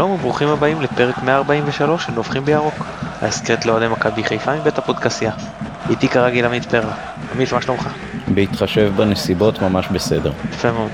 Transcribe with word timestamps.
שלום 0.00 0.12
וברוכים 0.12 0.48
הבאים 0.48 0.80
לפרק 0.80 1.18
143 1.22 2.06
של 2.06 2.12
נובחים 2.12 2.44
בירוק, 2.44 2.74
ההסכת 3.20 3.66
לאוהדי 3.66 3.88
מכבי 3.88 4.24
חיפה 4.24 4.56
מבית 4.56 4.78
הפודקסייה. 4.78 5.32
איתי 5.90 6.08
כרגיל 6.08 6.44
עמית 6.44 6.64
פרלה. 6.64 6.94
עמית, 7.34 7.52
מה 7.52 7.62
שלומך? 7.62 7.88
בהתחשב 8.34 8.92
בנסיבות 8.96 9.62
ממש 9.62 9.88
בסדר. 9.88 10.32
יפה 10.50 10.72
מאוד. 10.72 10.90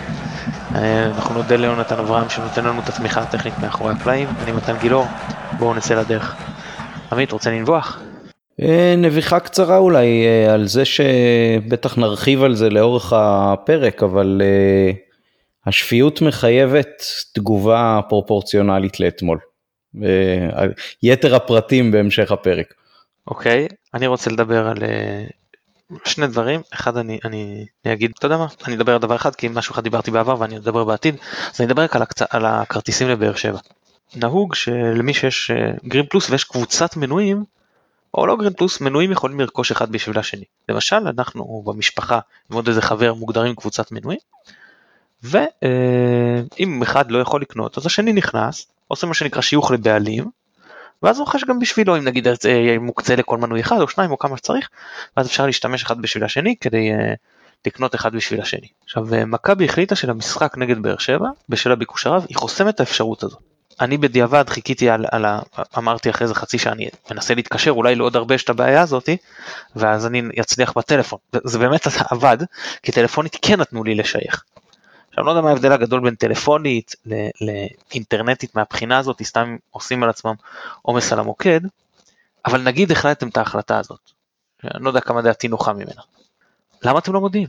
אה, 0.75 1.07
אנחנו 1.07 1.34
נודה 1.34 1.57
ליונתן 1.57 1.98
אברהם 1.98 2.29
שנותן 2.29 2.65
לנו 2.65 2.80
את 2.80 2.89
התמיכה 2.89 3.21
הטכנית 3.21 3.55
מאחורי 3.62 3.93
הקלעים, 3.93 4.29
אני 4.43 4.53
מתן 4.53 4.75
גילאור, 4.80 5.07
בואו 5.59 5.75
נצא 5.75 5.95
לדרך. 5.95 6.37
עמית, 7.12 7.33
רוצה 7.33 7.51
לנבוח? 7.51 8.01
אה, 8.62 8.95
נביחה 8.98 9.41
קצרה 9.41 9.79
אולי 9.79 10.25
אה, 10.27 10.55
על 10.55 10.66
זה 10.66 10.84
שבטח 10.84 11.98
נרחיב 11.98 12.43
על 12.43 12.55
זה 12.55 12.70
לאורך 12.70 13.12
הפרק, 13.16 14.02
אבל 14.02 14.43
השפיות 15.66 16.23
מחייבת 16.23 17.02
תגובה 17.33 18.01
פרופורציונלית 18.09 19.01
לאתמול. 19.01 19.38
יתר 21.02 21.34
הפרטים 21.34 21.91
בהמשך 21.91 22.33
הפרק. 22.33 22.75
אוקיי, 23.27 23.69
אני 23.95 24.06
רוצה 24.06 24.30
לדבר 24.30 24.69
על 24.69 24.79
שני 26.05 26.27
דברים, 26.27 26.61
אחד 26.75 26.97
אני, 26.97 27.19
אני, 27.25 27.66
אני 27.84 27.95
אגיד, 27.95 28.12
אתה 28.19 28.27
יודע 28.27 28.37
מה, 28.37 28.47
אני 28.66 28.77
אדבר 28.77 28.92
על 28.92 28.98
דבר 28.98 29.16
אחד 29.16 29.34
כי 29.34 29.48
משהו 29.48 29.73
אחד 29.73 29.83
דיברתי 29.83 30.11
בעבר 30.11 30.41
ואני 30.41 30.56
אדבר 30.56 30.84
בעתיד, 30.84 31.16
אז 31.55 31.61
אני 31.61 31.67
אדבר 31.67 31.83
רק 31.83 31.97
על, 31.97 32.03
הקצ... 32.03 32.23
על 32.30 32.47
הכרטיסים 32.47 33.09
לבאר 33.09 33.34
שבע. 33.34 33.59
נהוג 34.17 34.55
שלמי 34.55 35.14
שיש 35.14 35.51
גרין 35.84 36.05
אה, 36.05 36.11
פלוס 36.11 36.30
ויש 36.30 36.45
קבוצת 36.45 36.97
מנויים, 36.97 37.45
או 38.14 38.27
לא 38.27 38.37
גרין 38.37 38.53
פלוס, 38.53 38.80
מנויים 38.80 39.12
יכולים 39.12 39.41
לרכוש 39.41 39.70
אחד 39.73 39.92
בשביל 39.92 40.19
השני. 40.19 40.45
למשל, 40.69 40.97
אנחנו 40.97 41.62
במשפחה 41.67 42.20
עם 42.50 42.56
עוד 42.56 42.69
איזה 42.69 42.83
חבר 42.83 43.14
מוגדרים 43.14 43.55
קבוצת 43.55 43.92
מנויים, 43.92 44.20
ואם 45.22 46.83
אחד 46.83 47.11
לא 47.11 47.19
יכול 47.19 47.41
לקנות, 47.41 47.78
אז 47.78 47.86
השני 47.86 48.12
נכנס, 48.12 48.67
עושה 48.89 49.06
מה 49.06 49.14
שנקרא 49.14 49.42
שיוך 49.42 49.70
לבעלים, 49.70 50.25
ואז 51.03 51.20
רוכש 51.20 51.45
גם 51.45 51.59
בשבילו 51.59 51.97
אם 51.97 52.05
נגיד 52.05 52.28
זה 52.41 52.50
יהיה 52.50 52.78
מוקצה 52.78 53.17
לכל 53.17 53.39
מנוי 53.39 53.61
אחד 53.61 53.81
או 53.81 53.89
שניים 53.89 54.11
או 54.11 54.19
כמה 54.19 54.37
שצריך 54.37 54.69
ואז 55.17 55.27
אפשר 55.27 55.47
להשתמש 55.47 55.83
אחד 55.83 56.03
בשביל 56.03 56.25
השני 56.25 56.55
כדי 56.61 56.91
uh, 56.92 57.17
לקנות 57.67 57.94
אחד 57.94 58.12
בשביל 58.12 58.41
השני. 58.41 58.69
עכשיו 58.84 59.09
uh, 59.09 59.25
מכבי 59.27 59.64
החליטה 59.64 59.97
שלמשחק 59.97 60.59
נגד 60.59 60.78
באר 60.78 60.98
שבע 60.98 61.28
בשל 61.48 61.72
הביקוש 61.72 62.06
הרב 62.06 62.27
היא 62.28 62.37
חוסמת 62.37 62.75
את 62.75 62.81
האפשרות 62.81 63.22
הזאת. 63.22 63.39
אני 63.81 63.97
בדיעבד 63.97 64.48
חיכיתי 64.48 64.91
על, 64.91 65.06
על 65.11 65.25
ה... 65.25 65.41
אמרתי 65.78 66.11
אחרי 66.11 66.28
זה 66.28 66.34
חצי 66.34 66.59
שאני 66.59 66.89
מנסה 67.11 67.34
להתקשר 67.34 67.70
אולי 67.70 67.94
לעוד 67.94 68.17
הרבה 68.17 68.34
את 68.34 68.50
הבעיה 68.50 68.83
הזאתי 68.83 69.17
ואז 69.77 70.06
אני 70.06 70.22
אצליח 70.41 70.72
בטלפון 70.77 71.19
זה 71.44 71.59
באמת 71.59 71.87
עבד 72.11 72.39
כי 72.83 72.92
טלפונית 72.92 73.37
כן 73.42 73.61
נתנו 73.61 73.84
לי 73.84 73.94
לשייך. 73.94 74.44
עכשיו 75.17 75.25
אני 75.25 75.27
לא 75.27 75.31
יודע 75.31 75.41
מה 75.41 75.50
ההבדל 75.50 75.72
הגדול 75.72 76.00
בין 76.00 76.14
טלפונית 76.14 76.95
לאינטרנטית 77.41 78.55
מהבחינה 78.55 78.98
הזאת, 78.98 79.22
סתם 79.22 79.56
עושים 79.70 80.03
על 80.03 80.11
עצמם 80.11 80.34
עומס 80.83 81.12
על 81.12 81.19
המוקד, 81.19 81.61
אבל 82.45 82.62
נגיד 82.62 82.91
החלטתם 82.92 83.28
את 83.28 83.37
ההחלטה 83.37 83.78
הזאת, 83.78 84.00
אני 84.64 84.84
לא 84.84 84.89
יודע 84.89 85.00
כמה 85.00 85.22
דעתי 85.22 85.48
נוחה 85.48 85.72
ממנה. 85.72 86.03
למה 86.83 86.98
אתם 86.98 87.12
לא 87.12 87.20
מודיעים? 87.20 87.48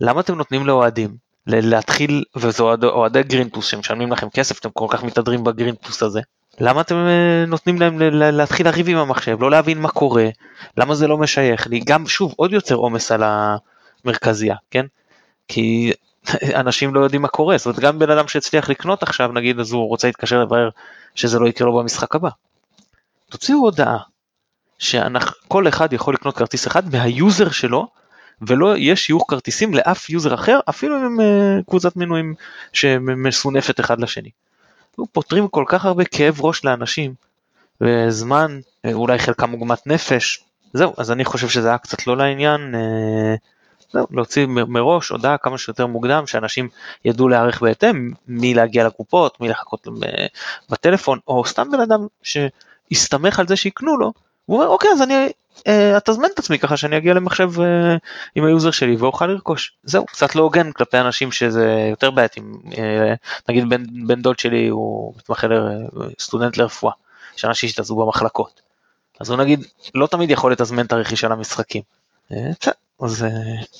למה 0.00 0.20
אתם 0.20 0.34
נותנים 0.34 0.66
לאוהדים 0.66 1.16
להתחיל, 1.46 2.24
וזה 2.36 2.62
אוהדי 2.62 3.22
גרינפוס 3.22 3.66
שמשלמים 3.66 4.12
לכם 4.12 4.30
כסף, 4.30 4.60
אתם 4.60 4.70
כל 4.70 4.86
כך 4.90 5.04
מתהדרים 5.04 5.44
בגרינפוס 5.44 6.02
הזה, 6.02 6.20
למה 6.60 6.80
אתם 6.80 6.94
אה, 6.94 7.44
נותנים 7.46 7.80
להם 7.80 7.98
להתחיל 7.98 8.66
לריב 8.66 8.88
עם 8.88 8.96
המחשב, 8.96 9.36
לא 9.40 9.50
להבין 9.50 9.80
מה 9.80 9.88
קורה, 9.88 10.28
למה 10.76 10.94
זה 10.94 11.06
לא 11.06 11.18
משייך 11.18 11.66
לי, 11.66 11.80
גם 11.80 12.06
שוב 12.06 12.34
עוד 12.36 12.52
יותר 12.52 12.74
עומס 12.74 13.12
על 13.12 13.22
המרכזייה, 14.04 14.56
כן? 14.70 14.86
כי 15.48 15.92
אנשים 16.54 16.94
לא 16.94 17.00
יודעים 17.00 17.22
מה 17.22 17.28
קורה, 17.28 17.58
זאת 17.58 17.66
אומרת 17.66 17.80
גם 17.80 17.98
בן 17.98 18.10
אדם 18.10 18.28
שהצליח 18.28 18.68
לקנות 18.68 19.02
עכשיו 19.02 19.32
נגיד 19.32 19.60
אז 19.60 19.72
הוא 19.72 19.88
רוצה 19.88 20.06
להתקשר 20.06 20.40
לברר 20.40 20.68
שזה 21.14 21.38
לא 21.38 21.46
יקרה 21.46 21.66
לו 21.66 21.78
במשחק 21.78 22.14
הבא. 22.14 22.28
תוציאו 23.30 23.58
הודעה 23.58 23.98
שכל 24.78 25.68
אחד 25.68 25.92
יכול 25.92 26.14
לקנות 26.14 26.36
כרטיס 26.36 26.66
אחד 26.66 26.94
מה 26.94 27.13
user 27.13 27.50
שלו 27.50 27.88
ולא 28.42 28.76
יהיה 28.76 28.96
שיוך 28.96 29.24
כרטיסים 29.28 29.74
לאף 29.74 30.10
user 30.10 30.34
אחר 30.34 30.60
אפילו 30.68 30.96
אם 30.96 31.04
הם 31.04 31.20
אה, 31.20 31.58
קבוצת 31.68 31.96
מנויים 31.96 32.34
שמסונפת 32.72 33.80
אחד 33.80 34.00
לשני. 34.00 34.30
פותרים 35.12 35.48
כל 35.48 35.64
כך 35.68 35.84
הרבה 35.84 36.04
כאב 36.04 36.40
ראש 36.40 36.64
לאנשים 36.64 37.14
וזמן 37.80 38.60
אה, 38.84 38.92
אולי 38.92 39.18
חלקם 39.18 39.50
עוגמת 39.50 39.86
נפש 39.86 40.44
זהו 40.72 40.94
אז 40.96 41.10
אני 41.10 41.24
חושב 41.24 41.48
שזה 41.48 41.68
היה 41.68 41.78
קצת 41.78 42.06
לא 42.06 42.16
לעניין. 42.16 42.74
אה, 43.96 44.00
להוציא 44.10 44.46
מראש 44.46 45.08
הודעה 45.08 45.38
כמה 45.38 45.58
שיותר 45.58 45.86
מוקדם, 45.86 46.26
שאנשים 46.26 46.68
ידעו 47.04 47.28
להיערך 47.28 47.60
בהתאם, 47.60 48.12
מי 48.28 48.54
להגיע 48.54 48.86
לקופות, 48.86 49.40
מי 49.40 49.48
לחכות 49.48 49.88
בטלפון, 50.70 51.18
או 51.28 51.44
סתם 51.46 51.70
בן 51.70 51.80
אדם 51.80 52.06
שהסתמך 52.22 53.40
על 53.40 53.46
זה 53.46 53.56
שיקנו 53.56 53.96
לו, 53.96 54.12
הוא 54.46 54.56
אומר 54.56 54.68
אוקיי 54.68 54.90
אז 54.90 55.02
אני 55.02 55.28
אה, 55.66 55.96
אתזמן 55.96 56.28
את 56.34 56.38
עצמי 56.38 56.58
ככה 56.58 56.76
שאני 56.76 56.96
אגיע 56.96 57.14
למחשב 57.14 57.60
אה, 57.60 57.96
עם 58.34 58.44
ה 58.44 58.49
user 58.49 58.70
שלי 58.70 58.96
ואוכל 58.96 59.26
לרכוש. 59.26 59.72
זהו, 59.84 60.06
קצת 60.06 60.34
לא 60.34 60.42
הוגן 60.42 60.72
כלפי 60.72 60.98
אנשים 60.98 61.32
שזה 61.32 61.86
יותר 61.90 62.10
בעייתי, 62.10 62.40
אה, 62.78 63.14
נגיד 63.48 63.68
בן, 63.68 64.06
בן 64.06 64.22
דוד 64.22 64.38
שלי 64.38 64.68
הוא 64.68 65.14
מתמחה 65.16 65.46
סטודנט 66.20 66.56
לרפואה, 66.56 66.92
יש 67.36 67.44
אנשים 67.44 67.68
שהתעזבו 67.68 68.06
במחלקות. 68.06 68.60
אז 69.20 69.30
הוא 69.30 69.38
נגיד 69.38 69.64
לא 69.94 70.06
תמיד 70.06 70.30
יכול 70.30 70.52
לתזמן 70.52 70.86
את 70.86 70.92
הרכישה 70.92 71.28
למשחקים. 71.28 71.82
אז 73.02 73.24
אה, 73.24 73.30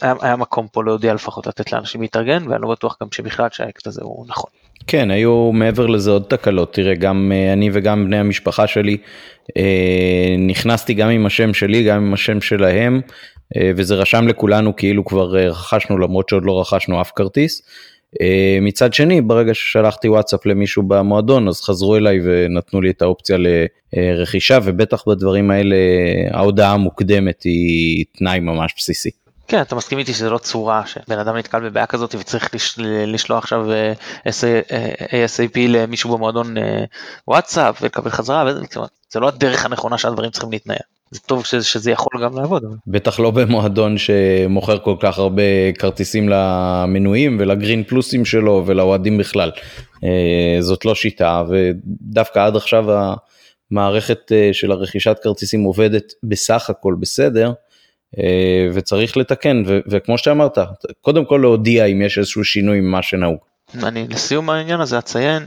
היה, 0.00 0.14
היה 0.20 0.36
מקום 0.36 0.66
פה 0.72 0.84
להודיע 0.84 1.14
לפחות 1.14 1.46
לתת 1.46 1.72
לאנשים 1.72 2.00
להתארגן 2.00 2.48
ואני 2.48 2.62
לא 2.62 2.68
בטוח 2.68 2.96
גם 3.02 3.08
שבכלל 3.12 3.48
שהאקט 3.52 3.86
הזה 3.86 4.00
הוא 4.04 4.26
נכון. 4.28 4.50
כן 4.86 5.10
היו 5.10 5.52
מעבר 5.52 5.86
לזה 5.86 6.10
עוד 6.10 6.22
תקלות 6.28 6.74
תראה 6.74 6.94
גם 6.94 7.32
אה, 7.34 7.52
אני 7.52 7.70
וגם 7.72 8.04
בני 8.04 8.18
המשפחה 8.18 8.66
שלי 8.66 8.96
אה, 9.56 10.36
נכנסתי 10.38 10.94
גם 10.94 11.08
עם 11.08 11.26
השם 11.26 11.54
שלי 11.54 11.84
גם 11.84 11.96
עם 11.96 12.14
השם 12.14 12.40
שלהם 12.40 13.00
וזה 13.76 13.94
רשם 13.94 14.28
לכולנו 14.28 14.76
כאילו 14.76 15.04
כבר 15.04 15.36
רכשנו 15.36 15.98
למרות 15.98 16.28
שעוד 16.28 16.44
לא 16.44 16.60
רכשנו 16.60 17.00
אף 17.00 17.12
כרטיס. 17.16 17.62
אה, 18.20 18.58
מצד 18.62 18.94
שני, 18.94 19.20
ברגע 19.20 19.54
ששלחתי 19.54 20.08
וואטסאפ 20.08 20.46
למישהו 20.46 20.82
במועדון, 20.82 21.48
אז 21.48 21.60
חזרו 21.60 21.96
אליי 21.96 22.20
ונתנו 22.24 22.80
לי 22.80 22.90
את 22.90 23.02
האופציה 23.02 23.36
לרכישה, 23.92 24.58
ובטח 24.64 25.08
בדברים 25.08 25.50
האלה 25.50 25.76
ההודעה 26.30 26.72
המוקדמת 26.72 27.42
היא 27.42 28.04
תנאי 28.18 28.40
ממש 28.40 28.74
בסיסי. 28.76 29.10
כן, 29.48 29.60
אתה 29.60 29.74
מסכים 29.74 29.98
איתי 29.98 30.14
שזה 30.14 30.30
לא 30.30 30.38
צורה 30.38 30.86
שבן 30.86 31.18
אדם 31.18 31.36
נתקל 31.36 31.60
בבעיה 31.60 31.86
כזאת 31.86 32.14
וצריך 32.14 32.50
לשלוח 33.06 33.44
עכשיו 33.44 33.72
אה, 33.72 33.92
אה, 34.26 35.26
ASAP 35.26 35.58
למישהו 35.68 36.16
במועדון 36.16 36.54
וואטסאפ 37.28 37.82
ולקבל 37.82 38.10
חזרה, 38.10 38.44
זה 39.10 39.20
לא 39.20 39.28
הדרך 39.28 39.64
הנכונה 39.64 39.98
שהדברים 39.98 40.30
צריכים 40.30 40.50
להתנהל. 40.52 40.78
זה 41.10 41.20
טוב 41.20 41.44
שזה, 41.44 41.64
שזה 41.64 41.90
יכול 41.90 42.22
גם 42.24 42.38
לעבוד. 42.38 42.64
בטח 42.86 43.20
לא 43.20 43.30
במועדון 43.30 43.98
שמוכר 43.98 44.78
כל 44.78 44.96
כך 45.00 45.18
הרבה 45.18 45.72
כרטיסים 45.78 46.28
למנויים 46.28 47.36
ולגרין 47.40 47.84
פלוסים 47.84 48.24
שלו 48.24 48.62
ולאוהדים 48.66 49.18
בכלל. 49.18 49.50
אה, 50.04 50.56
זאת 50.60 50.84
לא 50.84 50.94
שיטה 50.94 51.42
ודווקא 51.48 52.38
עד 52.38 52.56
עכשיו 52.56 52.84
המערכת 53.70 54.32
אה, 54.32 54.50
של 54.52 54.72
הרכישת 54.72 55.16
כרטיסים 55.22 55.64
עובדת 55.64 56.12
בסך 56.22 56.70
הכל 56.70 56.94
בסדר. 57.00 57.52
אה, 58.18 58.68
וצריך 58.74 59.16
לתקן 59.16 59.62
וכמו 59.66 60.18
שאמרת 60.18 60.58
קודם 61.00 61.24
כל 61.24 61.38
להודיע 61.42 61.84
אם 61.84 62.02
יש 62.02 62.18
איזשהו 62.18 62.44
שינוי 62.44 62.80
ממה 62.80 63.02
שנהוג. 63.02 63.38
אני 63.82 64.08
לסיום 64.08 64.50
העניין 64.50 64.80
הזה 64.80 64.98
אציין 64.98 65.46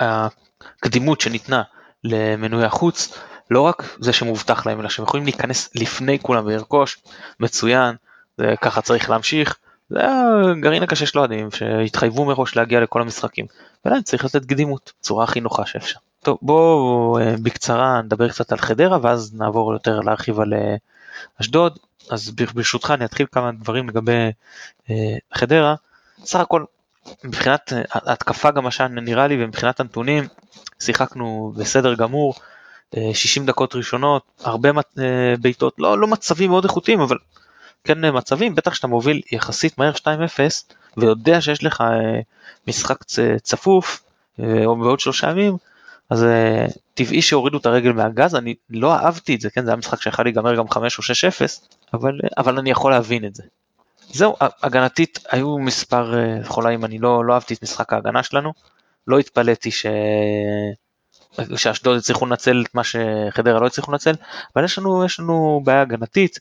שהקדימות 0.00 1.20
שניתנה 1.20 1.62
למנוי 2.04 2.64
החוץ 2.64 3.18
לא 3.50 3.60
רק 3.60 3.96
זה 4.00 4.12
שמובטח 4.12 4.66
להם, 4.66 4.80
אלא 4.80 4.88
שהם 4.88 5.04
יכולים 5.04 5.24
להיכנס 5.24 5.70
לפני 5.74 6.18
כולם 6.18 6.46
ולרכוש, 6.46 6.98
מצוין, 7.40 7.94
זה 8.38 8.54
ככה 8.60 8.82
צריך 8.82 9.10
להמשיך. 9.10 9.56
זה 9.90 10.00
הגרעין 10.50 10.82
הקשה 10.82 11.06
של 11.06 11.18
אוהדים 11.18 11.50
שהתחייבו 11.50 12.24
מראש 12.24 12.56
להגיע 12.56 12.80
לכל 12.80 13.02
המשחקים, 13.02 13.46
ולהם 13.84 14.02
צריך 14.02 14.24
לתת 14.24 14.44
קדימות, 14.44 14.92
בצורה 15.00 15.24
הכי 15.24 15.40
נוחה 15.40 15.66
שאפשר. 15.66 15.98
טוב 16.24 16.38
בואו 16.42 17.18
אה, 17.18 17.34
בקצרה 17.42 18.02
נדבר 18.02 18.28
קצת 18.28 18.52
על 18.52 18.58
חדרה 18.58 18.98
ואז 19.02 19.34
נעבור 19.34 19.72
יותר 19.72 20.00
להרחיב 20.00 20.40
על 20.40 20.54
אה, 20.54 20.76
אשדוד. 21.40 21.78
אז 22.10 22.30
ברשותך 22.30 22.90
אני 22.90 23.04
אתחיל 23.04 23.26
כמה 23.32 23.52
דברים 23.52 23.88
לגבי 23.88 24.30
אה, 24.90 25.16
חדרה. 25.34 25.74
סך 26.24 26.40
הכל 26.40 26.64
מבחינת 27.24 27.72
התקפה 27.92 28.50
גם 28.50 28.64
מה 28.64 28.70
שנראה 28.70 29.26
לי 29.26 29.44
ומבחינת 29.44 29.80
הנתונים 29.80 30.24
שיחקנו 30.80 31.52
בסדר 31.56 31.94
גמור. 31.94 32.34
60 33.12 33.46
דקות 33.46 33.74
ראשונות, 33.74 34.22
הרבה 34.44 34.70
אה, 34.98 35.34
בעיטות, 35.40 35.74
לא, 35.78 35.98
לא 35.98 36.06
מצבים 36.06 36.50
מאוד 36.50 36.64
איכותיים, 36.64 37.00
אבל 37.00 37.16
כן 37.84 38.04
אה, 38.04 38.12
מצבים, 38.12 38.54
בטח 38.54 38.74
שאתה 38.74 38.86
מוביל 38.86 39.22
יחסית 39.32 39.78
מהר 39.78 39.92
2-0 39.92 40.00
ויודע 40.96 41.40
שיש 41.40 41.64
לך 41.64 41.80
אה, 41.80 42.20
משחק 42.68 43.04
צפוף, 43.42 44.00
או 44.64 44.76
בעוד 44.76 45.00
שלושה 45.00 45.30
ימים, 45.30 45.56
אז 46.10 46.26
טבעי 46.94 47.22
שהורידו 47.22 47.58
את 47.58 47.66
הרגל 47.66 47.92
מהגז, 47.92 48.34
אני 48.34 48.54
לא 48.70 48.94
אהבתי 48.94 49.34
את 49.34 49.40
זה, 49.40 49.50
כן, 49.50 49.64
זה 49.64 49.70
היה 49.70 49.76
משחק 49.76 50.02
שיכול 50.02 50.24
להיגמר 50.24 50.54
גם 50.54 50.68
5 50.68 50.98
או 50.98 51.02
6-0, 51.02 51.66
אבל, 51.94 52.18
אבל 52.38 52.58
אני 52.58 52.70
יכול 52.70 52.92
להבין 52.92 53.24
את 53.24 53.34
זה. 53.34 53.42
זהו, 54.12 54.36
הגנתית 54.40 55.18
היו 55.30 55.58
מספר 55.58 56.14
חולאים, 56.44 56.84
אני 56.84 56.98
לא, 56.98 57.24
לא 57.24 57.34
אהבתי 57.34 57.54
את 57.54 57.62
משחק 57.62 57.92
ההגנה 57.92 58.22
שלנו, 58.22 58.52
לא 59.06 59.18
התפלאתי 59.18 59.70
ש... 59.70 59.86
שאשדוד 61.56 61.96
הצליחו 61.96 62.26
לנצל 62.26 62.64
את 62.66 62.74
מה 62.74 62.82
שחדרה 62.84 63.60
לא 63.60 63.66
הצליחו 63.66 63.92
לנצל, 63.92 64.14
אבל 64.56 64.64
יש 64.64 64.78
לנו, 64.78 65.04
יש 65.04 65.20
לנו 65.20 65.60
בעיה 65.64 65.82
הגנתית, 65.82 66.40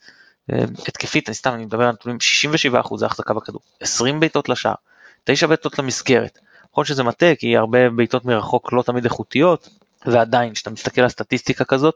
אה, 0.53 0.63
התקפית, 0.87 1.29
אני 1.29 1.35
סתם, 1.35 1.53
אני 1.53 1.65
מדבר 1.65 1.83
על 1.83 1.91
נתונים, 1.91 2.17
67% 2.21 2.97
זה 2.97 3.05
החזקה 3.05 3.33
בכדור, 3.33 3.61
20 3.79 4.19
בעיטות 4.19 4.49
לשער, 4.49 4.75
9 5.23 5.47
בעיטות 5.47 5.79
למסגרת. 5.79 6.39
נכון 6.71 6.85
שזה 6.85 7.03
מטה, 7.03 7.35
כי 7.39 7.57
הרבה 7.57 7.89
בעיטות 7.89 8.25
מרחוק 8.25 8.73
לא 8.73 8.81
תמיד 8.81 9.03
איכותיות, 9.03 9.69
ועדיין, 10.05 10.53
כשאתה 10.53 10.69
מסתכל 10.69 11.01
על 11.01 11.09
סטטיסטיקה 11.09 11.65
כזאת, 11.65 11.95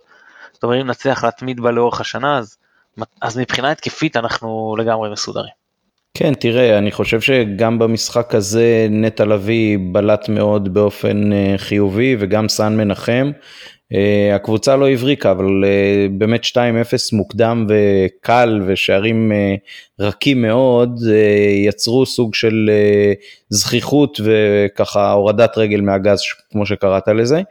זאת 0.54 0.64
אומרת, 0.64 0.82
אם 0.82 0.88
נצליח 0.88 1.24
להתמיד 1.24 1.60
בה 1.60 1.72
לאורך 1.72 2.02
השנה, 2.02 2.38
אז, 2.38 2.58
אז 3.22 3.38
מבחינה 3.38 3.72
התקפית 3.72 4.18
אנחנו 4.18 4.76
לגמרי 4.80 5.10
מסודרים. 5.10 5.67
כן, 6.20 6.34
תראה, 6.34 6.78
אני 6.78 6.92
חושב 6.92 7.22
שגם 7.22 7.80
במשחק 7.80 8.36
הזה 8.36 8.88
נטע 8.90 9.26
לביא 9.26 9.78
בלט 9.92 10.30
מאוד 10.30 10.74
באופן 10.74 11.34
אה, 11.34 11.54
חיובי 11.58 12.16
וגם 12.20 12.50
סאן 12.50 12.78
מנחם. 12.78 13.32
אה, 13.94 14.36
הקבוצה 14.36 14.76
לא 14.76 14.90
הבריקה, 14.90 15.32
אבל 15.32 15.64
אה, 15.66 16.08
באמת 16.12 16.44
2-0 16.44 16.56
מוקדם 17.14 17.68
וקל 17.70 18.62
ושערים 18.66 19.32
רכים 20.00 20.42
מאוד 20.42 21.00
יצרו 21.66 22.06
סוג 22.06 22.36
של 22.36 22.70
זכיחות 23.50 24.22
וככה 24.24 25.12
הורדת 25.12 25.58
רגל 25.58 25.82
מהגז, 25.82 26.20
כמו 26.52 26.66
שקראת 26.66 27.08
לזה. 27.08 27.42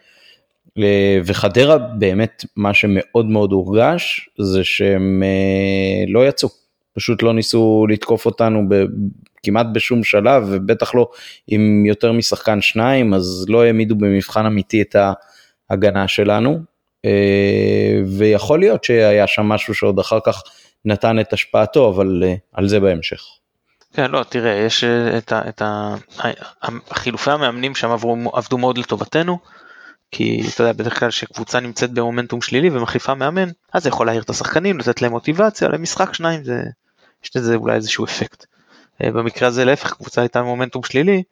וחדרה 1.25 1.79
באמת 1.79 2.45
מה 2.57 2.75
שמאוד 2.75 3.27
מאוד 3.27 3.53
הורגש 3.53 4.29
זה 4.39 4.65
שהם 4.65 5.23
לא 6.09 6.29
יצאו. 6.29 6.66
פשוט 6.96 7.22
לא 7.22 7.34
ניסו 7.34 7.87
לתקוף 7.88 8.26
אותנו 8.26 8.69
ב, 8.69 8.84
כמעט 9.43 9.66
בשום 9.72 10.04
שלב, 10.04 10.43
ובטח 10.50 10.94
לא 10.94 11.10
עם 11.46 11.87
יותר 11.87 12.12
משחקן 12.12 12.60
שניים, 12.60 13.14
אז 13.14 13.46
לא 13.48 13.64
העמידו 13.64 13.96
במבחן 13.96 14.46
אמיתי 14.46 14.82
את 14.82 14.96
ההגנה 15.70 16.08
שלנו. 16.08 16.58
אה, 17.04 18.00
ויכול 18.19 18.58
להיות 18.58 18.84
שהיה 18.84 19.26
שם 19.26 19.43
משהו 19.43 19.75
שעוד 19.75 19.98
אחר 19.98 20.19
כך 20.25 20.43
נתן 20.84 21.20
את 21.20 21.32
השפעתו, 21.32 21.88
אבל 21.88 22.22
אה, 22.26 22.34
על 22.52 22.69
זה 22.69 22.81
בהמשך. 22.81 23.22
כן, 23.93 24.10
לא, 24.10 24.25
תראה, 24.28 24.52
יש 24.52 24.84
אה, 24.84 25.19
את, 25.19 25.32
ה, 25.32 25.48
את 25.48 25.62
ה, 25.62 25.94
החילופי 26.90 27.31
המאמנים 27.31 27.75
שם 27.75 27.90
עברו, 27.90 28.16
עבדו 28.32 28.58
מאוד 28.58 28.78
לטובתנו, 28.78 29.38
כי 30.10 30.43
אתה 30.54 30.62
יודע, 30.62 30.72
בדרך 30.72 30.98
כלל 31.00 31.08
כשקבוצה 31.08 31.60
נמצאת 31.60 31.90
במומנטום 31.90 32.43
שלילי 32.43 32.70
ומחליפה 32.70 33.14
מאמן, 33.14 33.48
אז 33.72 33.82
זה 33.82 33.88
יכול 33.88 34.06
להעיר 34.06 34.22
את 34.22 34.31
השחקנים, 34.31 34.78
לתת 34.78 35.02
להם 35.02 35.12
מוטיבציה, 35.12 35.69
למשחק 35.69 36.14
שניים 36.14 36.44
זה, 36.44 36.62
יש 37.26 37.37
לזה 37.37 37.55
אולי 37.55 37.75
איזשהו 37.75 38.05
אפקט. 38.05 38.46
אה, 39.02 39.11
במקרה 39.11 39.49
הזה 39.49 39.64
להפך, 39.64 39.93
קבוצה 39.93 40.20
הייתה 40.20 40.43
מומנטום 40.43 40.82
שלילי, 40.82 41.23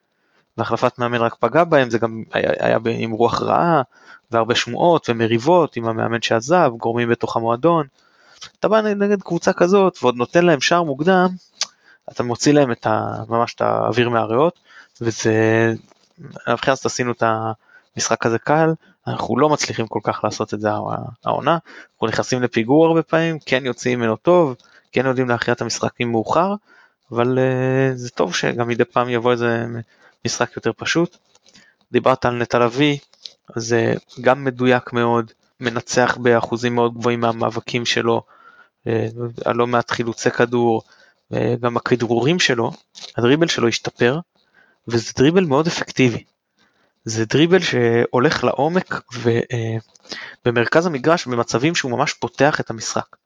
והחלפת 0.58 0.99
מאמן 0.99 1.19
רק 1.19 1.35
פגע 1.35 1.64
בהם, 1.64 1.91
זה 1.91 1.99
גם 1.99 2.23
היה, 2.32 2.50
היה 2.58 2.79
עם 2.85 3.11
רוח 3.11 3.43
רעה, 3.43 3.82
והרבה 4.31 4.55
שמועות 4.55 5.11
ומריבות 5.11 5.76
עם 5.76 5.87
המאמן 5.87 6.23
שעזב, 6.23 6.70
גורמים 6.79 7.08
בתוך 7.08 7.37
המועדון. 7.37 7.87
אתה 8.58 8.69
בא 8.69 8.81
נגד 8.81 9.23
קבוצה 9.23 9.52
כזאת 9.52 9.99
ועוד 10.02 10.17
נותן 10.17 10.44
להם 10.44 10.61
שער 10.61 10.82
מוקדם, 10.82 11.29
אתה 12.12 12.23
מוציא 12.23 12.52
להם 12.52 12.73
את 12.73 12.87
ה, 12.87 13.23
ממש 13.29 13.55
את 13.55 13.61
האוויר 13.61 14.08
מהריאות, 14.08 14.58
וזה, 15.00 15.75
מבחינת 16.49 16.69
הזאת 16.69 16.87
עשינו 16.87 17.12
את 17.12 17.23
המשחק 17.97 18.26
הזה 18.26 18.38
קל, 18.38 18.73
אנחנו 19.06 19.38
לא 19.38 19.49
מצליחים 19.49 19.87
כל 19.87 20.00
כך 20.02 20.20
לעשות 20.25 20.55
את 20.55 20.61
זה 20.61 20.69
העונה, 21.25 21.58
אנחנו 21.94 22.06
נכנסים 22.06 22.43
לפיגור 22.43 22.87
הרבה 22.87 23.02
פעמים, 23.02 23.38
כן 23.47 23.67
יוצאים 23.67 23.99
ממנו 23.99 24.17
טוב, 24.17 24.55
כן 24.94 25.06
יודעים 25.06 25.29
להכריע 25.29 25.55
את 25.55 25.61
המשחקים 25.61 26.11
מאוחר, 26.11 26.55
אבל 27.12 27.38
uh, 27.38 27.96
זה 27.96 28.11
טוב 28.11 28.35
שגם 28.35 28.69
מדי 28.69 28.85
פעם 28.85 29.08
יבוא 29.08 29.32
איזה 29.32 29.64
משחק 30.25 30.56
יותר 30.56 30.70
פשוט. 30.76 31.17
דיברת 31.93 32.25
על 32.25 32.35
נטע 32.35 32.58
לביא, 32.58 32.99
זה 33.56 33.94
גם 34.20 34.44
מדויק 34.44 34.93
מאוד, 34.93 35.32
מנצח 35.61 36.17
באחוזים 36.23 36.75
מאוד 36.75 36.94
גבוהים 36.94 37.20
מהמאבקים 37.20 37.87
שלו, 37.87 38.23
uh, 38.85 38.91
על 39.44 39.56
לא 39.56 39.67
מעט 39.67 39.91
חילוצי 39.91 40.31
כדור, 40.31 40.82
uh, 41.32 41.37
גם 41.61 41.76
הכדרורים 41.76 42.40
שלו, 42.40 42.73
הדריבל 43.17 43.49
שלו 43.49 43.69
השתפר, 43.69 44.19
וזה 44.88 45.12
דריבל 45.17 45.44
מאוד 45.44 45.67
אפקטיבי. 45.67 46.25
זה 47.05 47.25
דריבל 47.25 47.61
שהולך 47.61 48.44
לעומק 48.44 49.02
ובמרכז 50.44 50.87
המגרש 50.87 51.26
במצבים 51.26 51.75
שהוא 51.75 51.90
ממש 51.90 52.12
פותח 52.12 52.61
את 52.61 52.70
המשחק. 52.70 53.17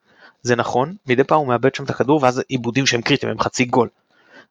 זה 0.42 0.56
נכון, 0.56 0.94
מדי 1.06 1.24
פעם 1.24 1.38
הוא 1.38 1.48
מאבד 1.48 1.74
שם 1.74 1.84
את 1.84 1.90
הכדור 1.90 2.22
ואז 2.22 2.42
עיבודים 2.48 2.86
שהם 2.86 3.02
קריטיים, 3.02 3.32
הם 3.32 3.40
חצי 3.40 3.64
גול. 3.64 3.88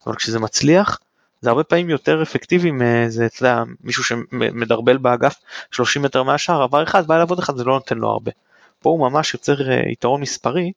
אבל 0.06 0.16
כשזה 0.16 0.40
מצליח, 0.40 1.00
זה 1.42 1.50
הרבה 1.50 1.64
פעמים 1.64 1.90
יותר 1.90 2.24
אפקטיבי 2.24 2.72
מאיזה, 2.72 3.26
אתה 3.26 3.44
יודע, 3.44 3.64
מישהו 3.84 4.04
שמדרבל 4.04 4.98
באגף 4.98 5.36
30 5.72 6.02
מטר 6.02 6.24
מהשאר, 6.24 6.62
עבר 6.62 6.84
אחד, 6.84 7.08
בא 7.08 7.18
לעבוד 7.18 7.40
אחד, 7.40 7.58
זה 7.58 7.64
לא 7.64 7.74
נותן 7.74 7.98
לו 7.98 8.10
הרבה. 8.10 8.32
פה 8.80 8.90
הוא 8.90 9.10
ממש 9.10 9.34
יוצר 9.34 9.72
אה, 9.72 9.82
יתרון 9.92 10.22
מספרי, 10.22 10.72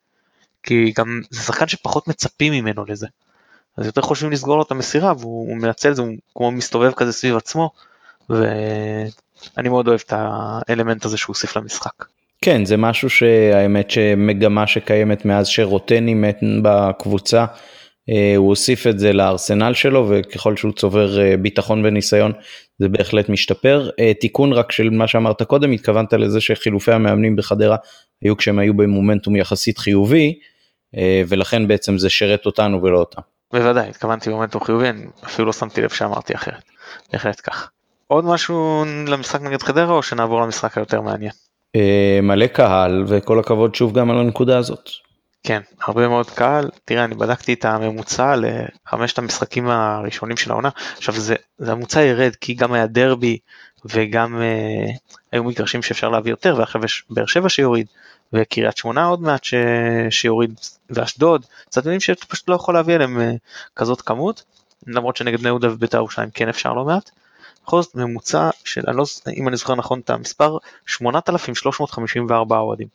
כי 0.63 0.93
גם 0.97 1.21
זה 1.31 1.43
שחקן 1.43 1.69
שפחות 1.69 2.09
מצפים 2.09 2.53
ממנו 2.53 2.85
לזה. 2.85 3.07
אז 3.77 3.87
יותר 3.87 4.03
חושבים 4.03 4.33
לסגור 4.33 4.57
לו 4.57 4.63
את 4.63 4.71
המסירה 4.71 5.13
והוא 5.19 5.57
מנצל 5.57 5.93
זה, 5.93 6.03
הוא 6.03 6.17
כמו 6.35 6.51
מסתובב 6.51 6.93
כזה 6.93 7.13
סביב 7.13 7.37
עצמו, 7.37 7.71
ואני 8.31 9.69
מאוד 9.69 9.89
אוהב 9.89 10.01
את 10.07 10.13
האלמנט 10.17 11.05
הזה 11.05 11.17
שהוא 11.17 11.35
הוסיף 11.35 11.57
למשחק. 11.57 12.05
כן, 12.45 12.65
זה 12.65 12.77
משהו 12.77 13.11
שהאמת 13.11 13.91
שמגמה 13.91 14.67
שקיימת 14.67 15.25
מאז 15.25 15.49
שרוטן 15.49 16.09
אימת 16.09 16.39
בקבוצה, 16.63 17.45
אה, 18.11 18.37
הוא 18.37 18.49
הוסיף 18.49 18.87
את 18.87 18.99
זה 18.99 19.13
לארסנל 19.13 19.75
שלו 19.75 20.09
וככל 20.11 20.57
שהוא 20.57 20.73
צובר 20.73 21.21
אה, 21.21 21.37
ביטחון 21.37 21.85
וניסיון 21.85 22.33
זה 22.79 22.89
בהחלט 22.89 23.29
משתפר. 23.29 23.91
אה, 23.99 24.15
תיקון 24.15 24.53
רק 24.53 24.73
של 24.73 24.91
מה 24.91 25.07
שאמרת 25.07 25.43
קודם, 25.43 25.73
התכוונת 25.73 26.13
לזה 26.13 26.41
שחילופי 26.41 26.93
המאמנים 26.93 27.37
בחדרה 27.37 27.77
היו 28.23 28.37
כשהם 28.37 28.59
היו 28.59 28.75
במומנטום 28.75 29.37
יחסית 29.37 29.79
חיובי 29.79 30.39
ולכן 31.29 31.69
בעצם 31.69 31.99
זה 31.99 32.11
שרת 32.11 32.47
אותנו 32.47 32.83
ולא 32.83 32.99
אותם. 32.99 33.21
בוודאי, 33.53 33.89
התכוונתי 33.89 34.31
במומנטום 34.31 34.65
חיובי, 34.65 34.89
אני 34.89 35.07
אפילו 35.25 35.47
לא 35.47 35.53
שמתי 35.53 35.81
לב 35.81 35.89
שאמרתי 35.89 36.35
אחרת, 36.35 36.63
בהחלט 37.13 37.41
כך. 37.45 37.71
עוד 38.07 38.25
משהו 38.25 38.85
למשחק 39.07 39.41
נגד 39.41 39.63
חדרה 39.63 39.95
או 39.95 40.03
שנעבור 40.03 40.43
למשחק 40.43 40.79
היותר 40.79 41.01
מעניין? 41.01 41.33
אה, 41.77 42.19
מלא 42.23 42.47
קהל 42.47 43.05
וכל 43.09 43.39
הכבוד 43.39 43.75
שוב 43.75 43.99
גם 43.99 44.11
על 44.11 44.19
הנקודה 44.19 44.59
הזאת. 44.59 44.91
כן, 45.43 45.61
הרבה 45.83 46.09
מאוד 46.09 46.31
קהל. 46.31 46.71
תראה, 46.85 47.05
אני 47.05 47.15
בדקתי 47.15 47.53
את 47.53 47.65
הממוצע 47.65 48.35
לחמשת 48.37 49.19
המשחקים 49.19 49.69
הראשונים 49.69 50.37
של 50.37 50.51
העונה. 50.51 50.69
עכשיו 50.97 51.15
זה, 51.15 51.35
זה 51.59 51.73
הממוצע 51.73 52.03
ירד 52.03 52.35
כי 52.41 52.55
גם 52.55 52.73
היה 52.73 52.87
דרבי 52.87 53.39
וגם 53.85 54.43
אה, 54.43 54.93
היו 55.33 55.45
מגרשים 55.45 55.83
שאפשר 55.83 56.09
להביא 56.09 56.33
יותר 56.33 56.55
ועכשיו 56.59 56.85
יש 56.85 57.05
באר 57.11 57.27
שבע 57.27 57.49
שיוריד 57.49 57.87
וקריית 58.33 58.77
שמונה 58.77 59.05
עוד 59.05 59.23
מעט 59.23 59.45
ש... 59.45 59.55
שיוריד 60.11 60.61
ואשדוד. 60.91 61.45
צדדים 61.69 62.01
שאתה 62.01 62.27
פשוט 62.27 62.49
לא 62.49 62.55
יכול 62.55 62.75
להביא 62.75 62.95
אליהם 62.95 63.21
אה, 63.21 63.33
כזאת 63.77 64.01
כמות. 64.01 64.43
למרות 64.87 65.17
שנגד 65.17 65.39
בני 65.39 65.49
יהודה 65.49 65.73
ובית"ר 65.73 65.97
ירושלים 65.97 66.31
כן 66.35 66.49
אפשר 66.49 66.73
לא 66.73 66.85
מעט. 66.85 67.11
בכל 67.71 67.83
זאת 67.83 67.95
ממוצע 67.95 68.51
של, 68.65 68.81
אני 68.89 68.97
לא, 68.97 69.05
אם 69.37 69.49
אני 69.49 69.57
זוכר 69.57 69.75
נכון 69.75 70.01
את 70.01 70.11
המספר, 70.11 70.57
8,354 70.87 72.59
אוהדים. 72.59 72.89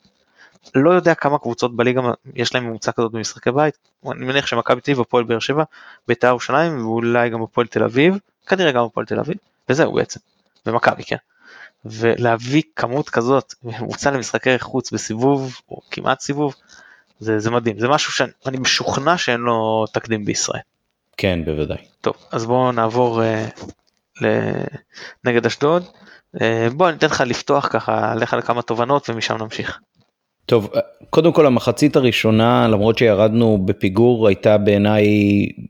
לא 0.75 0.91
יודע 0.91 1.15
כמה 1.15 1.37
קבוצות 1.37 1.75
בליגה 1.75 2.01
יש 2.35 2.55
להם 2.55 2.65
ממוצע 2.65 2.91
כזאת 2.91 3.11
במשחקי 3.11 3.51
בית, 3.51 3.77
אני 4.11 4.25
מניח 4.25 4.47
שמכבי 4.47 4.81
תל 4.81 4.91
אביב, 4.91 5.01
הפועל 5.01 5.23
באר 5.23 5.39
שבע, 5.39 5.63
בית"ר 6.07 6.27
ירושלים 6.27 6.85
ואולי 6.85 7.29
גם 7.29 7.41
הפועל 7.41 7.67
תל 7.67 7.83
אביב, 7.83 8.17
כנראה 8.47 8.71
גם 8.71 8.83
הפועל 8.83 9.05
תל 9.05 9.19
אביב, 9.19 9.35
וזהו 9.69 9.93
בעצם, 9.93 10.19
ומכבי 10.65 11.03
כן. 11.03 11.15
ולהביא 11.85 12.61
כמות 12.75 13.09
כזאת 13.09 13.53
ממוצע 13.63 14.11
למשחקי 14.11 14.59
חוץ 14.59 14.91
בסיבוב 14.91 15.59
או 15.69 15.81
כמעט 15.91 16.19
סיבוב 16.19 16.55
זה, 17.19 17.39
זה 17.39 17.51
מדהים 17.51 17.79
זה 17.79 17.87
משהו 17.87 18.11
שאני 18.13 18.57
משוכנע 18.57 19.17
שאין 19.17 19.39
לו 19.39 19.85
תקדים 19.93 20.25
בישראל. 20.25 20.61
כן 21.17 21.45
בוודאי. 21.45 21.77
טוב 22.01 22.15
אז 22.31 22.45
בואו 22.45 22.71
נעבור 22.71 23.21
uh, 23.21 23.71
נגד 25.25 25.45
אשדוד. 25.45 25.83
אה, 26.41 26.67
בוא 26.73 26.89
אני 26.89 26.97
אתן 26.97 27.07
לך 27.07 27.23
לפתוח 27.27 27.67
ככה, 27.67 28.15
לך 28.15 28.33
לכמה 28.33 28.61
תובנות 28.61 29.09
ומשם 29.09 29.37
נמשיך. 29.37 29.79
טוב, 30.45 30.69
קודם 31.09 31.33
כל 31.33 31.45
המחצית 31.45 31.95
הראשונה, 31.95 32.67
למרות 32.67 32.97
שירדנו 32.97 33.57
בפיגור, 33.65 34.27
הייתה 34.27 34.57
בעיניי 34.57 35.05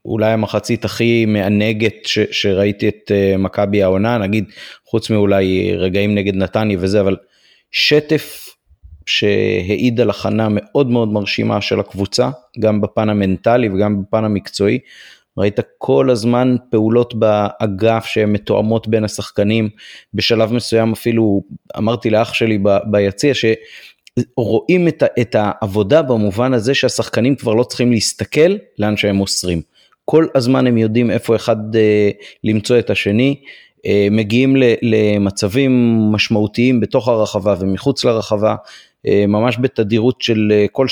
אולי 0.05 0.31
המחצית 0.31 0.85
הכי 0.85 1.25
מענגת 1.25 1.95
ש, 2.05 2.19
שראיתי 2.31 2.87
את 2.87 3.11
uh, 3.11 3.37
מכבי 3.37 3.83
העונה, 3.83 4.17
נגיד, 4.17 4.45
חוץ 4.85 5.09
מאולי 5.09 5.75
רגעים 5.77 6.15
נגד 6.15 6.35
נתניה 6.35 6.77
וזה, 6.81 7.01
אבל 7.01 7.15
שטף 7.71 8.45
שהעיד 9.05 10.01
על 10.01 10.09
הכנה 10.09 10.47
מאוד 10.49 10.89
מאוד 10.89 11.13
מרשימה 11.13 11.61
של 11.61 11.79
הקבוצה, 11.79 12.29
גם 12.59 12.81
בפן 12.81 13.09
המנטלי 13.09 13.69
וגם 13.69 14.01
בפן 14.01 14.25
המקצועי. 14.25 14.79
ראית 15.37 15.59
כל 15.77 16.09
הזמן 16.09 16.55
פעולות 16.69 17.13
באגף 17.15 18.05
שהן 18.05 18.31
מתואמות 18.31 18.87
בין 18.87 19.03
השחקנים, 19.03 19.69
בשלב 20.13 20.53
מסוים 20.53 20.91
אפילו 20.91 21.41
אמרתי 21.77 22.09
לאח 22.09 22.33
שלי 22.33 22.59
ביציע 22.85 23.33
שרואים 23.33 24.87
את, 24.87 25.03
את 25.21 25.35
העבודה 25.39 26.01
במובן 26.01 26.53
הזה 26.53 26.73
שהשחקנים 26.73 27.35
כבר 27.35 27.53
לא 27.53 27.63
צריכים 27.63 27.91
להסתכל 27.91 28.55
לאן 28.79 28.97
שהם 28.97 29.15
מוסרים. 29.15 29.61
כל 30.05 30.27
הזמן 30.35 30.67
הם 30.67 30.77
יודעים 30.77 31.11
איפה 31.11 31.35
אחד 31.35 31.75
אה, 31.75 32.09
למצוא 32.43 32.79
את 32.79 32.89
השני. 32.89 33.35
אה, 33.85 34.07
מגיעים 34.11 34.55
למצבים 34.81 35.99
משמעותיים 36.11 36.79
בתוך 36.79 37.07
הרחבה 37.07 37.55
ומחוץ 37.59 38.05
לרחבה, 38.05 38.55
ממש 39.27 39.57
בתדירות 39.61 40.21
של 40.21 40.51
אה, 40.51 40.65
כל 40.71 40.87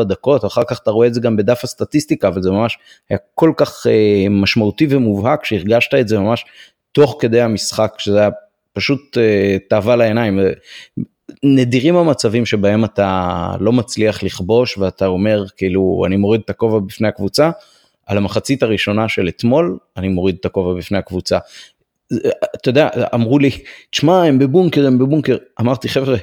3-4 0.00 0.04
דקות, 0.04 0.44
אחר 0.44 0.62
כך 0.68 0.80
אתה 0.82 0.90
רואה 0.90 1.06
את 1.06 1.14
זה 1.14 1.20
גם 1.20 1.36
בדף 1.36 1.64
הסטטיסטיקה, 1.64 2.28
אבל 2.28 2.42
זה 2.42 2.50
ממש 2.50 2.78
היה 3.10 3.18
כל 3.34 3.52
כך 3.56 3.86
משמעותי 4.30 4.86
ומובהק 4.90 5.44
שהרגשת 5.44 5.94
את 5.94 6.08
זה 6.08 6.18
ממש 6.18 6.44
תוך 6.92 7.16
כדי 7.20 7.40
המשחק, 7.40 7.94
שזה 7.98 8.20
היה 8.20 8.30
פשוט 8.72 9.18
תאווה 9.68 9.96
לעיניים. 9.96 10.38
נדירים 11.42 11.96
המצבים 11.96 12.46
שבהם 12.46 12.84
אתה 12.84 13.54
לא 13.60 13.72
מצליח 13.72 14.22
לכבוש 14.22 14.78
ואתה 14.78 15.06
אומר 15.06 15.44
כאילו 15.56 16.02
אני 16.06 16.16
מוריד 16.16 16.40
את 16.44 16.50
הכובע 16.50 16.78
בפני 16.78 17.08
הקבוצה, 17.08 17.50
על 18.06 18.16
המחצית 18.16 18.62
הראשונה 18.62 19.08
של 19.08 19.28
אתמול 19.28 19.78
אני 19.96 20.08
מוריד 20.08 20.36
את 20.40 20.46
הכובע 20.46 20.74
בפני 20.74 20.98
הקבוצה. 20.98 21.38
אתה 22.54 22.68
יודע, 22.68 22.88
אמרו 23.14 23.38
לי, 23.38 23.50
תשמע, 23.90 24.22
הם 24.22 24.38
בבונקר, 24.38 24.86
הם 24.86 24.98
בבונקר. 24.98 25.36
אמרתי, 25.60 25.88
חבר'ה, 25.88 26.16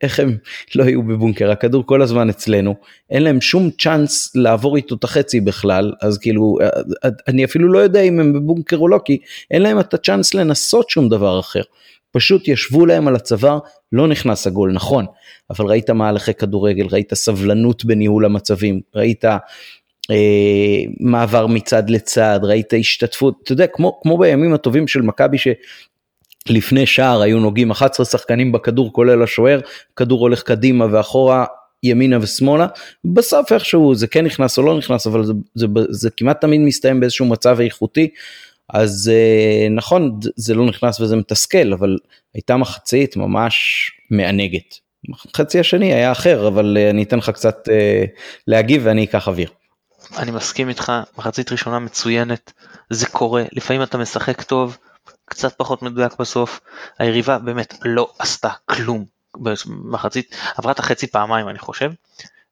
איך 0.00 0.20
הם 0.20 0.36
לא 0.74 0.84
יהיו 0.84 1.02
בבונקר? 1.02 1.50
הכדור 1.50 1.86
כל 1.86 2.02
הזמן 2.02 2.28
אצלנו, 2.28 2.74
אין 3.10 3.22
להם 3.22 3.40
שום 3.40 3.70
צ'אנס 3.70 4.32
לעבור 4.34 4.76
איתו 4.76 4.94
את 4.94 5.04
החצי 5.04 5.40
בכלל, 5.40 5.92
אז 6.02 6.18
כאילו, 6.18 6.58
אני 7.28 7.44
אפילו 7.44 7.72
לא 7.72 7.78
יודע 7.78 8.00
אם 8.00 8.20
הם 8.20 8.32
בבונקר 8.32 8.76
או 8.76 8.88
לא, 8.88 9.00
כי 9.04 9.18
אין 9.50 9.62
להם 9.62 9.80
את 9.80 9.94
הצ'אנס 9.94 10.34
לנסות 10.34 10.90
שום 10.90 11.08
דבר 11.08 11.40
אחר. 11.40 11.62
פשוט 12.10 12.48
ישבו 12.48 12.86
להם 12.86 13.08
על 13.08 13.16
הצוואר, 13.16 13.58
לא 13.92 14.08
נכנס 14.08 14.46
הגול, 14.46 14.72
נכון, 14.72 15.06
אבל 15.50 15.66
ראית 15.66 15.90
מהלכי 15.90 16.34
כדורגל, 16.34 16.86
ראית 16.92 17.14
סבלנות 17.14 17.84
בניהול 17.84 18.24
המצבים, 18.24 18.80
ראית 18.94 19.24
אה, 20.10 20.16
מעבר 21.00 21.46
מצד 21.46 21.90
לצד, 21.90 22.40
ראית 22.42 22.72
השתתפות, 22.80 23.40
אתה 23.42 23.52
יודע, 23.52 23.66
כמו, 23.66 24.00
כמו 24.02 24.18
בימים 24.18 24.54
הטובים 24.54 24.88
של 24.88 25.02
מכבי 25.02 25.38
שלפני 26.48 26.86
שער 26.86 27.22
היו 27.22 27.38
נוגעים 27.38 27.70
11 27.70 28.06
שחקנים 28.06 28.52
בכדור 28.52 28.92
כולל 28.92 29.22
השוער, 29.22 29.60
כדור 29.96 30.20
הולך 30.20 30.42
קדימה 30.42 30.86
ואחורה 30.90 31.44
ימינה 31.82 32.18
ושמאלה, 32.20 32.66
בסוף 33.04 33.52
איכשהו 33.52 33.94
זה 33.94 34.06
כן 34.06 34.24
נכנס 34.24 34.58
או 34.58 34.62
לא 34.62 34.78
נכנס, 34.78 35.06
אבל 35.06 35.24
זה, 35.24 35.32
זה, 35.54 35.66
זה, 35.74 35.84
זה 35.90 36.10
כמעט 36.16 36.40
תמיד 36.40 36.60
מסתיים 36.60 37.00
באיזשהו 37.00 37.26
מצב 37.26 37.60
איכותי, 37.60 38.08
אז 38.68 39.10
אה, 39.14 39.68
נכון, 39.70 40.20
זה 40.36 40.54
לא 40.54 40.66
נכנס 40.66 41.00
וזה 41.00 41.16
מתסכל, 41.16 41.72
אבל 41.72 41.98
הייתה 42.34 42.56
מחצית 42.56 43.16
ממש 43.16 43.90
מענגת. 44.10 44.78
חצי 45.36 45.60
השני 45.60 45.92
היה 45.92 46.12
אחר, 46.12 46.48
אבל 46.48 46.76
אה, 46.80 46.90
אני 46.90 47.02
אתן 47.02 47.18
לך 47.18 47.30
קצת 47.30 47.68
להגיב 48.46 48.82
ואני 48.84 49.04
אקח 49.04 49.28
אוויר. 49.28 49.48
אני 50.18 50.30
מסכים 50.30 50.68
איתך, 50.68 50.92
מחצית 51.18 51.52
ראשונה 51.52 51.78
מצוינת, 51.78 52.52
זה 52.90 53.06
קורה, 53.06 53.42
לפעמים 53.52 53.82
אתה 53.82 53.98
משחק 53.98 54.42
טוב, 54.42 54.78
קצת 55.32 55.54
פחות 55.56 55.82
מדויק 55.82 56.12
בסוף, 56.18 56.60
היריבה 56.98 57.38
באמת 57.38 57.74
לא 57.84 58.12
עשתה 58.18 58.50
כלום 58.66 59.04
במחצית, 59.36 60.36
עברה 60.56 60.72
את 60.72 60.78
החצי 60.78 61.06
פעמיים 61.06 61.48
אני 61.48 61.58
חושב, 61.58 61.92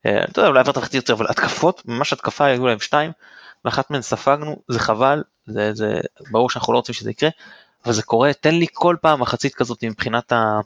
אתה 0.00 0.38
יודע 0.40 0.48
אולי 0.48 0.60
עברת 0.60 0.78
חצי 0.78 0.96
יותר, 0.96 1.12
אבל 1.12 1.26
התקפות, 1.28 1.82
ממש 1.84 2.12
התקפה 2.12 2.44
היו 2.44 2.66
להם 2.66 2.80
שתיים, 2.80 3.12
ואחת 3.64 3.90
מהן 3.90 4.02
ספגנו, 4.02 4.56
זה 4.68 4.78
חבל, 4.78 5.22
זה, 5.46 5.74
זה 5.74 6.00
ברור 6.30 6.50
שאנחנו 6.50 6.72
לא 6.72 6.78
רוצים 6.78 6.94
שזה 6.94 7.10
יקרה, 7.10 7.30
אבל 7.84 7.92
זה 7.92 8.02
קורה, 8.02 8.32
תן 8.32 8.54
לי 8.54 8.66
כל 8.72 8.96
פעם 9.00 9.20
מחצית 9.20 9.54
כזאת 9.54 9.84
מבחינת 9.84 10.32
ה... 10.32 10.60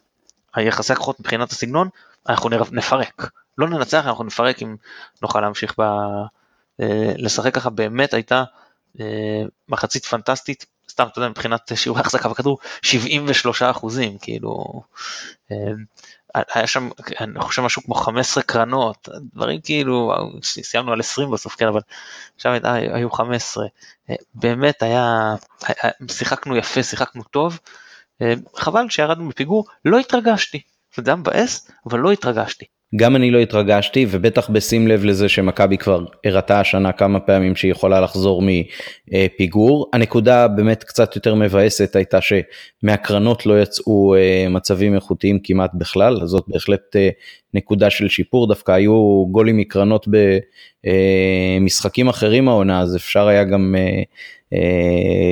היחסי 0.55 0.93
הכוחות 0.93 1.21
מבחינת 1.21 1.53
הסגנון, 1.53 1.89
אנחנו 2.29 2.51
נפרק. 2.73 3.31
לא 3.59 3.69
ננצח, 3.69 4.07
אנחנו 4.07 4.25
נפרק 4.25 4.63
אם 4.63 4.77
נוכל 5.23 5.41
להמשיך 5.41 5.75
ב... 5.79 5.83
אה, 6.81 7.13
לשחק 7.17 7.55
ככה 7.55 7.71
באמת 7.71 8.15
הייתה 8.15 8.45
אה, 9.01 9.43
מחצית 9.69 10.05
פנטסטית, 10.05 10.67
סתם 10.95 11.07
אתה 11.13 11.19
יודע 11.19 11.29
מבחינת 11.29 11.73
שיעורי 11.75 12.01
החזקה 12.01 12.29
בכדור 12.29 12.59
73 12.83 13.63
אחוזים 13.63 14.19
כאילו 14.19 14.83
אה, 15.53 15.57
היה 16.55 16.67
שם 16.67 16.89
אני 17.21 17.41
חושב 17.41 17.63
משהו 17.63 17.83
כמו 17.83 17.95
15 17.95 18.43
קרנות 18.43 19.09
דברים 19.35 19.61
כאילו 19.61 20.13
סיימנו 20.43 20.93
על 20.93 21.01
20 21.01 21.31
בסוף 21.31 21.55
כן 21.57 21.67
אבל 21.67 21.81
עכשיו 22.37 22.53
היו 22.73 23.11
15 23.11 23.67
באמת 24.35 24.83
היה 24.83 25.35
שיחקנו 26.11 26.57
יפה 26.57 26.83
שיחקנו 26.83 27.23
טוב 27.23 27.59
חבל 28.57 28.87
שירדנו 28.89 29.25
מפיגור 29.25 29.67
לא 29.85 29.99
התרגשתי. 29.99 30.61
זה 30.97 31.03
היה 31.07 31.17
מבאס 31.17 31.71
אבל 31.87 31.99
לא 31.99 32.13
התרגשתי 32.13 32.65
גם 32.97 33.17
אני 33.17 33.31
לא 33.31 33.39
התרגשתי 33.39 34.07
ובטח 34.11 34.51
בשים 34.51 34.89
לב 34.89 35.05
לזה 35.05 35.29
שמכבי 35.29 35.79
כבר 35.79 36.05
הראתה 36.25 36.61
השנה 36.61 36.93
כמה 36.93 37.21
פעמים 37.21 37.57
שהיא 37.57 37.71
יכולה 37.71 38.01
לחזור 38.01 38.43
מפיגור. 38.43 39.91
הנקודה 39.93 40.49
באמת 40.49 40.85
קצת 40.85 41.17
יותר 41.17 41.35
מבאסת 41.35 41.97
הייתה 41.97 42.19
שמהקרנות 42.21 43.47
לא 43.47 43.63
יצאו 43.63 44.15
אה, 44.15 44.47
מצבים 44.51 44.95
איכותיים 44.95 45.39
כמעט 45.43 45.71
בכלל, 45.75 46.19
אז 46.23 46.29
זאת 46.29 46.45
בהחלט 46.49 46.97
אה, 46.97 47.09
נקודה 47.55 47.91
של 47.91 48.09
שיפור, 48.09 48.49
דווקא 48.49 48.73
היו 48.73 49.27
גולים 49.31 49.57
מקרנות 49.57 50.09
במשחקים 51.61 52.09
אחרים 52.09 52.49
העונה, 52.49 52.81
אז 52.81 52.97
אפשר 52.97 53.27
היה 53.27 53.45
גם 53.45 53.75
אה, 53.79 54.03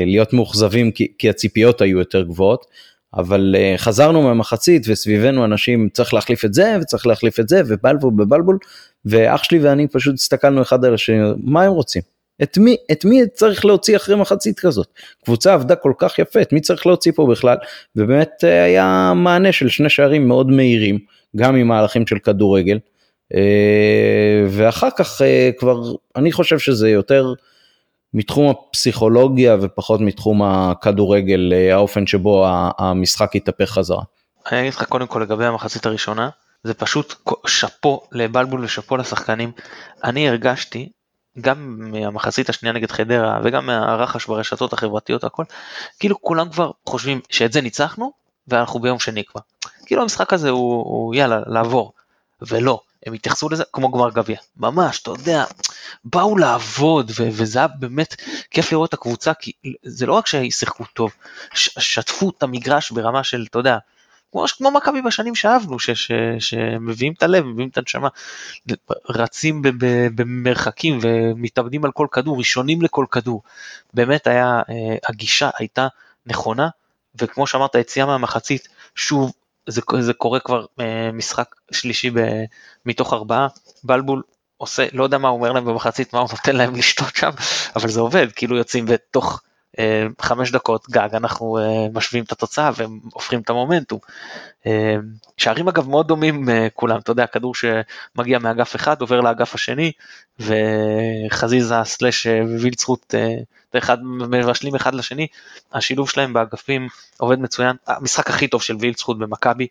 להיות 0.06 0.32
מאוכזבים 0.32 0.90
כי 1.18 1.28
הציפיות 1.28 1.80
היו 1.80 1.98
יותר 1.98 2.22
גבוהות. 2.22 2.66
אבל 3.14 3.54
uh, 3.58 3.78
חזרנו 3.78 4.22
מהמחצית 4.22 4.82
וסביבנו 4.88 5.44
אנשים 5.44 5.88
צריך 5.92 6.14
להחליף 6.14 6.44
את 6.44 6.54
זה 6.54 6.76
וצריך 6.80 7.06
להחליף 7.06 7.40
את 7.40 7.48
זה 7.48 7.62
ובלבול 7.66 8.12
בבלבול 8.16 8.58
ואח 9.04 9.42
שלי 9.42 9.58
ואני 9.58 9.88
פשוט 9.88 10.14
הסתכלנו 10.14 10.62
אחד 10.62 10.84
על 10.84 10.94
השני 10.94 11.32
מה 11.42 11.62
הם 11.62 11.72
רוצים 11.72 12.02
את 12.42 12.58
מי 12.58 12.76
את 12.92 13.04
מי 13.04 13.22
צריך 13.34 13.64
להוציא 13.64 13.96
אחרי 13.96 14.16
מחצית 14.16 14.60
כזאת 14.60 14.86
קבוצה 15.24 15.54
עבדה 15.54 15.76
כל 15.76 15.92
כך 15.98 16.18
יפה 16.18 16.42
את 16.42 16.52
מי 16.52 16.60
צריך 16.60 16.86
להוציא 16.86 17.12
פה 17.14 17.26
בכלל 17.30 17.56
ובאמת 17.96 18.30
uh, 18.40 18.46
היה 18.46 19.12
מענה 19.16 19.52
של 19.52 19.68
שני 19.68 19.88
שערים 19.88 20.28
מאוד 20.28 20.50
מהירים 20.50 20.98
גם 21.36 21.56
עם 21.56 21.68
מהלכים 21.68 22.06
של 22.06 22.18
כדורגל 22.18 22.78
uh, 23.32 23.36
ואחר 24.48 24.88
כך 24.98 25.20
uh, 25.20 25.24
כבר 25.58 25.80
אני 26.16 26.32
חושב 26.32 26.58
שזה 26.58 26.90
יותר. 26.90 27.34
מתחום 28.14 28.50
הפסיכולוגיה 28.50 29.56
ופחות 29.60 30.00
מתחום 30.00 30.42
הכדורגל, 30.42 31.52
אה, 31.52 31.74
האופן 31.74 32.06
שבו 32.06 32.46
המשחק 32.78 33.34
יתהפך 33.34 33.70
חזרה. 33.70 34.02
אני 34.52 34.60
אגיד 34.60 34.74
לך 34.74 34.84
קודם 34.84 35.06
כל 35.06 35.20
לגבי 35.20 35.46
המחצית 35.46 35.86
הראשונה, 35.86 36.28
זה 36.64 36.74
פשוט 36.74 37.14
שאפו 37.46 38.00
לבלבול 38.12 38.64
ושאפו 38.64 38.96
לשחקנים. 38.96 39.52
אני 40.04 40.28
הרגשתי, 40.28 40.88
גם 41.40 41.76
מהמחצית 41.78 42.48
השנייה 42.48 42.72
נגד 42.72 42.90
חדרה 42.90 43.40
וגם 43.44 43.66
מהרחש 43.66 44.26
ברשתות 44.26 44.72
החברתיות 44.72 45.24
הכל, 45.24 45.44
כאילו 45.98 46.22
כולם 46.22 46.50
כבר 46.50 46.70
חושבים 46.86 47.20
שאת 47.30 47.52
זה 47.52 47.60
ניצחנו 47.60 48.12
ואנחנו 48.48 48.80
ביום 48.80 48.98
שני 48.98 49.24
כבר. 49.24 49.40
כאילו 49.86 50.02
המשחק 50.02 50.32
הזה 50.32 50.50
הוא, 50.50 50.84
הוא 50.84 51.14
יאללה 51.14 51.40
לעבור, 51.46 51.92
ולא. 52.42 52.80
הם 53.06 53.12
התייחסו 53.12 53.48
לזה 53.48 53.64
כמו 53.72 53.90
גמר 53.90 54.10
גביע, 54.10 54.36
ממש, 54.56 55.02
אתה 55.02 55.10
יודע, 55.10 55.44
באו 56.04 56.38
לעבוד, 56.38 57.10
ו- 57.10 57.28
וזה 57.32 57.58
היה 57.58 57.68
באמת 57.68 58.14
כיף 58.50 58.72
לראות 58.72 58.88
את 58.88 58.94
הקבוצה, 58.94 59.34
כי 59.34 59.52
זה 59.82 60.06
לא 60.06 60.12
רק 60.12 60.26
שיחקו 60.26 60.84
טוב, 60.84 61.12
ש- 61.54 61.78
שטפו 61.78 62.30
את 62.30 62.42
המגרש 62.42 62.90
ברמה 62.90 63.24
של, 63.24 63.46
אתה 63.50 63.58
יודע, 63.58 63.78
כמו, 64.32 64.44
כמו 64.56 64.70
מכבי 64.70 65.02
בשנים 65.02 65.34
שאהבנו, 65.34 65.78
ש- 65.78 65.90
ש- 65.90 66.12
שמביאים 66.38 67.12
את 67.12 67.22
הלב, 67.22 67.44
מביאים 67.44 67.68
את 67.68 67.78
הנשמה, 67.78 68.08
רצים 69.08 69.62
ב- 69.62 69.68
ב- 69.68 70.08
במרחקים 70.14 70.98
ומתאבדים 71.02 71.84
על 71.84 71.92
כל 71.92 72.06
כדור, 72.12 72.38
ראשונים 72.38 72.82
לכל 72.82 73.06
כדור, 73.10 73.42
באמת 73.94 74.26
היה, 74.26 74.62
אה, 74.70 74.96
הגישה 75.08 75.50
הייתה 75.58 75.88
נכונה, 76.26 76.68
וכמו 77.14 77.46
שאמרת, 77.46 77.74
יציאה 77.74 78.06
מהמחצית, 78.06 78.68
שוב 78.94 79.32
זה, 79.66 79.80
זה 80.00 80.12
קורה 80.12 80.40
כבר 80.40 80.66
אה, 80.80 81.12
משחק 81.12 81.54
שלישי 81.70 82.10
ב, 82.10 82.18
מתוך 82.86 83.12
ארבעה, 83.12 83.46
בלבול 83.84 84.22
עושה, 84.56 84.86
לא 84.92 85.04
יודע 85.04 85.18
מה 85.18 85.28
הוא 85.28 85.38
אומר 85.38 85.52
להם 85.52 85.64
במחצית, 85.64 86.12
מה 86.12 86.20
הוא 86.20 86.28
נותן 86.30 86.56
להם 86.56 86.74
לשתות 86.76 87.16
שם, 87.16 87.30
אבל 87.76 87.88
זה 87.88 88.00
עובד, 88.00 88.32
כאילו 88.32 88.56
יוצאים 88.56 88.86
בתוך 88.86 89.42
חמש 90.20 90.50
דקות 90.50 90.90
גג, 90.90 91.08
אנחנו 91.14 91.58
אה, 91.58 91.86
משווים 91.92 92.24
את 92.24 92.32
התוצאה 92.32 92.70
והופכים 92.76 93.40
את 93.40 93.50
המומנטום. 93.50 93.98
אה, 94.66 94.96
שערים 95.36 95.68
אגב 95.68 95.88
מאוד 95.88 96.08
דומים 96.08 96.48
אה, 96.48 96.68
כולם, 96.74 96.98
אתה 96.98 97.10
יודע, 97.10 97.26
כדור 97.26 97.54
שמגיע 97.54 98.38
מאגף 98.38 98.76
אחד 98.76 99.00
עובר 99.00 99.20
לאגף 99.20 99.54
השני, 99.54 99.92
וחזיזה 100.40 101.74
סלאש 101.84 102.26
אה, 102.26 102.42
אה, 103.14 103.34
ואחד 103.74 103.98
מבשלים 104.04 104.74
אחד 104.74 104.94
לשני, 104.94 105.26
השילוב 105.72 106.10
שלהם 106.10 106.32
באגפים 106.32 106.88
עובד 107.18 107.38
מצוין, 107.38 107.76
המשחק 107.86 108.30
הכי 108.30 108.48
טוב 108.48 108.62
של 108.62 108.76
וילד 108.80 108.96
זכות 108.96 109.18
במכבי, 109.18 109.66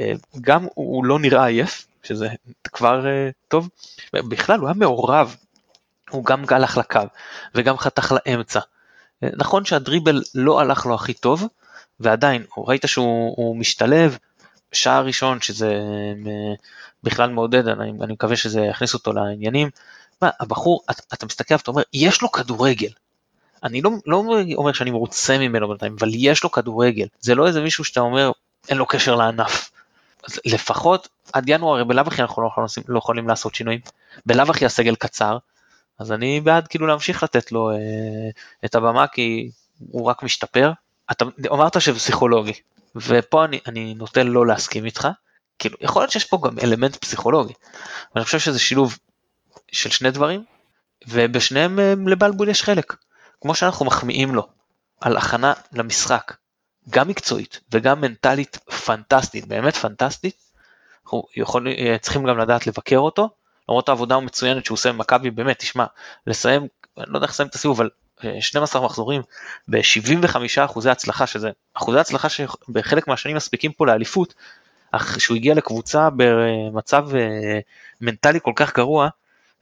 אה, 0.00 0.12
גם 0.40 0.66
הוא 0.74 1.04
לא 1.04 1.18
נראה 1.18 1.46
עייף, 1.46 1.86
שזה 2.02 2.28
כבר 2.72 3.06
אה, 3.06 3.30
טוב, 3.48 3.68
בכלל 4.12 4.58
הוא 4.60 4.68
היה 4.68 4.74
מעורב, 4.74 5.36
הוא 6.10 6.24
גם 6.24 6.44
הלך 6.50 6.76
לקו 6.76 7.00
וגם 7.54 7.78
חתך 7.78 8.14
לאמצע. 8.26 8.60
אה, 9.22 9.28
נכון 9.36 9.64
שהדריבל 9.64 10.22
לא 10.34 10.60
הלך 10.60 10.86
לו 10.86 10.94
הכי 10.94 11.12
טוב, 11.12 11.48
ועדיין, 12.00 12.44
ראית 12.56 12.82
שהוא 12.86 13.56
משתלב, 13.56 14.18
שער 14.72 15.04
ראשון 15.04 15.40
שזה 15.40 15.74
בכלל 17.02 17.30
מעודד, 17.30 17.68
אני, 17.68 17.92
אני 18.00 18.12
מקווה 18.12 18.36
שזה 18.36 18.60
יכניס 18.60 18.94
אותו 18.94 19.12
לעניינים. 19.12 19.70
מה, 20.22 20.30
הבחור, 20.40 20.82
אתה, 20.90 21.02
אתה 21.14 21.26
מסתכל 21.26 21.54
ואתה 21.54 21.70
אומר, 21.70 21.82
יש 21.92 22.22
לו 22.22 22.32
כדורגל, 22.32 22.90
אני 23.62 23.82
לא, 23.82 23.90
לא 24.06 24.24
אומר 24.54 24.72
שאני 24.72 24.90
מרוצה 24.90 25.38
ממנו 25.38 25.68
בינתיים, 25.68 25.96
אבל 25.98 26.10
יש 26.14 26.44
לו 26.44 26.50
כדורגל. 26.50 27.06
זה 27.20 27.34
לא 27.34 27.46
איזה 27.46 27.60
מישהו 27.60 27.84
שאתה 27.84 28.00
אומר, 28.00 28.32
אין 28.68 28.78
לו 28.78 28.86
קשר 28.86 29.14
לענף. 29.14 29.70
אז 30.28 30.40
לפחות 30.44 31.08
עד 31.32 31.44
ינואר, 31.48 31.84
בלאו 31.84 32.04
הכי 32.06 32.22
אנחנו 32.22 32.42
לא 32.42 32.48
יכולים, 32.48 32.68
לא 32.88 32.98
יכולים 32.98 33.28
לעשות 33.28 33.54
שינויים. 33.54 33.80
בלאו 34.26 34.50
הכי 34.50 34.66
הסגל 34.66 34.94
קצר, 34.94 35.38
אז 35.98 36.12
אני 36.12 36.40
בעד 36.40 36.68
כאילו 36.68 36.86
להמשיך 36.86 37.22
לתת 37.22 37.52
לו 37.52 37.70
אה, 37.70 37.76
את 38.64 38.74
הבמה, 38.74 39.06
כי 39.06 39.50
הוא 39.78 40.06
רק 40.06 40.22
משתפר. 40.22 40.72
אתה 41.10 41.24
אמרת 41.52 41.80
שזה 41.80 41.98
פסיכולוגי, 41.98 42.52
ופה 42.96 43.44
אני, 43.44 43.60
אני 43.66 43.94
נוטה 43.94 44.22
לא 44.22 44.46
להסכים 44.46 44.84
איתך. 44.84 45.08
כאילו, 45.58 45.76
יכול 45.80 46.02
להיות 46.02 46.10
שיש 46.10 46.24
פה 46.24 46.38
גם 46.44 46.58
אלמנט 46.58 46.96
פסיכולוגי. 46.96 47.52
ואני 48.14 48.24
חושב 48.24 48.38
שזה 48.38 48.58
שילוב 48.58 48.98
של 49.72 49.90
שני 49.90 50.10
דברים, 50.10 50.44
ובשניהם 51.08 51.78
אה, 51.80 51.94
לבלבול 52.06 52.48
יש 52.48 52.62
חלק. 52.62 52.96
כמו 53.40 53.54
שאנחנו 53.54 53.86
מחמיאים 53.86 54.34
לו 54.34 54.48
על 55.00 55.16
הכנה 55.16 55.52
למשחק, 55.72 56.36
גם 56.90 57.08
מקצועית 57.08 57.60
וגם 57.72 58.00
מנטלית 58.00 58.56
פנטסטית, 58.56 59.46
באמת 59.46 59.76
פנטסטית, 59.76 60.36
אנחנו 61.04 61.22
יכול, 61.36 61.68
אה, 61.68 61.96
צריכים 62.00 62.24
גם 62.24 62.38
לדעת 62.38 62.66
לבקר 62.66 62.98
אותו, 62.98 63.28
למרות 63.68 63.88
העבודה 63.88 64.14
המצוינת 64.14 64.64
שהוא 64.64 64.76
עושה 64.76 64.92
במכבי, 64.92 65.30
באמת, 65.30 65.58
תשמע, 65.58 65.84
לסיים, 66.26 66.66
אני 66.98 67.06
לא 67.08 67.16
יודע 67.16 67.24
איך 67.24 67.32
לסיים 67.32 67.48
את 67.48 67.54
הסיבוב, 67.54 67.80
אבל 67.80 67.90
12 68.40 68.80
אה, 68.80 68.86
מחזורים 68.86 69.22
ב-75 69.68 70.36
אחוזי 70.64 70.90
הצלחה, 70.90 71.26
שזה 71.26 71.50
אחוזי 71.74 71.98
הצלחה 71.98 72.28
שבחלק 72.28 73.08
מהשנים 73.08 73.36
מספיקים 73.36 73.72
פה 73.72 73.86
לאליפות, 73.86 74.34
אך 74.92 75.20
שהוא 75.20 75.36
הגיע 75.36 75.54
לקבוצה 75.54 76.08
במצב 76.16 77.16
אה, 77.16 77.58
מנטלי 78.00 78.38
כל 78.42 78.52
כך 78.56 78.76
גרוע, 78.76 79.08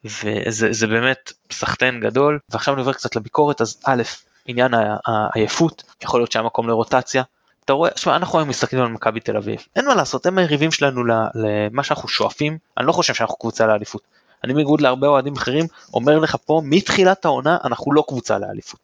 וזה 0.05 0.87
באמת 0.87 1.33
סחטיין 1.53 2.01
גדול, 2.01 2.39
ועכשיו 2.49 2.75
אני 2.75 2.81
עובר 2.81 2.93
קצת 2.93 3.17
לביקורת, 3.17 3.61
אז 3.61 3.81
א', 3.85 4.03
עניין 4.47 4.73
העייפות, 5.07 5.83
יכול 6.03 6.21
להיות 6.21 6.33
שהיה 6.33 6.43
מקום 6.43 6.69
לרוטציה. 6.69 7.23
אתה 7.65 7.73
רואה, 7.73 7.91
שמע, 7.97 8.17
אנחנו 8.17 8.39
היום 8.39 8.49
מסתכלים 8.49 8.83
על 8.83 8.89
מכבי 8.89 9.21
תל 9.21 9.37
אביב, 9.37 9.61
אין 9.77 9.87
מה 9.87 9.95
לעשות, 9.95 10.27
הם 10.27 10.39
היריבים 10.39 10.73
שלנו 10.73 11.05
למה 11.05 11.83
שאנחנו 11.83 12.09
שואפים, 12.09 12.59
אני 12.79 12.87
לא 12.87 12.93
חושב 12.93 13.15
שאנחנו 13.15 13.37
קבוצה 13.37 13.67
לאליפות. 13.67 14.03
אני 14.45 14.55
בניגוד 14.55 14.81
להרבה 14.81 15.07
אוהדים 15.07 15.37
אחרים, 15.37 15.67
אומר 15.95 16.19
לך 16.19 16.37
פה, 16.45 16.63
מתחילת 16.65 17.25
העונה 17.25 17.59
אנחנו 17.65 17.93
לא 17.93 18.05
קבוצה 18.09 18.39
לאליפות. 18.39 18.81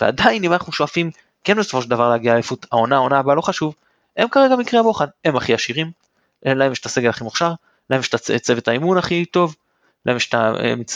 ועדיין 0.00 0.44
אם 0.44 0.52
אנחנו 0.52 0.72
שואפים 0.72 1.10
כן 1.44 1.58
בסופו 1.58 1.82
של 1.82 1.90
דבר 1.90 2.08
להגיע 2.08 2.32
לאליפות, 2.32 2.66
העונה, 2.72 2.96
העונה 2.96 3.18
הבאה 3.18 3.34
לא 3.34 3.40
חשוב, 3.40 3.74
הם 4.16 4.28
כרגע 4.28 4.56
מקרה 4.56 4.80
הבוחן, 4.80 5.06
הם 5.24 5.36
הכי 5.36 5.54
עשירים, 5.54 5.90
להם 6.42 6.72
יש 6.72 6.80
את 6.80 6.86
הסגל 6.86 7.08
הכי 7.08 7.24
מוכשר, 7.24 7.52
להם 7.90 8.00
יש 8.00 8.14
את 8.14 8.42
צוות 8.42 8.68
האימון 8.68 8.98
הכי 8.98 9.24
טוב, 9.24 9.56
להם 10.06 10.16
יש 10.16 10.28
את 10.28 10.34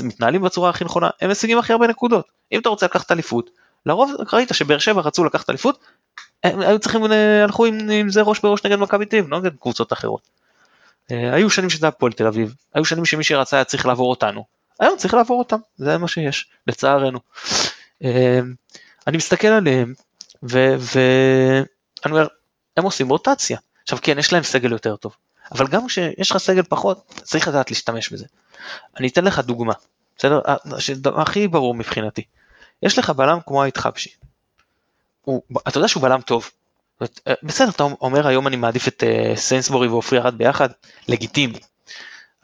המתנהלים 0.01 0.43
בצורה 0.43 0.71
הכי 0.71 0.85
נכונה, 0.85 1.11
הם 1.21 1.31
משיגים 1.31 1.59
הכי 1.59 1.73
הרבה 1.73 1.87
נקודות. 1.87 2.29
אם 2.53 2.61
אתה 2.61 2.69
רוצה 2.69 2.87
לקחת 2.87 3.13
אליפות, 3.13 3.51
לרוב 3.87 4.15
ראית 4.33 4.49
שבאר 4.53 4.79
שבע 4.79 5.01
רצו 5.01 5.25
לקחת 5.25 5.51
אליפות, 5.51 5.79
הם 6.45 6.61
היו 6.61 6.79
צריכים, 6.79 7.13
אה, 7.13 7.45
הלכו 7.45 7.67
עם, 7.67 7.91
עם 7.91 8.11
זה 8.11 8.23
ראש 8.23 8.41
בראש 8.41 8.65
נגד 8.67 8.79
מכבי 8.79 9.07
תל 9.07 9.17
אביב, 9.17 9.31
לא 9.31 9.41
נגד 9.41 9.57
קבוצות 9.57 9.93
אחרות. 9.93 10.29
אה, 11.11 11.35
היו 11.35 11.51
שנים 11.51 11.71
שזה 11.71 11.89
הפועל 11.89 12.13
תל 12.13 12.27
אביב, 12.27 12.55
היו 12.75 12.85
שנים 12.85 13.05
שמי 13.05 13.25
שרצה 13.25 13.57
היה 13.57 13.65
צריך 13.65 13.87
לעבור 13.87 14.11
אותנו, 14.11 14.45
היום 14.81 14.97
צריך 14.99 15.15
לעבור 15.15 15.39
אותם, 15.39 15.59
זה 15.77 15.99
מה 15.99 16.09
שיש, 16.09 16.51
לצערנו. 16.67 17.19
אה, 18.05 18.41
אני 19.07 19.17
מסתכל 19.17 19.49
עליהם, 19.49 19.95
ואני 20.43 21.65
אומר, 22.07 22.27
הם 22.77 22.85
עושים 22.85 23.09
רוטציה. 23.09 23.59
עכשיו 23.83 23.99
כן, 24.03 24.19
יש 24.19 24.33
להם 24.33 24.43
סגל 24.43 24.73
יותר 24.73 24.97
טוב, 24.97 25.17
אבל 25.53 25.67
גם 25.67 25.87
כשיש 25.87 26.31
לך 26.31 26.37
סגל 26.37 26.63
פחות, 26.63 27.15
צריך 27.23 27.49
לדעת 27.49 27.71
להשתמש 27.71 28.13
בזה. 28.13 28.27
אני 28.99 29.09
אתן 29.09 29.25
לך 29.25 29.39
דוגמה, 29.39 29.73
בסדר? 30.19 30.41
הכי 31.17 31.49
ברור 31.49 31.75
מבחינתי. 31.75 32.23
יש 32.83 32.99
לך 32.99 33.11
בלם 33.11 33.39
כמו 33.47 33.63
האתחבשי. 35.27 35.59
אתה 35.69 35.79
יודע 35.79 35.89
שהוא 35.89 36.03
בלם 36.03 36.21
טוב. 36.21 36.51
אה, 37.03 37.35
בסדר, 37.43 37.69
אתה 37.69 37.83
אומר 37.83 38.27
היום 38.27 38.47
אני 38.47 38.57
מעדיף 38.57 38.89
את 38.89 39.03
uh, 39.03 39.37
סיינסבורי 39.37 39.89
ועופרי 39.89 40.19
ארד 40.19 40.39
ביחד, 40.39 40.69
לגיטימי. 41.09 41.59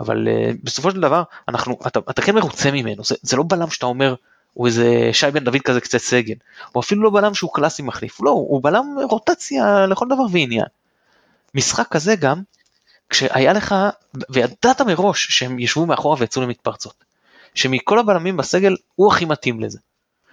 אבל 0.01 0.29
uh, 0.29 0.57
בסופו 0.63 0.91
של 0.91 1.01
דבר, 1.01 1.23
אנחנו, 1.49 1.79
אתה, 1.87 2.01
אתה 2.11 2.23
כן 2.23 2.35
מרוצה 2.35 2.71
ממנו, 2.71 3.05
זה, 3.05 3.15
זה 3.23 3.37
לא 3.37 3.45
בלם 3.49 3.71
שאתה 3.71 3.87
אומר, 3.87 4.15
הוא 4.53 4.67
איזה 4.67 5.11
שי 5.13 5.31
בן 5.33 5.45
דוד 5.45 5.61
כזה 5.65 5.81
קצת 5.81 5.99
סגן, 5.99 6.35
הוא 6.73 6.81
אפילו 6.81 7.03
לא 7.03 7.11
בלם 7.11 7.35
שהוא 7.35 7.55
קלאסי 7.55 7.83
מחליף, 7.83 8.21
לא, 8.21 8.31
הוא 8.31 8.63
בלם 8.63 8.97
רוטציה 9.11 9.87
לכל 9.87 10.07
דבר 10.07 10.23
ועניין. 10.33 10.67
משחק 11.55 11.89
כזה 11.89 12.17
גם, 12.17 12.43
כשהיה 13.09 13.53
לך, 13.53 13.75
וידעת 14.31 14.81
מראש 14.81 15.27
שהם 15.31 15.59
ישבו 15.59 15.87
מאחורה 15.87 16.17
ויצאו 16.19 16.43
למתפרצות, 16.43 17.05
שמכל 17.55 17.99
הבלמים 17.99 18.37
בסגל 18.37 18.77
הוא 18.95 19.13
הכי 19.13 19.25
מתאים 19.25 19.61
לזה. 19.61 19.79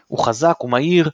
הוא 0.08 0.26
חזק, 0.26 0.56
הוא 0.58 0.70
מהיר, 0.70 1.06
אה, 1.06 1.12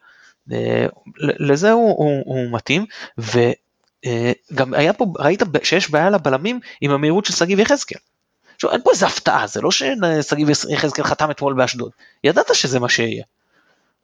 לזה 1.19 1.71
הוא, 1.71 1.95
הוא, 1.97 2.23
הוא 2.25 2.51
מתאים, 2.51 2.85
וגם 3.17 4.73
היה 4.73 4.93
פה, 4.93 5.05
ראית 5.19 5.41
שיש 5.63 5.89
בעיה 5.89 6.09
לבלמים 6.09 6.59
עם 6.81 6.91
המהירות 6.91 7.25
של 7.25 7.33
שגיב 7.33 7.59
יחזקאל. 7.59 7.99
עכשיו, 8.55 8.71
אין 8.71 8.81
פה 8.83 8.91
איזה 8.91 9.05
הפתעה, 9.05 9.47
זה 9.47 9.61
לא 9.61 9.71
ששגיב 9.71 10.49
יחזקאל 10.69 11.03
חתם 11.03 11.31
אתמול 11.31 11.53
באשדוד, 11.53 11.91
ידעת 12.23 12.55
שזה 12.55 12.79
מה 12.79 12.89
שיהיה. 12.89 13.23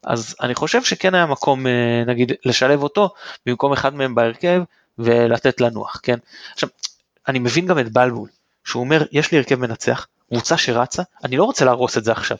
אז 0.06 0.36
אני 0.40 0.54
חושב 0.54 0.82
שכן 0.82 1.14
היה 1.14 1.26
מקום, 1.26 1.66
אה, 1.66 2.04
נגיד, 2.06 2.32
לשלב 2.44 2.82
אותו 2.82 3.10
במקום 3.46 3.72
אחד 3.72 3.94
מהם 3.94 4.14
בהרכב 4.14 4.62
ולתת 4.98 5.60
לנוח, 5.60 6.00
כן? 6.02 6.18
עכשיו, 6.52 6.68
אני 7.28 7.38
מבין 7.38 7.66
גם 7.66 7.78
את 7.78 7.92
בלבול, 7.92 8.28
שהוא 8.64 8.80
אומר, 8.80 9.02
יש 9.12 9.32
לי 9.32 9.38
הרכב 9.38 9.54
מנצח, 9.54 10.06
קבוצה 10.28 10.56
שרצה, 10.56 11.02
אני 11.24 11.36
לא 11.36 11.44
רוצה 11.44 11.64
להרוס 11.64 11.98
את 11.98 12.04
זה 12.04 12.12
עכשיו. 12.12 12.36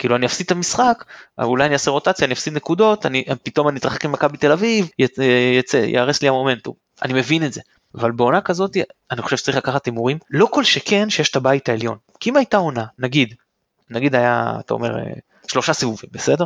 כאילו 0.00 0.16
אני 0.16 0.26
אפסיד 0.26 0.46
את 0.46 0.52
המשחק, 0.52 1.04
אולי 1.38 1.66
אני 1.66 1.74
אעשה 1.74 1.90
רוטציה, 1.90 2.26
אני 2.26 2.34
אפסיד 2.34 2.54
נקודות, 2.54 3.06
אני, 3.06 3.24
פתאום 3.42 3.68
אני 3.68 3.78
אתרחק 3.78 4.04
ממכבי 4.04 4.36
תל 4.36 4.52
אביב, 4.52 4.88
יצא, 5.58 5.76
יהרס 5.76 6.22
לי 6.22 6.28
המומנטום. 6.28 6.74
אני 7.02 7.12
מבין 7.12 7.44
את 7.44 7.52
זה. 7.52 7.60
אבל 7.94 8.10
בעונה 8.10 8.40
כזאת 8.40 8.76
אני 9.10 9.22
חושב 9.22 9.36
שצריך 9.36 9.56
לקחת 9.56 9.86
הימורים, 9.86 10.18
לא 10.30 10.46
כל 10.50 10.64
שכן 10.64 11.10
שיש 11.10 11.30
את 11.30 11.36
הבית 11.36 11.68
העליון. 11.68 11.98
כי 12.20 12.30
אם 12.30 12.36
הייתה 12.36 12.56
עונה, 12.56 12.84
נגיד, 12.98 13.34
נגיד 13.90 14.14
היה, 14.14 14.56
אתה 14.60 14.74
אומר, 14.74 14.98
אה, 14.98 15.12
שלושה 15.46 15.72
סיבובים, 15.72 16.10
בסדר? 16.12 16.44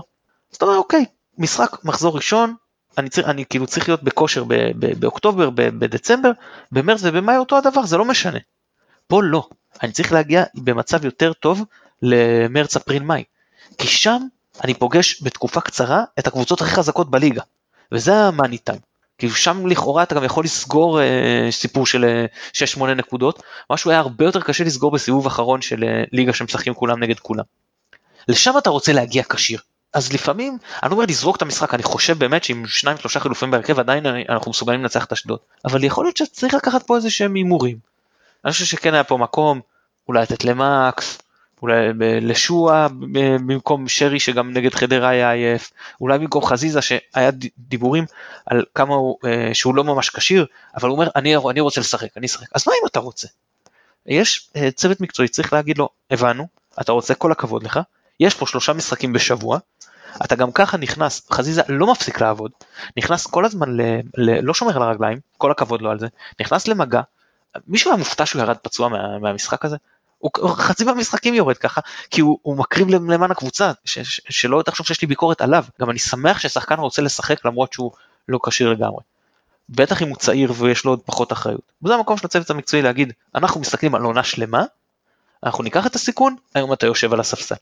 אז 0.51 0.57
אתה 0.57 0.65
אומר, 0.65 0.77
אוקיי, 0.77 1.05
משחק 1.39 1.85
מחזור 1.85 2.17
ראשון, 2.17 2.55
אני, 2.99 3.09
צריך, 3.09 3.29
אני 3.29 3.45
כאילו 3.45 3.67
צריך 3.67 3.89
להיות 3.89 4.03
בכושר 4.03 4.45
ב, 4.45 4.55
ב, 4.55 5.01
באוקטובר, 5.01 5.51
ב, 5.51 5.63
בדצמבר, 5.63 6.31
במרץ 6.73 7.01
ובמאי 7.03 7.37
אותו 7.37 7.59
הדבר, 7.59 7.87
זה 7.87 7.97
לא 7.97 8.05
משנה. 8.05 8.39
פה 9.07 9.23
לא, 9.23 9.49
אני 9.83 9.93
צריך 9.93 10.13
להגיע 10.13 10.45
במצב 10.55 11.05
יותר 11.05 11.33
טוב 11.33 11.65
למרץ, 12.03 12.77
אפריל, 12.77 13.03
מאי. 13.03 13.25
כי 13.79 13.89
שם 13.89 14.27
אני 14.65 14.75
פוגש 14.75 15.23
בתקופה 15.23 15.61
קצרה 15.61 16.05
את 16.19 16.27
הקבוצות 16.27 16.61
הכי 16.61 16.71
חזקות 16.71 17.11
בליגה, 17.11 17.43
וזה 17.93 18.15
המאני 18.15 18.59
טיים. 18.59 18.81
כי 19.19 19.31
שם 19.31 19.67
לכאורה 19.67 20.03
אתה 20.03 20.15
גם 20.15 20.25
יכול 20.25 20.45
לסגור 20.45 21.01
אה, 21.01 21.49
סיפור 21.51 21.87
של 21.87 22.05
אה, 22.05 22.27
6-8 22.79 22.85
נקודות, 22.85 23.43
משהו 23.71 23.91
היה 23.91 24.01
הרבה 24.01 24.25
יותר 24.25 24.41
קשה 24.41 24.65
לסגור 24.65 24.91
בסיבוב 24.91 25.27
אחרון 25.27 25.63
של 25.63 25.85
אה, 25.85 26.05
ליגה 26.13 26.33
שמשחקים 26.33 26.75
כולם 26.75 27.03
נגד 27.03 27.19
כולם. 27.19 27.45
לשם 28.29 28.59
אתה 28.59 28.71
רוצה 28.71 28.93
להגיע 28.93 29.23
כשיר. 29.29 29.61
אז 29.93 30.13
לפעמים, 30.13 30.59
אני 30.83 30.93
אומר 30.93 31.05
לזרוק 31.09 31.37
את 31.37 31.43
המשחק, 31.43 31.75
אני 31.75 31.83
חושב 31.83 32.19
באמת 32.19 32.45
שעם 32.45 32.67
שניים 32.67 32.99
שלושה 32.99 33.21
חילופים 33.21 33.51
בהרכב 33.51 33.79
עדיין 33.79 34.07
אנחנו 34.29 34.51
מסוגלים 34.51 34.81
לנצח 34.81 35.05
את 35.05 35.13
אשדוד, 35.13 35.39
אבל 35.65 35.85
יכול 35.85 36.05
להיות 36.05 36.17
שצריך 36.17 36.55
לקחת 36.55 36.83
פה 36.83 36.97
איזה 36.97 37.11
שהם 37.11 37.35
הימורים. 37.35 37.79
אני 38.45 38.53
חושב 38.53 38.65
שכן 38.65 38.95
היה 38.95 39.05
פה 39.05 39.17
מקום, 39.17 39.61
אולי 40.09 40.23
לתת 40.23 40.45
למקס, 40.45 41.19
אולי 41.65 41.93
לשועה 42.21 42.89
במקום 42.91 43.89
שרי 43.89 44.21
שגם 44.21 44.53
נגד 44.53 44.75
חדרה 44.75 45.09
היה 45.09 45.31
עייף, 45.31 45.73
אולי 46.01 46.19
במקום 46.19 46.45
חזיזה 46.45 46.83
שהיה 46.83 47.31
דיבורים 47.59 48.05
על 48.47 48.65
כמה 48.75 48.95
הוא, 48.95 49.17
אה, 49.25 49.55
שהוא 49.55 49.75
לא 49.75 49.85
ממש 49.85 50.11
כשיר, 50.11 50.47
אבל 50.77 50.89
הוא 50.89 50.99
אומר 50.99 51.09
אני, 51.17 51.37
אני 51.51 51.61
רוצה 51.61 51.81
לשחק, 51.81 52.09
אני 52.17 52.27
אשחק, 52.27 52.47
אז 52.55 52.69
מה 52.69 52.73
אם 52.83 52.87
אתה 52.87 53.01
רוצה? 53.01 53.29
יש 54.07 54.49
אה, 54.57 54.71
צוות 54.71 55.01
מקצועי, 55.01 55.29
צריך 55.29 55.53
להגיד 55.53 55.79
לו, 55.79 55.89
הבנו, 56.11 56.47
אתה 56.81 56.93
רוצה 56.93 57.15
כל 57.15 57.33
הכבוד 57.33 57.63
לך, 57.63 57.81
יש 58.21 58.35
פה 58.35 58.47
שלושה 58.47 58.73
משחקים 58.73 59.13
בשבוע, 59.13 59.59
אתה 60.25 60.35
גם 60.35 60.53
ככה 60.53 60.77
נכנס, 60.77 61.27
חזיזה 61.31 61.63
לא 61.69 61.93
מפסיק 61.93 62.21
לעבוד, 62.21 62.51
נכנס 62.97 63.27
כל 63.27 63.45
הזמן, 63.45 63.77
ל, 63.77 64.01
ל, 64.17 64.41
לא 64.41 64.55
שומר 64.55 64.77
על 64.77 64.83
הרגליים, 64.83 65.19
כל 65.39 65.51
הכבוד 65.51 65.83
לו 65.83 65.91
על 65.91 65.99
זה, 65.99 66.07
נכנס 66.41 66.69
למגע, 66.69 67.01
מישהו 67.67 67.91
היה 67.91 67.99
מופתע 67.99 68.27
שהוא 68.27 68.43
ירד 68.43 68.57
פצוע 68.57 68.89
מה, 68.89 69.19
מהמשחק 69.19 69.65
הזה? 69.65 69.77
הוא 70.25 70.49
חצי 70.57 70.85
מהמשחקים 70.85 71.35
יורד 71.35 71.59
ככה, 71.59 71.81
כי 72.11 72.21
הוא, 72.21 72.39
הוא 72.43 72.57
מקריב 72.57 72.89
למען 72.89 73.31
הקבוצה, 73.31 73.73
ש, 73.85 73.99
ש, 73.99 74.21
שלא 74.29 74.63
תחשוב 74.63 74.87
שיש 74.87 75.03
לי 75.03 75.09
ביקורת 75.09 75.41
עליו, 75.41 75.65
גם 75.81 75.91
אני 75.91 75.99
שמח 75.99 76.39
ששחקן 76.39 76.79
רוצה 76.79 77.03
לשחק 77.03 77.45
למרות 77.45 77.73
שהוא 77.73 77.93
לא 78.29 78.39
כשיר 78.47 78.71
לגמרי. 78.71 79.03
בטח 79.69 80.03
אם 80.03 80.09
הוא 80.09 80.17
צעיר 80.17 80.53
ויש 80.57 80.85
לו 80.85 80.93
עוד 80.93 81.01
פחות 81.05 81.33
אחריות. 81.33 81.73
וזה 81.83 81.95
המקום 81.95 82.17
של 82.17 82.27
הצוות 82.27 82.51
המקצועי 82.51 82.83
להגיד, 82.83 83.13
אנחנו 83.35 83.61
מסתכלים 83.61 83.95
על 83.95 84.03
עונה 84.03 84.25
שלמה, 84.25 84.65
אנחנו 85.45 85.65
ניקח 85.65 85.87
את 85.87 85.95
הסיכון, 85.95 86.37
היום 86.55 86.73
אתה 86.73 86.87
יושב 86.87 87.13
על 87.13 87.21
הספסל. 87.21 87.55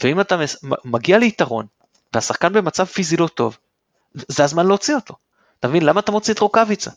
ואם 0.00 0.20
אתה 0.20 0.36
מגיע 0.84 1.18
ליתרון, 1.18 1.66
והשחקן 2.14 2.52
במצב 2.52 2.84
פיזי 2.84 3.16
לא 3.16 3.26
טוב, 3.26 3.56
זה 4.14 4.44
הזמן 4.44 4.66
להוציא 4.66 4.94
אותו. 4.94 5.14
אתה 5.60 5.68
מבין? 5.68 5.82
למה 5.82 6.00
אתה 6.00 6.12
מוציא 6.12 6.34
את 6.34 6.38
רוקאביצה? 6.38 6.90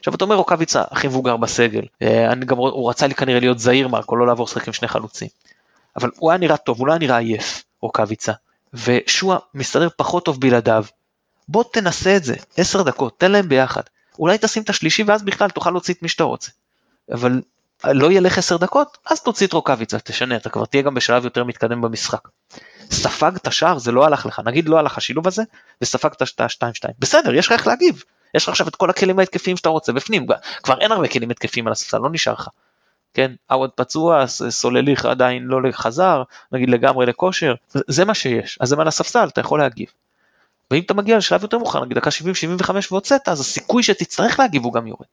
עכשיו 0.00 0.14
אתה 0.14 0.24
אומר 0.24 0.36
רוקאביצה 0.36 0.82
הכי 0.90 1.06
מבוגר 1.06 1.36
בסגל, 1.36 1.82
אה, 2.02 2.32
אני 2.32 2.44
גם, 2.44 2.56
הוא 2.56 2.90
רצה 2.90 3.06
לי 3.06 3.14
כנראה 3.14 3.40
להיות 3.40 3.58
זהיר 3.58 3.88
מרקו, 3.88 4.16
לא 4.16 4.26
לעבור 4.26 4.44
לשחק 4.44 4.66
עם 4.66 4.72
שני 4.72 4.88
חלוצים. 4.88 5.28
אבל 5.96 6.10
הוא 6.18 6.30
היה 6.30 6.38
נראה 6.38 6.56
טוב, 6.56 6.78
הוא 6.78 6.86
לא 6.86 6.92
היה 6.92 6.98
נראה 6.98 7.18
עייף, 7.18 7.64
רוקאביצה. 7.82 8.32
ושועה 8.74 9.38
מסתדר 9.54 9.88
פחות 9.96 10.24
טוב 10.24 10.40
בלעדיו, 10.40 10.84
בוא 11.48 11.64
תנסה 11.72 12.16
את 12.16 12.24
זה, 12.24 12.34
10 12.56 12.82
דקות, 12.82 13.18
תן 13.18 13.32
להם 13.32 13.48
ביחד. 13.48 13.82
אולי 14.18 14.38
תשים 14.40 14.62
את 14.62 14.70
השלישי 14.70 15.02
ואז 15.02 15.22
בכלל 15.22 15.50
תוכל 15.50 15.70
להוציא 15.70 15.94
את 15.94 16.02
מי 16.02 16.08
שאתה 16.08 16.24
רוצה. 16.24 16.50
אבל 17.12 17.42
לא 17.84 18.12
ילך 18.12 18.38
10 18.38 18.56
דקות, 18.56 18.98
אז 19.06 19.22
תוציא 19.22 19.46
את 19.46 19.52
רוקאביצה, 19.52 19.98
תשנה, 19.98 20.36
אתה 20.36 20.50
כבר 20.50 20.64
תהיה 20.64 20.82
גם 20.82 20.94
בשלב 20.94 21.24
יותר 21.24 21.44
מתקדם 21.44 21.80
במשחק. 21.80 22.28
ספגת 22.90 23.52
שער, 23.52 23.78
זה 23.78 23.92
לא 23.92 24.06
הלך 24.06 24.26
לך, 24.26 24.40
נגיד 24.44 24.68
לא 24.68 24.78
הלך 24.78 24.98
השילוב 24.98 25.26
הזה, 25.26 25.42
וספגת 25.82 26.22
את 26.22 26.40
ה-2-2. 26.40 26.88
בסדר, 26.98 27.34
יש 27.34 27.46
לך 27.46 27.52
איך 27.52 27.66
להגיב. 27.66 28.04
יש 28.34 28.42
לך 28.42 28.48
עכשיו 28.48 28.68
את 28.68 28.76
כל 28.76 28.90
הכלים 28.90 29.18
ההתקפיים 29.18 29.56
שאתה 29.56 29.68
רוצה 29.68 29.92
בפנים, 29.92 30.26
כבר 30.62 30.80
אין 30.80 30.92
הרבה 30.92 31.08
כלים 31.08 31.30
התקפיים 31.30 31.66
על 31.66 31.72
הספסל, 31.72 31.98
לא 31.98 32.10
נשאר 32.10 32.32
לך. 32.32 32.48
כן, 33.14 33.32
עווד 33.50 33.70
פצוע, 33.70 34.26
סולליך 34.26 35.04
עדיין 35.04 35.42
לא 35.42 35.72
חזר, 35.72 36.22
נגיד 36.52 36.70
לגמרי 36.70 37.06
לכושר, 37.06 37.54
זה 37.68 38.04
מה 38.04 38.14
שיש, 38.14 38.58
אז 38.60 38.72
הם 38.72 38.80
על 38.80 38.88
הספסל, 38.88 39.28
אתה 39.28 39.40
יכול 39.40 39.60
להגיב. 39.60 39.88
ואם 40.70 40.82
אתה 40.82 40.94
מגיע 40.94 41.16
לשלב 41.16 41.42
יותר 41.42 41.58
מאוחר, 41.58 41.84
נגיד 41.84 41.98
דקה 41.98 42.10
70-75 42.68 42.70
והוצאת, 42.90 43.28
אז 43.28 43.40
הסיכוי 43.40 43.82
שתצטרך 43.82 44.40
להגיב 44.40 44.64
הוא 44.64 44.72
גם 44.72 44.86
יורד. 44.86 45.06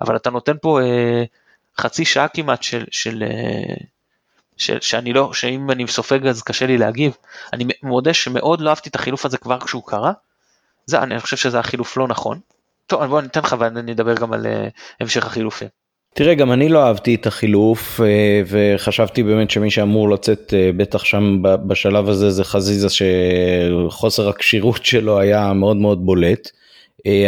אבל 0.00 0.16
אתה 0.16 0.30
נותן 0.30 0.52
פה 0.62 0.80
אה, 0.80 1.24
חצי 1.80 2.04
שעה 2.04 2.28
כמעט 2.28 2.62
של, 2.62 2.84
של, 2.90 3.22
אה, 3.22 3.74
של, 4.56 4.78
שאני 4.80 5.12
לא, 5.12 5.32
שאם 5.32 5.70
אני 5.70 5.88
סופג 5.88 6.26
אז 6.26 6.42
קשה 6.42 6.66
לי 6.66 6.78
להגיב. 6.78 7.16
אני 7.52 7.64
מודה 7.82 8.14
שמאוד 8.14 8.60
לא 8.60 8.70
אהבתי 8.70 8.88
את 8.88 8.94
החילוף 8.94 9.24
הזה 9.24 9.38
כבר 9.38 9.60
כשהוא 9.60 9.82
קרה. 9.86 10.12
זה, 10.86 11.02
אני 11.02 11.20
חושב 11.20 11.36
שזה 11.36 11.58
החילוף 11.58 11.96
לא 11.96 12.08
נכון. 12.08 12.38
טוב, 12.86 13.04
בוא 13.04 13.18
אני 13.18 13.26
אתן 13.28 13.40
לך 13.40 13.56
ואני 13.58 13.92
אדבר 13.92 14.14
גם 14.14 14.32
על 14.32 14.46
אה, 14.46 14.68
המשך 15.00 15.26
החילופים. 15.26 15.68
תראה, 16.14 16.34
גם 16.34 16.52
אני 16.52 16.68
לא 16.68 16.82
אהבתי 16.82 17.14
את 17.14 17.26
החילוף, 17.26 18.00
אה, 18.00 18.42
וחשבתי 18.46 19.22
באמת 19.22 19.50
שמי 19.50 19.70
שאמור 19.70 20.10
לצאת 20.10 20.54
אה, 20.56 20.70
בטח 20.76 21.04
שם 21.04 21.42
בשלב 21.42 22.08
הזה 22.08 22.30
זה 22.30 22.44
חזיזה 22.44 22.88
שחוסר 22.88 24.28
הכשירות 24.28 24.84
שלו 24.84 25.20
היה 25.20 25.52
מאוד 25.52 25.76
מאוד 25.76 26.06
בולט. 26.06 26.50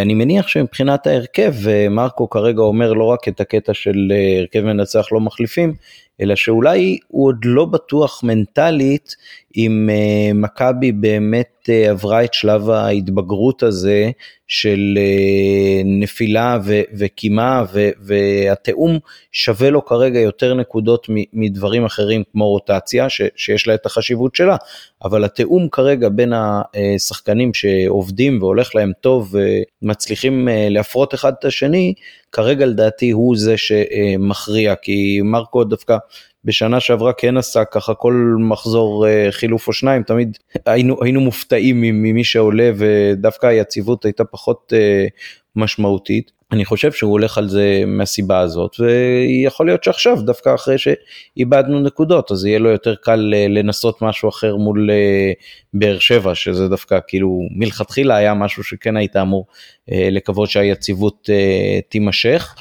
אני 0.02 0.14
מניח 0.14 0.48
שמבחינת 0.48 1.06
ההרכב, 1.06 1.54
מרקו 1.90 2.30
כרגע 2.30 2.62
אומר 2.62 2.92
לא 2.92 3.04
רק 3.04 3.28
את 3.28 3.40
הקטע 3.40 3.74
של 3.74 4.12
הרכב 4.40 4.60
מנצח 4.60 5.06
לא 5.12 5.20
מחליפים, 5.20 5.74
אלא 6.20 6.34
שאולי 6.34 6.98
הוא 7.08 7.28
עוד 7.28 7.36
לא 7.44 7.64
בטוח 7.64 8.24
מנטלית 8.24 9.14
אם 9.56 9.90
מכבי 10.34 10.92
באמת 10.92 11.68
עברה 11.90 12.24
את 12.24 12.34
שלב 12.34 12.70
ההתבגרות 12.70 13.62
הזה 13.62 14.10
של 14.46 14.98
אה, 14.98 15.82
נפילה 15.84 16.58
וקימה 16.98 17.64
והתיאום 18.00 18.98
שווה 19.32 19.70
לו 19.70 19.84
כרגע 19.84 20.20
יותר 20.20 20.54
נקודות 20.54 21.06
מדברים 21.32 21.84
אחרים 21.84 22.22
כמו 22.32 22.48
רוטציה 22.48 23.08
ש, 23.08 23.22
שיש 23.36 23.66
לה 23.66 23.74
את 23.74 23.86
החשיבות 23.86 24.34
שלה, 24.34 24.56
אבל 25.04 25.24
התיאום 25.24 25.68
כרגע 25.68 26.08
בין 26.08 26.32
השחקנים 26.36 27.54
שעובדים 27.54 28.42
והולך 28.42 28.74
להם 28.74 28.92
טוב 29.00 29.34
ומצליחים 29.82 30.48
אה, 30.48 30.68
להפרות 30.70 31.14
אחד 31.14 31.32
את 31.38 31.44
השני, 31.44 31.94
כרגע 32.34 32.66
לדעתי 32.66 33.10
הוא 33.10 33.36
זה 33.36 33.54
שמכריע 33.56 34.74
כי 34.74 35.20
מרקו 35.24 35.64
דווקא 35.64 35.96
בשנה 36.44 36.80
שעברה 36.80 37.12
כן 37.12 37.36
עשה 37.36 37.64
ככה 37.64 37.94
כל 37.94 38.36
מחזור 38.38 39.06
אה, 39.08 39.28
חילוף 39.30 39.68
או 39.68 39.72
שניים, 39.72 40.02
תמיד 40.02 40.38
היינו, 40.66 41.02
היינו 41.02 41.20
מופתעים 41.20 41.80
ממי 41.80 42.24
שעולה 42.24 42.70
ודווקא 42.76 43.46
היציבות 43.46 44.04
הייתה 44.04 44.24
פחות 44.24 44.72
אה, 44.76 45.06
משמעותית. 45.56 46.32
אני 46.54 46.64
חושב 46.64 46.92
שהוא 46.92 47.12
הולך 47.12 47.38
על 47.38 47.48
זה 47.48 47.82
מהסיבה 47.86 48.38
הזאת 48.38 48.76
ויכול 48.80 49.66
להיות 49.66 49.84
שעכשיו 49.84 50.22
דווקא 50.22 50.54
אחרי 50.54 50.76
שאיבדנו 50.78 51.80
נקודות 51.80 52.32
אז 52.32 52.44
יהיה 52.44 52.58
לו 52.58 52.70
יותר 52.70 52.94
קל 52.94 53.34
אה, 53.34 53.46
לנסות 53.48 54.02
משהו 54.02 54.28
אחר 54.28 54.56
מול 54.56 54.90
באר 55.74 55.98
שבע 55.98 56.34
שזה 56.34 56.68
דווקא 56.68 56.98
כאילו 57.06 57.40
מלכתחילה 57.50 58.16
היה 58.16 58.34
משהו 58.34 58.64
שכן 58.64 58.96
היית 58.96 59.16
אמור 59.16 59.46
לקוות 59.88 60.50
שהיציבות 60.50 61.30
תימשך. 61.88 62.54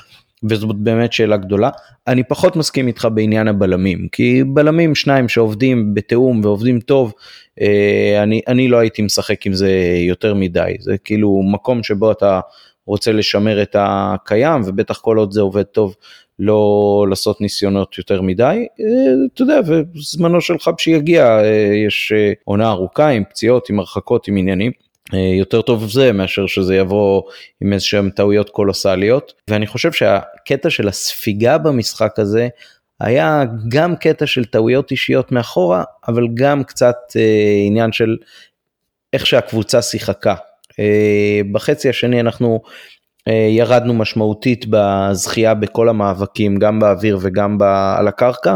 וזאת 0.43 0.75
באמת 0.75 1.13
שאלה 1.13 1.37
גדולה. 1.37 1.69
אני 2.07 2.23
פחות 2.23 2.55
מסכים 2.55 2.87
איתך 2.87 3.07
בעניין 3.13 3.47
הבלמים, 3.47 4.07
כי 4.11 4.43
בלמים 4.43 4.95
שניים 4.95 5.29
שעובדים 5.29 5.93
בתיאום 5.93 6.41
ועובדים 6.43 6.79
טוב, 6.79 7.13
אה, 7.61 8.23
אני, 8.23 8.41
אני 8.47 8.67
לא 8.67 8.77
הייתי 8.77 9.01
משחק 9.01 9.45
עם 9.45 9.53
זה 9.53 9.71
יותר 10.07 10.33
מדי, 10.33 10.73
זה 10.79 10.97
כאילו 10.97 11.41
מקום 11.43 11.83
שבו 11.83 12.11
אתה 12.11 12.39
רוצה 12.85 13.11
לשמר 13.11 13.61
את 13.61 13.75
הקיים, 13.79 14.61
ובטח 14.65 14.99
כל 14.99 15.17
עוד 15.17 15.31
זה 15.31 15.41
עובד 15.41 15.63
טוב, 15.63 15.95
לא 16.39 17.05
לעשות 17.09 17.41
ניסיונות 17.41 17.97
יותר 17.97 18.21
מדי, 18.21 18.67
אה, 18.79 18.85
אתה 19.33 19.41
יודע, 19.41 19.59
וזמנו 19.67 20.41
של 20.41 20.59
חבשי 20.59 20.91
יגיע, 20.91 21.25
אה, 21.25 21.71
יש 21.87 22.13
עונה 22.43 22.69
ארוכה 22.69 23.09
עם 23.09 23.23
פציעות, 23.29 23.69
עם 23.69 23.79
הרחקות, 23.79 24.27
עם 24.27 24.37
עניינים. 24.37 24.71
אה, 25.13 25.19
יותר 25.19 25.61
טוב 25.61 25.91
זה 25.91 26.11
מאשר 26.11 26.47
שזה 26.47 26.75
יבוא 26.75 27.21
עם 27.61 27.73
איזשהם 27.73 28.09
טעויות 28.09 28.49
קולוסליות 28.49 29.33
ואני 29.49 29.67
חושב 29.67 29.91
שהקטע 29.91 30.69
של 30.69 30.87
הספיגה 30.87 31.57
במשחק 31.57 32.19
הזה 32.19 32.47
היה 32.99 33.43
גם 33.67 33.95
קטע 33.95 34.27
של 34.27 34.45
טעויות 34.45 34.91
אישיות 34.91 35.31
מאחורה 35.31 35.83
אבל 36.07 36.27
גם 36.33 36.63
קצת 36.63 36.95
אה, 37.15 37.63
עניין 37.67 37.91
של 37.91 38.17
איך 39.13 39.25
שהקבוצה 39.25 39.81
שיחקה. 39.81 40.35
אה, 40.79 41.41
בחצי 41.51 41.89
השני 41.89 42.19
אנחנו 42.19 42.61
אה, 43.27 43.47
ירדנו 43.49 43.93
משמעותית 43.93 44.65
בזכייה 44.69 45.53
בכל 45.53 45.89
המאבקים 45.89 46.57
גם 46.57 46.79
באוויר 46.79 47.19
וגם 47.21 47.57
על 47.97 48.07
הקרקע 48.07 48.55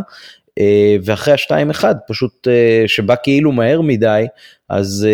אה, 0.59 0.95
ואחרי 1.05 1.33
השתיים 1.33 1.69
אחד 1.69 1.95
פשוט 2.07 2.47
שבא 2.87 3.15
כאילו 3.23 3.51
מהר 3.51 3.81
מדי 3.81 4.25
אז 4.69 5.07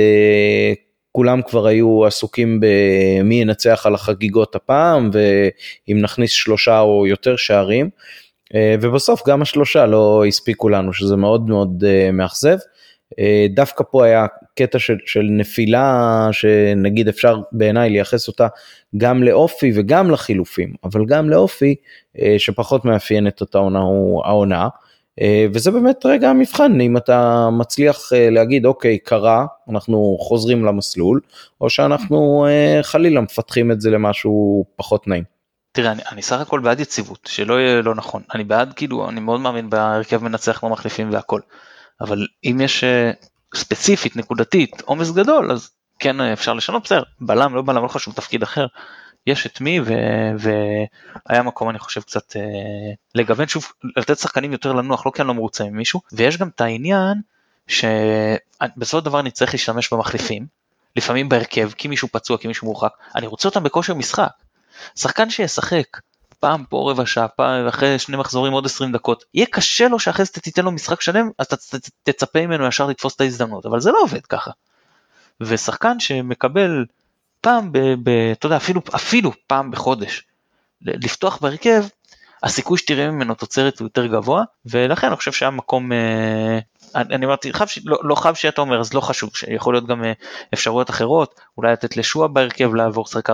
כולם 1.12 1.42
כבר 1.42 1.68
היו 1.68 2.06
עסוקים 2.06 2.60
במי 2.62 3.36
ינצח 3.36 3.86
על 3.86 3.96
החגיגות 3.96 4.56
הפעם 4.56 5.10
ואם 5.14 5.98
נכניס 6.02 6.32
שלושה 6.32 6.80
או 6.80 7.08
יותר 7.08 7.36
שערים 7.36 7.90
ובסוף 8.82 9.28
גם 9.28 9.42
השלושה 9.42 9.86
לא 9.86 10.24
הספיקו 10.28 10.70
לנו 10.70 10.94
שזה 10.94 11.16
מאוד 11.16 11.50
מאוד 11.50 11.84
מאכזב. 12.14 12.58
אה, 13.20 13.46
דווקא 13.50 13.84
פה 13.92 14.06
היה 14.06 14.26
קטע 14.56 14.80
של, 14.80 14.98
של 15.06 15.28
נפילה 15.32 16.28
שנגיד 16.32 17.08
אפשר 17.08 17.42
בעיניי 17.52 17.90
לייחס 17.90 18.28
אותה 18.28 18.48
גם 18.98 19.24
לאופי 19.24 19.72
וגם 19.76 20.12
לחילופים 20.12 20.74
אבל 20.84 21.06
גם 21.06 21.30
לאופי 21.30 21.76
שפחות 22.38 22.86
מאפיינת 22.86 23.42
אותה 23.42 23.60
העונה. 24.26 24.68
אה, 25.22 25.46
וזה 25.54 25.72
באמת 25.72 26.06
רגע 26.06 26.30
המבחן 26.30 26.82
אם 26.82 26.98
אתה 26.98 27.50
מצליח 27.52 28.14
אה, 28.14 28.30
להגיד 28.30 28.66
אוקיי 28.66 28.98
קרה 28.98 29.46
אנחנו 29.70 30.18
חוזרים 30.20 30.66
למסלול 30.66 31.20
או 31.62 31.70
שאנחנו 31.70 32.46
אה, 32.48 32.80
חלילה 32.84 33.22
מפתחים 33.22 33.72
את 33.72 33.82
זה 33.82 33.90
למשהו 33.90 34.66
פחות 34.76 35.08
נעים. 35.08 35.24
תראה 35.72 35.92
אני, 35.92 36.02
אני 36.12 36.22
סך 36.22 36.40
הכל 36.40 36.60
בעד 36.60 36.80
יציבות 36.80 37.20
שלא 37.32 37.60
יהיה 37.60 37.82
לא 37.82 37.96
נכון 37.96 38.22
אני 38.34 38.44
בעד 38.44 38.74
כאילו 38.74 39.10
אני 39.10 39.20
מאוד 39.20 39.40
מאמין 39.40 39.70
בהרכב 39.70 40.24
מנצח 40.24 40.64
לא 40.64 40.70
מחליפים 40.70 41.14
והכל 41.14 41.40
אבל 42.02 42.28
אם 42.44 42.62
יש 42.62 42.84
ספציפית 43.56 44.16
נקודתית 44.16 44.82
עומס 44.82 45.12
גדול 45.12 45.52
אז 45.52 45.70
כן 46.00 46.22
אפשר 46.22 46.54
לשנות. 46.54 46.84
בסדר 46.84 47.04
בלם 47.22 47.56
לא 47.56 47.62
בלם 47.62 47.84
לא 47.84 47.88
חשוב 47.88 48.14
תפקיד 48.14 48.44
אחר. 48.44 48.68
יש 49.28 49.46
את 49.46 49.62
מי 49.62 49.80
והיה 50.40 51.44
מקום 51.44 51.70
אני 51.70 51.80
חושב 51.80 52.02
קצת 52.02 52.36
אה, 52.36 52.42
לגוון. 53.16 53.48
שוב 53.48 53.72
לתת 53.98 54.18
שחקנים 54.18 54.52
יותר 54.52 54.74
לנוח 54.74 55.06
לא 55.06 55.12
כי 55.12 55.22
אני 55.22 55.28
לא 55.28 55.34
מרוצה 55.34 55.64
ממישהו 55.64 56.02
ויש 56.12 56.38
גם 56.38 56.48
את 56.48 56.62
העניין 56.62 57.22
שבסופו 57.68 59.00
של 59.00 59.06
דבר 59.06 59.30
צריך 59.30 59.54
להשתמש 59.54 59.94
במחליפים 59.94 60.46
לפעמים 60.96 61.30
בהרכב 61.30 61.72
כי 61.72 61.88
מישהו 61.88 62.08
פצוע 62.12 62.38
כי 62.38 62.48
מישהו 62.48 62.68
מורחק. 62.68 62.94
אני 63.16 63.28
רוצה 63.28 63.50
אותם 63.50 63.64
בכושר 63.64 63.94
משחק. 63.94 64.32
שחקן 64.96 65.30
שישחק 65.30 65.88
פעם 66.44 66.64
פה 66.70 66.92
רבע 66.92 67.06
שעה 67.06 67.28
פעם 67.28 67.68
אחרי 67.68 68.00
שני 68.00 68.18
מחזורים 68.18 68.54
עוד 68.54 68.66
20 68.66 68.92
דקות 68.92 69.24
יהיה 69.34 69.46
קשה 69.52 69.88
לו 69.88 70.00
שאחרי 70.00 70.26
זה 70.26 70.32
תיתן 70.32 70.66
לו 70.66 70.72
משחק 70.72 71.02
שלם 71.02 71.30
אז 71.40 71.46
אתה 71.46 71.56
תצפה 72.04 72.48
ממנו 72.48 72.68
ישר 72.68 72.88
לתפוס 72.88 73.16
את 73.16 73.22
ההזדמנות 73.22 73.66
אבל 73.66 73.80
זה 73.80 73.92
לא 73.92 74.02
עובד 74.02 74.26
ככה. 74.26 74.52
ושחקן 75.42 76.00
שמקבל 76.00 76.86
פעם, 77.42 77.72
ב, 77.72 77.78
ב, 77.78 78.10
אתה 78.32 78.46
יודע, 78.46 78.58
אפילו, 78.58 78.82
אפילו 78.96 79.32
פעם 79.48 79.72
בחודש, 79.72 80.24
לפתוח 80.82 81.38
בהרכב, 81.38 81.84
הסיכוי 82.44 82.78
שתראה 82.78 83.12
ממנו 83.12 83.36
תוצרת 83.36 83.80
הוא 83.80 83.86
יותר 83.86 84.06
גבוה, 84.06 84.44
ולכן 84.66 85.08
אני 85.08 85.16
חושב 85.16 85.32
שהיה 85.32 85.52
מקום, 85.52 85.92
אה, 85.92 86.60
אני 86.96 87.26
אמרתי, 87.26 87.54
חב, 87.54 87.66
לא, 87.86 87.98
לא 88.04 88.16
חב 88.16 88.34
שאתה 88.34 88.62
אומר, 88.62 88.80
אז 88.80 88.94
לא 88.94 89.02
חשוב, 89.02 89.30
יכול 89.48 89.74
להיות 89.74 89.88
גם 89.88 90.04
אה, 90.04 90.12
אפשרויות 90.54 90.90
אחרות, 90.90 91.40
אולי 91.58 91.72
לתת 91.72 91.98
לשועה 91.98 92.28
בהרכב 92.28 92.74
לעבור 92.74 93.06
לשחק 93.08 93.30
4-4-2, 93.30 93.34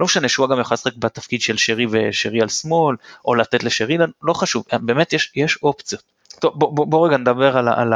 לא 0.00 0.04
משנה, 0.06 0.28
שועה 0.28 0.50
גם 0.50 0.60
יכול 0.60 0.74
לשחק 0.74 0.96
בתפקיד 0.96 1.42
של 1.42 1.56
שרי 1.56 1.86
ושרי 1.90 2.42
על 2.42 2.48
שמאל, 2.48 2.96
או 3.24 3.34
לתת 3.34 3.64
לשרי, 3.64 3.98
לא 4.22 4.32
חשוב, 4.32 4.64
באמת 4.72 5.12
יש, 5.12 5.32
יש 5.36 5.58
אופציות. 5.62 6.02
טוב, 6.38 6.58
בוא, 6.58 6.72
בוא, 6.72 6.86
בוא 6.86 7.06
רגע 7.06 7.16
נדבר 7.16 7.56
על, 7.56 7.68
על, 7.68 7.92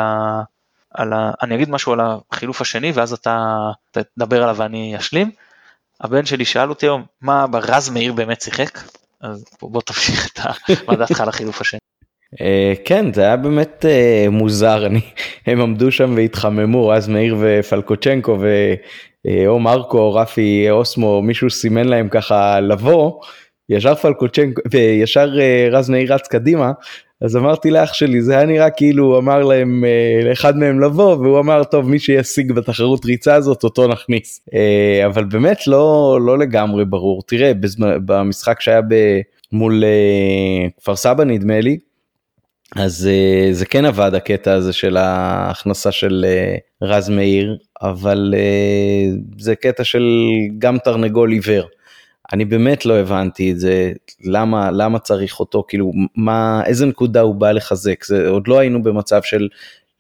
על 0.94 1.12
ה... 1.12 1.30
אני 1.42 1.54
אגיד 1.54 1.70
משהו 1.70 1.92
על 1.92 2.00
החילוף 2.32 2.60
השני 2.60 2.92
ואז 2.92 3.12
אתה 3.12 3.56
תדבר 3.90 4.42
עליו 4.42 4.56
ואני 4.58 4.96
אשלים. 4.98 5.30
הבן 6.00 6.26
שלי 6.26 6.44
שאל 6.44 6.68
אותי 6.68 6.86
היום 6.86 7.04
מה 7.20 7.46
רז 7.52 7.88
מאיר 7.88 8.12
באמת 8.12 8.40
שיחק 8.40 8.78
אז 9.20 9.44
בוא, 9.60 9.70
בוא 9.70 9.82
תמשיך 9.82 10.26
את 10.26 10.40
מה 10.88 10.96
דעתך 10.96 11.20
על 11.20 11.28
החילוף 11.28 11.60
השני. 11.60 11.80
כן 12.84 13.12
זה 13.12 13.22
היה 13.22 13.36
באמת 13.36 13.84
uh, 13.84 14.30
מוזר. 14.30 14.86
אני 14.86 15.00
הם 15.46 15.60
עמדו 15.60 15.90
שם 15.92 16.12
והתחממו 16.16 16.94
אז 16.94 17.08
מאיר 17.08 17.36
ופלקוצ'נקו 17.40 18.38
ואו 19.24 19.58
מרקו 19.58 19.98
או 19.98 20.14
רפי 20.14 20.66
אוסמו 20.70 21.22
מישהו 21.22 21.50
סימן 21.50 21.84
להם 21.88 22.08
ככה 22.08 22.60
לבוא 22.60 23.12
ישר 23.68 23.94
פלקוצ'נקו 23.94 24.62
וישר 24.70 25.30
uh, 25.34 25.74
רז 25.74 25.90
מאיר 25.90 26.14
רץ 26.14 26.28
קדימה 26.28 26.72
אז 27.20 27.36
אמרתי 27.36 27.70
לאח 27.70 27.92
שלי 27.92 28.22
זה 28.22 28.36
היה 28.36 28.46
נראה 28.46 28.70
כאילו 28.70 29.04
הוא 29.04 29.18
אמר 29.18 29.42
להם 29.42 29.84
לאחד 30.24 30.56
מהם 30.56 30.80
לבוא 30.80 31.14
והוא 31.14 31.40
אמר 31.40 31.64
טוב 31.64 31.90
מי 31.90 31.98
שישיג 31.98 32.52
בתחרות 32.52 33.04
ריצה 33.04 33.34
הזאת 33.34 33.64
אותו 33.64 33.88
נכניס. 33.88 34.40
אבל 35.06 35.24
באמת 35.24 35.66
לא 35.66 36.18
לא 36.26 36.38
לגמרי 36.38 36.84
ברור. 36.84 37.22
תראה 37.26 37.52
במשחק 37.80 38.60
שהיה 38.60 38.80
מול 39.52 39.84
כפר 40.80 40.96
סבא 40.96 41.24
נדמה 41.24 41.60
לי 41.60 41.78
אז 42.74 43.08
uh, 43.08 43.52
זה 43.54 43.66
כן 43.66 43.84
עבד 43.84 44.14
הקטע 44.14 44.52
הזה 44.52 44.72
של 44.72 44.96
ההכנסה 44.96 45.92
של 45.92 46.24
uh, 46.24 46.86
רז 46.86 47.08
מאיר 47.08 47.58
אבל 47.82 48.34
uh, 48.36 49.42
זה 49.42 49.54
קטע 49.54 49.84
של 49.84 50.04
גם 50.58 50.78
תרנגול 50.78 51.32
עיוור. 51.32 51.66
אני 52.32 52.44
באמת 52.44 52.86
לא 52.86 52.94
הבנתי 52.94 53.52
את 53.52 53.58
זה 53.58 53.92
למה 54.24 54.70
למה 54.70 54.98
צריך 54.98 55.40
אותו 55.40 55.64
כאילו 55.68 55.92
מה 56.16 56.62
איזה 56.66 56.86
נקודה 56.86 57.20
הוא 57.20 57.34
בא 57.34 57.52
לחזק? 57.52 58.04
זה 58.04 58.28
עוד 58.28 58.48
לא 58.48 58.58
היינו 58.58 58.82
במצב 58.82 59.22
של 59.22 59.48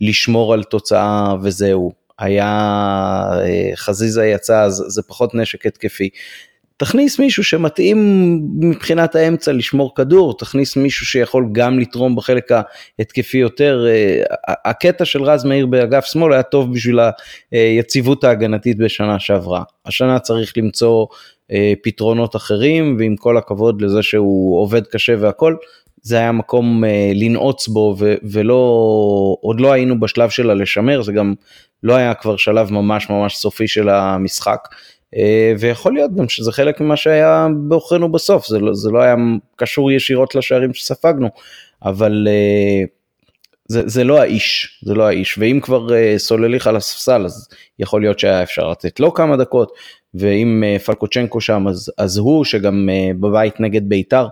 לשמור 0.00 0.54
על 0.54 0.62
תוצאה 0.62 1.34
וזהו. 1.42 1.92
היה 2.18 3.30
חזיזה 3.74 4.26
יצא 4.26 4.62
אז 4.62 4.84
זה 4.88 5.02
פחות 5.02 5.34
נשק 5.34 5.66
התקפי 5.66 6.08
תכניס 6.76 7.18
מישהו 7.18 7.44
שמתאים 7.44 7.98
מבחינת 8.60 9.14
האמצע 9.14 9.52
לשמור 9.52 9.94
כדור, 9.94 10.38
תכניס 10.38 10.76
מישהו 10.76 11.06
שיכול 11.06 11.48
גם 11.52 11.78
לתרום 11.78 12.16
בחלק 12.16 12.50
ההתקפי 12.98 13.38
יותר. 13.38 13.86
אה, 13.88 14.22
הקטע 14.64 15.04
של 15.04 15.22
רז 15.22 15.44
מאיר 15.44 15.66
באגף 15.66 16.04
שמאל 16.04 16.32
היה 16.32 16.42
טוב 16.42 16.72
בשביל 16.72 16.98
היציבות 17.52 18.24
ההגנתית 18.24 18.78
בשנה 18.78 19.18
שעברה. 19.18 19.62
השנה 19.86 20.18
צריך 20.18 20.52
למצוא 20.56 21.06
אה, 21.52 21.72
פתרונות 21.82 22.36
אחרים, 22.36 22.96
ועם 22.98 23.16
כל 23.16 23.36
הכבוד 23.36 23.82
לזה 23.82 24.02
שהוא 24.02 24.60
עובד 24.60 24.86
קשה 24.86 25.14
והכל, 25.20 25.56
זה 26.02 26.16
היה 26.16 26.32
מקום 26.32 26.84
אה, 26.84 27.12
לנעוץ 27.14 27.68
בו 27.68 27.96
ולא, 28.22 28.56
עוד 29.40 29.60
לא 29.60 29.72
היינו 29.72 30.00
בשלב 30.00 30.30
של 30.30 30.50
הלשמר, 30.50 31.02
זה 31.02 31.12
גם 31.12 31.34
לא 31.82 31.94
היה 31.94 32.14
כבר 32.14 32.36
שלב 32.36 32.72
ממש 32.72 33.10
ממש 33.10 33.36
סופי 33.36 33.68
של 33.68 33.88
המשחק. 33.88 34.68
אה, 35.16 35.52
ויכול 35.58 35.94
להיות 35.94 36.14
גם 36.14 36.28
שזה 36.28 36.52
חלק 36.52 36.80
ממה 36.80 36.96
שהיה 36.96 37.48
בעוכרינו 37.68 38.12
בסוף, 38.12 38.46
זה 38.46 38.58
לא, 38.58 38.74
זה 38.74 38.90
לא 38.90 39.02
היה 39.02 39.14
קשור 39.56 39.92
ישירות 39.92 40.34
לשערים 40.34 40.74
שספגנו, 40.74 41.28
אבל 41.84 42.28
אה, 42.30 42.84
זה, 43.68 43.82
זה 43.86 44.04
לא 44.04 44.20
האיש, 44.20 44.80
זה 44.84 44.94
לא 44.94 45.06
האיש, 45.08 45.38
ואם 45.38 45.60
כבר 45.62 45.94
אה, 45.94 46.14
סולליך 46.18 46.66
על 46.66 46.76
הספסל 46.76 47.24
אז 47.24 47.48
יכול 47.78 48.00
להיות 48.00 48.18
שהיה 48.18 48.42
אפשר 48.42 48.70
לתת 48.70 49.00
לו 49.00 49.14
כמה 49.14 49.36
דקות, 49.36 49.72
ואם 50.14 50.64
פלקוצ'נקו 50.84 51.40
שם 51.40 51.68
אז, 51.68 51.92
אז 51.98 52.18
הוא 52.18 52.44
שגם 52.44 52.88
בבית 53.20 53.60
נגד 53.60 53.88
בית"ר 53.88 54.26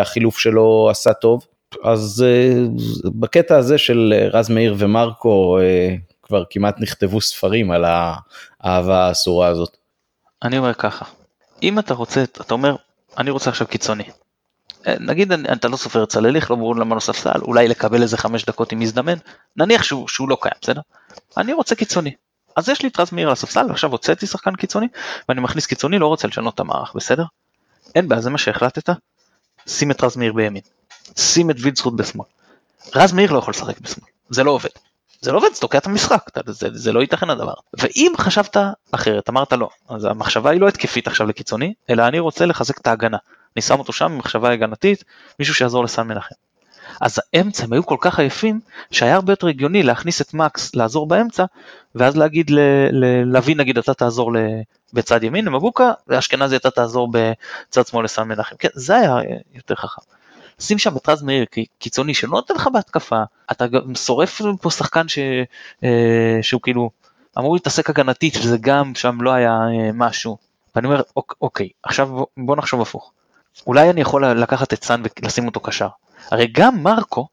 החילוף 0.00 0.38
שלו 0.38 0.88
עשה 0.90 1.12
טוב, 1.12 1.46
אז 1.84 2.24
בקטע 3.04 3.56
הזה 3.56 3.78
של 3.78 4.14
רז 4.32 4.50
מאיר 4.50 4.74
ומרקו 4.78 5.58
כבר 6.22 6.44
כמעט 6.50 6.80
נכתבו 6.80 7.20
ספרים 7.20 7.70
על 7.70 7.84
האהבה 7.84 9.08
האסורה 9.08 9.48
הזאת. 9.48 9.75
אני 10.42 10.58
אומר 10.58 10.74
ככה, 10.74 11.04
אם 11.62 11.78
אתה 11.78 11.94
רוצה, 11.94 12.22
אתה 12.22 12.54
אומר, 12.54 12.76
אני 13.18 13.30
רוצה 13.30 13.50
עכשיו 13.50 13.66
קיצוני. 13.66 14.04
אה, 14.86 14.94
נגיד 15.00 15.32
אתה 15.32 15.68
לא 15.68 15.76
סופר 15.76 16.02
את 16.02 16.08
צלליך, 16.08 16.50
לא 16.50 16.56
ברור 16.56 16.76
למה 16.76 16.94
לא 16.94 17.00
ספסל, 17.00 17.40
אולי 17.42 17.68
לקבל 17.68 18.02
איזה 18.02 18.16
חמש 18.16 18.44
דקות 18.44 18.72
אם 18.72 18.78
מזדמן, 18.78 19.18
נניח 19.56 19.82
שהוא, 19.82 20.08
שהוא 20.08 20.28
לא 20.28 20.38
קיים, 20.40 20.54
בסדר? 20.62 20.80
אני 21.36 21.52
רוצה 21.52 21.74
קיצוני. 21.74 22.14
אז 22.56 22.68
יש 22.68 22.82
לי 22.82 22.88
את 22.88 23.00
רז 23.00 23.12
מאיר 23.12 23.26
על 23.26 23.32
הספסל, 23.32 23.66
ועכשיו 23.68 23.90
הוצאתי 23.90 24.26
שחקן 24.26 24.54
קיצוני, 24.54 24.86
ואני 25.28 25.40
מכניס 25.40 25.66
קיצוני, 25.66 25.98
לא 25.98 26.06
רוצה 26.06 26.28
לשנות 26.28 26.54
את 26.54 26.60
המערך, 26.60 26.92
בסדר? 26.94 27.24
אין 27.94 28.08
בעיה, 28.08 28.20
זה 28.20 28.30
מה 28.30 28.38
שהחלטת, 28.38 28.90
שים 29.66 29.90
את 29.90 30.04
רז 30.04 30.16
מאיר 30.16 30.32
בימין, 30.32 30.62
שים 31.16 31.50
את 31.50 31.56
וילדסחוט 31.58 31.94
בשמאל. 31.94 32.26
רז 32.94 33.12
מאיר 33.12 33.32
לא 33.32 33.38
יכול 33.38 33.50
לשחק 33.50 33.80
בשמאל, 33.80 34.08
זה 34.30 34.44
לא 34.44 34.50
עובד. 34.50 34.70
זה 35.26 35.32
לא 35.32 35.38
עובד, 35.38 35.48
זה 35.54 35.60
תוקע 35.60 35.78
את 35.78 35.86
המשחק, 35.86 36.22
זה, 36.46 36.68
זה 36.72 36.92
לא 36.92 37.00
ייתכן 37.00 37.30
הדבר. 37.30 37.52
ואם 37.78 38.12
חשבת 38.16 38.56
אחרת, 38.92 39.30
אמרת 39.30 39.52
לא, 39.52 39.68
אז 39.88 40.04
המחשבה 40.04 40.50
היא 40.50 40.60
לא 40.60 40.68
התקפית 40.68 41.06
עכשיו 41.06 41.26
לקיצוני, 41.26 41.74
אלא 41.90 42.08
אני 42.08 42.18
רוצה 42.18 42.46
לחזק 42.46 42.78
את 42.78 42.86
ההגנה. 42.86 43.16
אני 43.56 43.62
שם 43.62 43.78
אותו 43.78 43.92
שם 43.92 44.04
עם 44.04 44.18
מחשבה 44.18 44.50
הגנתית, 44.52 45.04
מישהו 45.38 45.54
שיעזור 45.54 45.84
לסן 45.84 46.06
מנחם. 46.06 46.34
אז 47.00 47.20
האמצע 47.34 47.64
הם 47.64 47.72
היו 47.72 47.86
כל 47.86 47.96
כך 48.00 48.18
עייפים, 48.18 48.60
שהיה 48.90 49.14
הרבה 49.14 49.32
יותר 49.32 49.46
הגיוני 49.46 49.82
להכניס 49.82 50.20
את 50.20 50.34
מקס 50.34 50.74
לעזור 50.74 51.08
באמצע, 51.08 51.44
ואז 51.94 52.16
להגיד 52.16 52.50
ללוי 52.90 53.54
נגיד 53.54 53.78
אתה 53.78 53.94
תעזור 53.94 54.32
בצד 54.92 55.24
ימין 55.24 55.44
למבוקה, 55.44 55.92
ואשכנזי 56.08 56.56
אתה 56.56 56.70
תעזור 56.70 57.08
בצד 57.12 57.86
שמאל 57.86 58.04
לסן 58.04 58.22
מנחם. 58.22 58.56
כן, 58.58 58.68
זה 58.74 58.96
היה 58.96 59.16
יותר 59.54 59.74
חכם. 59.74 60.15
שים 60.60 60.78
שם 60.78 60.96
את 60.96 61.08
רז 61.08 61.22
מאיר 61.22 61.44
קיצוני 61.78 62.14
שלא 62.14 62.30
נותן 62.30 62.54
לך 62.54 62.68
בהתקפה, 62.72 63.22
אתה 63.50 63.66
גם 63.66 63.94
שורף 63.94 64.40
פה 64.60 64.70
שחקן 64.70 65.08
ש, 65.08 65.18
אה, 65.84 66.38
שהוא 66.42 66.60
כאילו 66.62 66.90
אמור 67.38 67.54
להתעסק 67.54 67.90
הגנתית 67.90 68.36
וזה 68.36 68.56
גם 68.60 68.94
שם 68.94 69.18
לא 69.20 69.32
היה 69.32 69.50
אה, 69.50 69.90
משהו. 69.94 70.36
ואני 70.74 70.86
אומר 70.86 71.02
אוק, 71.16 71.34
אוקיי 71.40 71.68
עכשיו 71.82 72.08
בוא, 72.36 72.56
נחשוב 72.56 72.80
הפוך. 72.80 73.12
אולי 73.66 73.90
אני 73.90 74.00
יכול 74.00 74.26
לקחת 74.26 74.72
את 74.72 74.84
סאן 74.84 75.02
ולשים 75.22 75.46
אותו 75.46 75.60
קשר. 75.60 75.88
הרי 76.30 76.46
גם 76.52 76.82
מרקו 76.82 77.28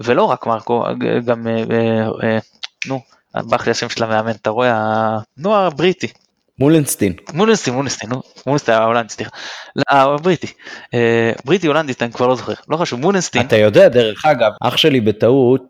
ולא 0.00 0.24
רק 0.24 0.46
מרקו 0.46 0.84
גם 1.24 1.46
אה, 1.46 1.64
אה, 1.70 2.08
אה, 2.22 2.38
נו 2.86 3.00
ברח 3.34 3.66
לי 3.66 3.70
השם 3.70 3.88
של 3.88 4.04
המאמן 4.04 4.30
אתה 4.30 4.50
רואה 4.50 5.18
נו 5.36 5.56
הבריטי 5.56 6.12
מולנסטין. 6.58 7.12
מולנסטין, 7.32 7.74
מולנסטין, 7.74 8.10
נו, 8.10 8.22
מולנסטין 8.46 8.74
ההולנדי, 8.74 9.08
סליחה. 9.08 9.30
לא, 9.76 10.14
הבריטי. 10.14 10.46
אה, 10.94 11.32
בריטי 11.44 11.66
הולנדית, 11.66 12.02
אני 12.02 12.12
כבר 12.12 12.26
לא 12.26 12.36
זוכר. 12.36 12.52
לא 12.68 12.76
חשוב, 12.76 13.00
מולנסטין. 13.00 13.46
אתה 13.46 13.56
יודע, 13.56 13.88
דרך 13.88 14.24
אגב, 14.24 14.52
אח 14.62 14.76
שלי 14.76 15.00
בטעות 15.00 15.62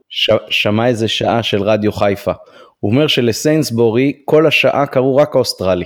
שמע 0.50 0.86
איזה 0.86 1.08
שעה 1.08 1.42
של 1.42 1.62
רדיו 1.62 1.92
חיפה. 1.92 2.32
הוא 2.80 2.90
אומר 2.90 3.06
שלסיינסבורי 3.06 4.12
כל 4.24 4.46
השעה 4.46 4.86
קראו 4.86 5.16
רק 5.16 5.34
אוסטרלי. 5.34 5.84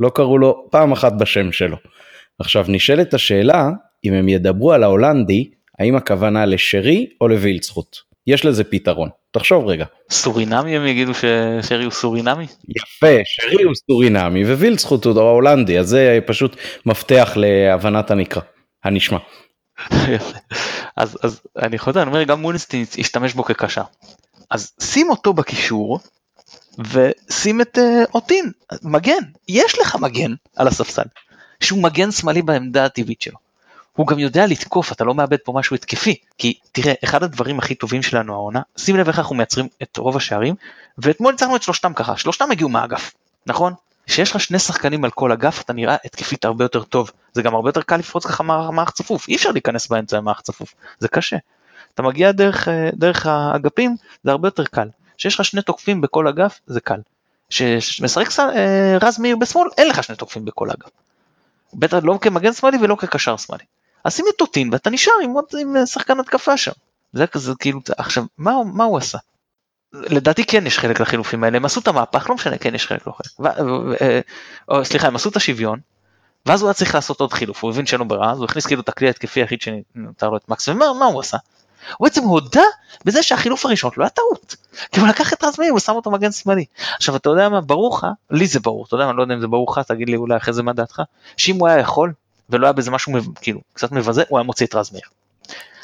לא 0.00 0.10
קראו 0.14 0.38
לו 0.38 0.68
פעם 0.70 0.92
אחת 0.92 1.12
בשם 1.12 1.52
שלו. 1.52 1.76
עכשיו 2.38 2.64
נשאלת 2.68 3.14
השאלה, 3.14 3.70
אם 4.04 4.14
הם 4.14 4.28
ידברו 4.28 4.72
על 4.72 4.82
ההולנדי, 4.82 5.50
האם 5.78 5.96
הכוונה 5.96 6.46
לשרי 6.46 7.06
או 7.20 7.28
לווילצחוט? 7.28 7.96
יש 8.26 8.44
לזה 8.44 8.64
פתרון. 8.64 9.08
תחשוב 9.32 9.66
רגע. 9.66 9.84
סורינמי 10.10 10.76
הם 10.76 10.86
יגידו 10.86 11.12
ששרי 11.14 11.84
הוא 11.84 11.92
סורינמי? 11.92 12.46
יפה, 12.68 13.20
שרי 13.24 13.62
הוא 13.62 13.74
סורינמי 13.74 14.44
ווילצחוט 14.44 15.04
הוא 15.04 15.20
ההולנדי, 15.20 15.78
אז 15.78 15.88
זה 15.88 16.18
פשוט 16.26 16.56
מפתח 16.86 17.32
להבנת 17.36 18.10
הנקרא, 18.10 18.42
הנשמע. 18.84 19.18
אז, 20.96 21.18
אז 21.22 21.40
אני 21.62 21.78
חוזר, 21.78 22.02
אני 22.02 22.10
אומר 22.10 22.22
גם 22.22 22.40
מונסטין 22.42 22.84
ישתמש 22.96 23.34
בו 23.34 23.44
כקשר. 23.44 23.82
אז 24.50 24.72
שים 24.80 25.10
אותו 25.10 25.32
בקישור 25.32 26.00
ושים 26.78 27.60
את 27.60 27.78
uh, 27.78 28.10
אוטין, 28.14 28.52
מגן, 28.82 29.22
יש 29.48 29.78
לך 29.78 29.96
מגן 29.96 30.34
על 30.56 30.68
הספסל, 30.68 31.02
שהוא 31.60 31.82
מגן 31.82 32.10
שמאלי 32.10 32.42
בעמדה 32.42 32.84
הטבעית 32.84 33.22
שלו. 33.22 33.38
הוא 33.96 34.06
גם 34.06 34.18
יודע 34.18 34.46
לתקוף, 34.46 34.92
אתה 34.92 35.04
לא 35.04 35.14
מאבד 35.14 35.36
פה 35.44 35.52
משהו 35.56 35.76
התקפי. 35.76 36.16
כי 36.38 36.54
תראה, 36.72 36.94
אחד 37.04 37.22
הדברים 37.22 37.58
הכי 37.58 37.74
טובים 37.74 38.02
שלנו 38.02 38.32
העונה, 38.34 38.60
שים 38.76 38.96
לב 38.96 39.08
איך 39.08 39.18
אנחנו 39.18 39.34
מייצרים 39.34 39.68
את 39.82 39.96
רוב 39.96 40.16
השערים, 40.16 40.54
ואתמול 40.98 41.32
ניצחנו 41.32 41.56
את 41.56 41.62
שלושתם 41.62 41.92
ככה, 41.94 42.16
שלושתם 42.16 42.50
הגיעו 42.50 42.68
מהאגף, 42.68 43.14
נכון? 43.46 43.72
כשיש 44.06 44.30
לך 44.30 44.40
שני 44.40 44.58
שחקנים 44.58 45.04
על 45.04 45.10
כל 45.10 45.32
אגף 45.32 45.60
אתה 45.60 45.72
נראה 45.72 45.96
התקפית 46.04 46.44
הרבה 46.44 46.64
יותר 46.64 46.82
טוב, 46.82 47.10
זה 47.32 47.42
גם 47.42 47.54
הרבה 47.54 47.68
יותר 47.68 47.82
קל 47.82 47.96
לפרוץ 47.96 48.26
ככה 48.26 48.42
מערך 48.72 48.90
צפוף, 48.90 49.28
אי 49.28 49.36
אפשר 49.36 49.50
להיכנס 49.50 49.88
באמצע 49.88 50.16
למערך 50.16 50.40
צפוף, 50.40 50.74
זה 50.98 51.08
קשה. 51.08 51.36
אתה 51.94 52.02
מגיע 52.02 52.32
דרך, 52.32 52.68
אה, 52.68 52.90
דרך 52.92 53.26
האגפים, 53.26 53.96
זה 54.24 54.30
הרבה 54.30 54.48
יותר 54.48 54.64
קל. 54.64 54.88
כשיש 55.18 55.34
לך 55.34 55.44
שני 55.44 55.62
תוקפים 55.62 56.00
בכל 56.00 56.28
אגף, 56.28 56.60
זה 56.66 56.80
קל. 56.80 57.00
כשמשחק 57.48 58.40
אה, 58.40 58.98
רז 59.00 59.18
מאיר 59.18 59.36
בשמאל, 59.36 59.68
אין 59.78 59.88
לך 59.88 60.04
שני 60.04 60.16
תוקפים 60.16 60.44
בכל 60.44 60.70
אגף. 60.70 60.90
בטח 61.74 61.98
לא 62.02 62.18
כמגן 62.20 62.52
שמאלי 62.52 62.78
ולא 62.80 62.96
כקשר 62.96 63.36
שמאלי. 63.36 63.64
אז 64.04 64.14
שים 64.14 64.24
את 64.28 64.36
טוטין 64.36 64.68
ואתה 64.72 64.90
נשאר 64.90 65.12
עם 65.22 65.34
עם 65.60 65.76
אה, 65.76 65.86
שחקן 65.86 66.20
התקפה 66.20 66.56
שם. 66.56 66.72
זה 67.12 67.26
כזה 67.26 67.52
כאילו, 67.58 67.80
עכשיו, 67.96 68.24
מה, 68.38 68.52
מה 68.64 68.84
הוא 68.84 68.98
עשה? 68.98 69.18
לדעתי 69.92 70.44
כן 70.44 70.66
יש 70.66 70.78
חלק 70.78 71.00
לחילופים 71.00 71.44
האלה, 71.44 71.56
הם 71.56 71.64
עשו 71.64 71.80
את 71.80 71.88
המהפך, 71.88 72.28
לא 72.28 72.34
משנה, 72.34 72.58
כן 72.58 72.74
יש 72.74 72.86
חלק, 72.86 73.06
לא 73.06 73.12
חלק. 73.12 73.40
ו, 73.40 73.62
ו, 73.64 73.90
ו, 73.90 74.20
או, 74.68 74.84
סליחה, 74.84 75.06
הם 75.06 75.16
עשו 75.16 75.28
את 75.28 75.36
השוויון, 75.36 75.80
ואז 76.46 76.62
הוא 76.62 76.68
היה 76.68 76.74
צריך 76.74 76.94
לעשות 76.94 77.20
עוד 77.20 77.32
חילוף, 77.32 77.64
הוא 77.64 77.70
הבין 77.70 77.86
שאין 77.86 77.98
לו 77.98 78.08
ברירה, 78.08 78.32
אז 78.32 78.38
הוא 78.38 78.44
הכניס 78.44 78.66
כאילו 78.66 78.80
את 78.82 78.88
הכלי 78.88 79.08
התקפי 79.08 79.40
היחיד 79.40 79.60
שנותר 79.62 80.28
לו 80.30 80.36
את 80.36 80.48
מקס, 80.48 80.68
ומה 80.68 81.04
הוא 81.04 81.20
עשה? 81.20 81.36
הוא 81.96 82.08
בעצם 82.08 82.22
הודה 82.22 82.62
בזה 83.04 83.22
שהחילוף 83.22 83.66
הראשון 83.66 83.90
לא 83.96 84.04
היה 84.04 84.10
טעות. 84.10 84.56
כי 84.92 85.00
הוא 85.00 85.08
לקח 85.08 85.32
את 85.32 85.44
רז 85.44 85.58
מאיר, 85.58 85.72
הוא 85.72 85.80
שם 85.80 85.92
אותו 85.92 86.10
מגן 86.10 86.32
שמאלי. 86.32 86.64
עכשיו 86.96 87.16
אתה 87.16 87.30
יודע 87.30 87.48
מה, 87.48 87.60
ברור 87.60 87.96
לך, 87.96 88.06
לי 88.30 88.46
זה 88.46 88.60
ברור, 88.60 88.84
אתה 88.84 88.94
יודע 88.94 89.04
מה, 89.04 89.10
אני 89.10 89.18
לא 89.18 89.22
יודע 89.22 89.34
אם 89.34 89.40
זה 89.40 89.46
ברור 89.46 89.72
לך, 89.72 89.78
תגיד 89.78 90.08
לי 90.08 90.16
אולי 90.16 90.36
אחרי 90.36 90.54
זה 90.54 90.62
מה 90.62 90.72
דעתך, 90.72 91.02
שאם 91.36 91.56
הוא 91.56 91.68
היה 91.68 91.78
יכול, 91.78 92.12
ולא 92.52 92.66
היה 92.66 92.72
בזה 92.72 92.90
משהו 92.90 93.12
כאילו 93.40 93.60
קצת 93.72 93.92
מבזה, 93.92 94.22
הוא 94.28 94.38
היה 94.38 94.44
מוציא 94.44 94.66
את 94.66 94.74
רז 94.74 94.92
מאיר. 94.92 95.04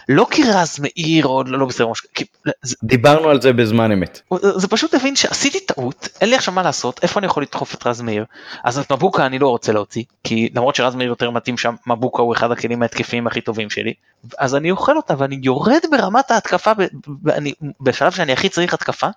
לא 0.09 0.27
כי 0.31 0.43
רז 0.43 0.79
מאיר 0.81 1.27
או 1.27 1.45
לא 1.45 1.67
בסדר, 1.67 1.87
כי, 2.15 2.25
זה, 2.63 2.77
דיברנו 2.83 3.29
על 3.29 3.43
זה 3.43 3.53
בזמן 3.53 3.93
אמת. 3.93 4.21
זה 4.57 4.69
פשוט 4.69 4.95
הבין 4.95 5.17
שעשיתי 5.17 5.61
טעות, 5.61 6.09
אין 6.21 6.31
לי 6.31 6.37
עכשיו 6.37 6.55
מה 6.55 6.63
לעשות, 6.63 7.01
איפה 7.03 7.21
אני 7.21 7.27
יכול 7.27 7.43
לדחוף 7.43 7.75
את 7.75 7.87
רז 7.87 8.01
מאיר? 8.01 8.25
אז 8.65 8.79
את 8.79 8.93
מבוקה 8.93 9.27
אני 9.27 9.39
לא 9.39 9.49
רוצה 9.49 9.73
להוציא, 9.73 10.05
כי 10.25 10.49
למרות 10.55 10.75
שרז 10.75 10.95
מאיר 10.95 11.09
יותר 11.09 11.31
מתאים 11.31 11.59
שם, 11.59 11.75
מבוקה 11.87 12.23
הוא 12.23 12.35
אחד 12.35 12.51
הכלים 12.51 12.83
ההתקפיים 12.83 13.27
הכי 13.27 13.41
טובים 13.41 13.71
שלי, 13.71 13.95
אז 14.39 14.55
אני 14.55 14.71
אוכל 14.71 14.97
אותה 14.97 15.15
ואני 15.19 15.39
יורד 15.43 15.83
ברמת 15.91 16.31
ההתקפה, 16.31 16.73
ואני, 17.25 17.53
בשלב 17.81 18.13
שאני 18.13 18.33
הכי 18.33 18.49
צריך 18.49 18.75
התקפה, 18.75 19.09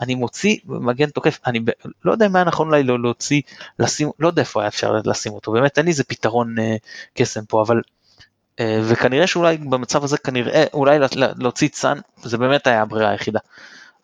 אני 0.00 0.14
מוציא 0.14 0.56
מגן 0.64 1.10
תוקף, 1.10 1.40
אני 1.46 1.60
ב, 1.60 1.70
לא 2.04 2.12
יודע 2.12 2.28
מה 2.28 2.44
נכון 2.44 2.68
אולי 2.68 2.82
לא 2.82 3.02
להוציא, 3.02 3.42
לשים, 3.78 4.10
לא 4.18 4.28
יודע 4.28 4.42
איפה 4.42 4.60
היה 4.60 4.68
אפשר 4.68 4.92
לשים 5.04 5.32
אותו, 5.32 5.52
באמת 5.52 5.78
אין 5.78 5.86
לי 5.86 5.90
איזה 5.90 6.04
פתרון 6.04 6.58
אה, 6.58 6.76
קסם 7.14 7.44
פה, 7.44 7.62
אבל 7.62 7.80
אה, 8.60 8.80
וכנראה 8.88 9.26
שאולי 9.26 9.56
במצב 9.56 10.04
הזה 10.04 10.18
כנראה 10.18 10.64
אולי 10.72 10.98
להוציא 11.16 11.68
צאן 11.68 11.98
זה 12.22 12.38
באמת 12.38 12.66
היה 12.66 12.82
הברירה 12.82 13.10
היחידה. 13.10 13.40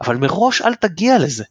אבל 0.01 0.17
מראש 0.17 0.63
אל 0.63 0.75
תגיע 0.75 1.19
לזה. 1.19 1.45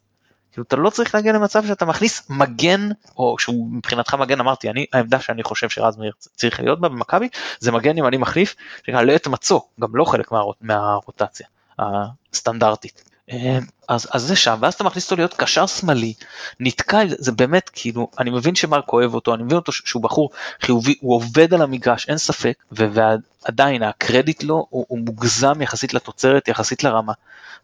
כאילו 0.52 0.66
אתה 0.68 0.76
לא 0.76 0.90
צריך 0.90 1.16
להגיע 1.16 1.34
למצב 1.34 1.68
שאתה 1.68 1.86
מכניס 1.86 2.30
מגן 2.30 2.90
או 3.18 3.40
שהוא 3.40 3.68
מבחינתך 3.72 4.14
מגן 4.14 4.40
אמרתי 4.40 4.70
אני 4.70 4.86
העמדה 4.94 5.20
שאני 5.20 5.44
חושב 5.44 5.70
שרז 5.70 5.98
מאיר 5.98 6.12
צריך 6.36 6.60
להיות 6.60 6.80
בה 6.80 6.90
במכבי 6.90 7.30
זה 7.60 7.72
מגן 7.72 7.98
אם 7.98 8.08
אני 8.08 8.18
מחליף 8.18 8.56
שיעלה 8.86 9.16
את 9.16 9.28
מצו 9.28 9.62
גם 9.80 9.96
לא 9.96 10.06
חלק 10.06 10.32
מה, 10.32 10.42
מהרוטציה 10.62 11.48
הסטנדרטית. 11.80 13.09
אמ, 13.32 13.60
אז, 13.88 14.08
אז 14.12 14.24
זה 14.24 14.36
שם, 14.36 14.58
ואז 14.62 14.74
אתה 14.74 14.84
מכניס 14.84 15.06
אותו 15.06 15.16
להיות 15.16 15.34
קשר 15.34 15.66
שמאלי, 15.66 16.14
נתקע, 16.60 17.02
זה 17.08 17.32
באמת 17.32 17.70
כאילו, 17.74 18.08
אני 18.20 18.30
מבין 18.30 18.56
שמרק 18.56 18.94
אוהב 18.94 19.14
אותו, 19.14 19.34
אני 19.36 19.44
מבין 19.44 19.58
אותו 19.58 19.72
שהוא 19.72 20.04
בחור 20.04 20.30
חיובי, 20.62 20.96
הוא 21.02 21.16
עובד 21.16 21.54
על 21.54 21.62
המגרש, 21.62 22.10
אין 22.10 22.18
ספק, 22.18 22.64
ועדיין 22.72 23.84
הקרדיט 23.84 24.44
לו 24.44 24.68
הוא, 24.70 24.86
הוא 24.88 25.00
מוגזם 25.00 25.62
יחסית 25.62 25.94
לתוצרת, 25.94 26.48
יחסית 26.48 26.84
לרמה. 26.84 27.14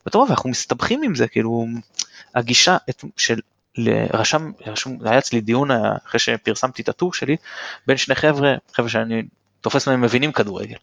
ואתה 0.05 0.17
רואה, 0.17 0.29
אנחנו 0.29 0.49
מסתבכים 0.49 1.03
עם 1.03 1.15
זה, 1.15 1.27
כאילו, 1.27 1.65
הגישה 2.35 2.77
את, 2.89 3.03
של 3.17 3.39
רשם, 4.13 4.51
רשם, 4.67 4.95
היה 5.05 5.17
אצלי 5.17 5.41
דיון 5.41 5.71
אחרי 6.07 6.19
שפרסמתי 6.19 6.81
את 6.81 6.89
הטור 6.89 7.13
שלי, 7.13 7.35
בין 7.87 7.97
שני 7.97 8.15
חבר'ה, 8.15 8.53
חבר'ה 8.73 8.89
שאני 8.89 9.23
תופס 9.61 9.87
מהם 9.87 10.01
מבינים 10.01 10.31
כדורגל. 10.31 10.77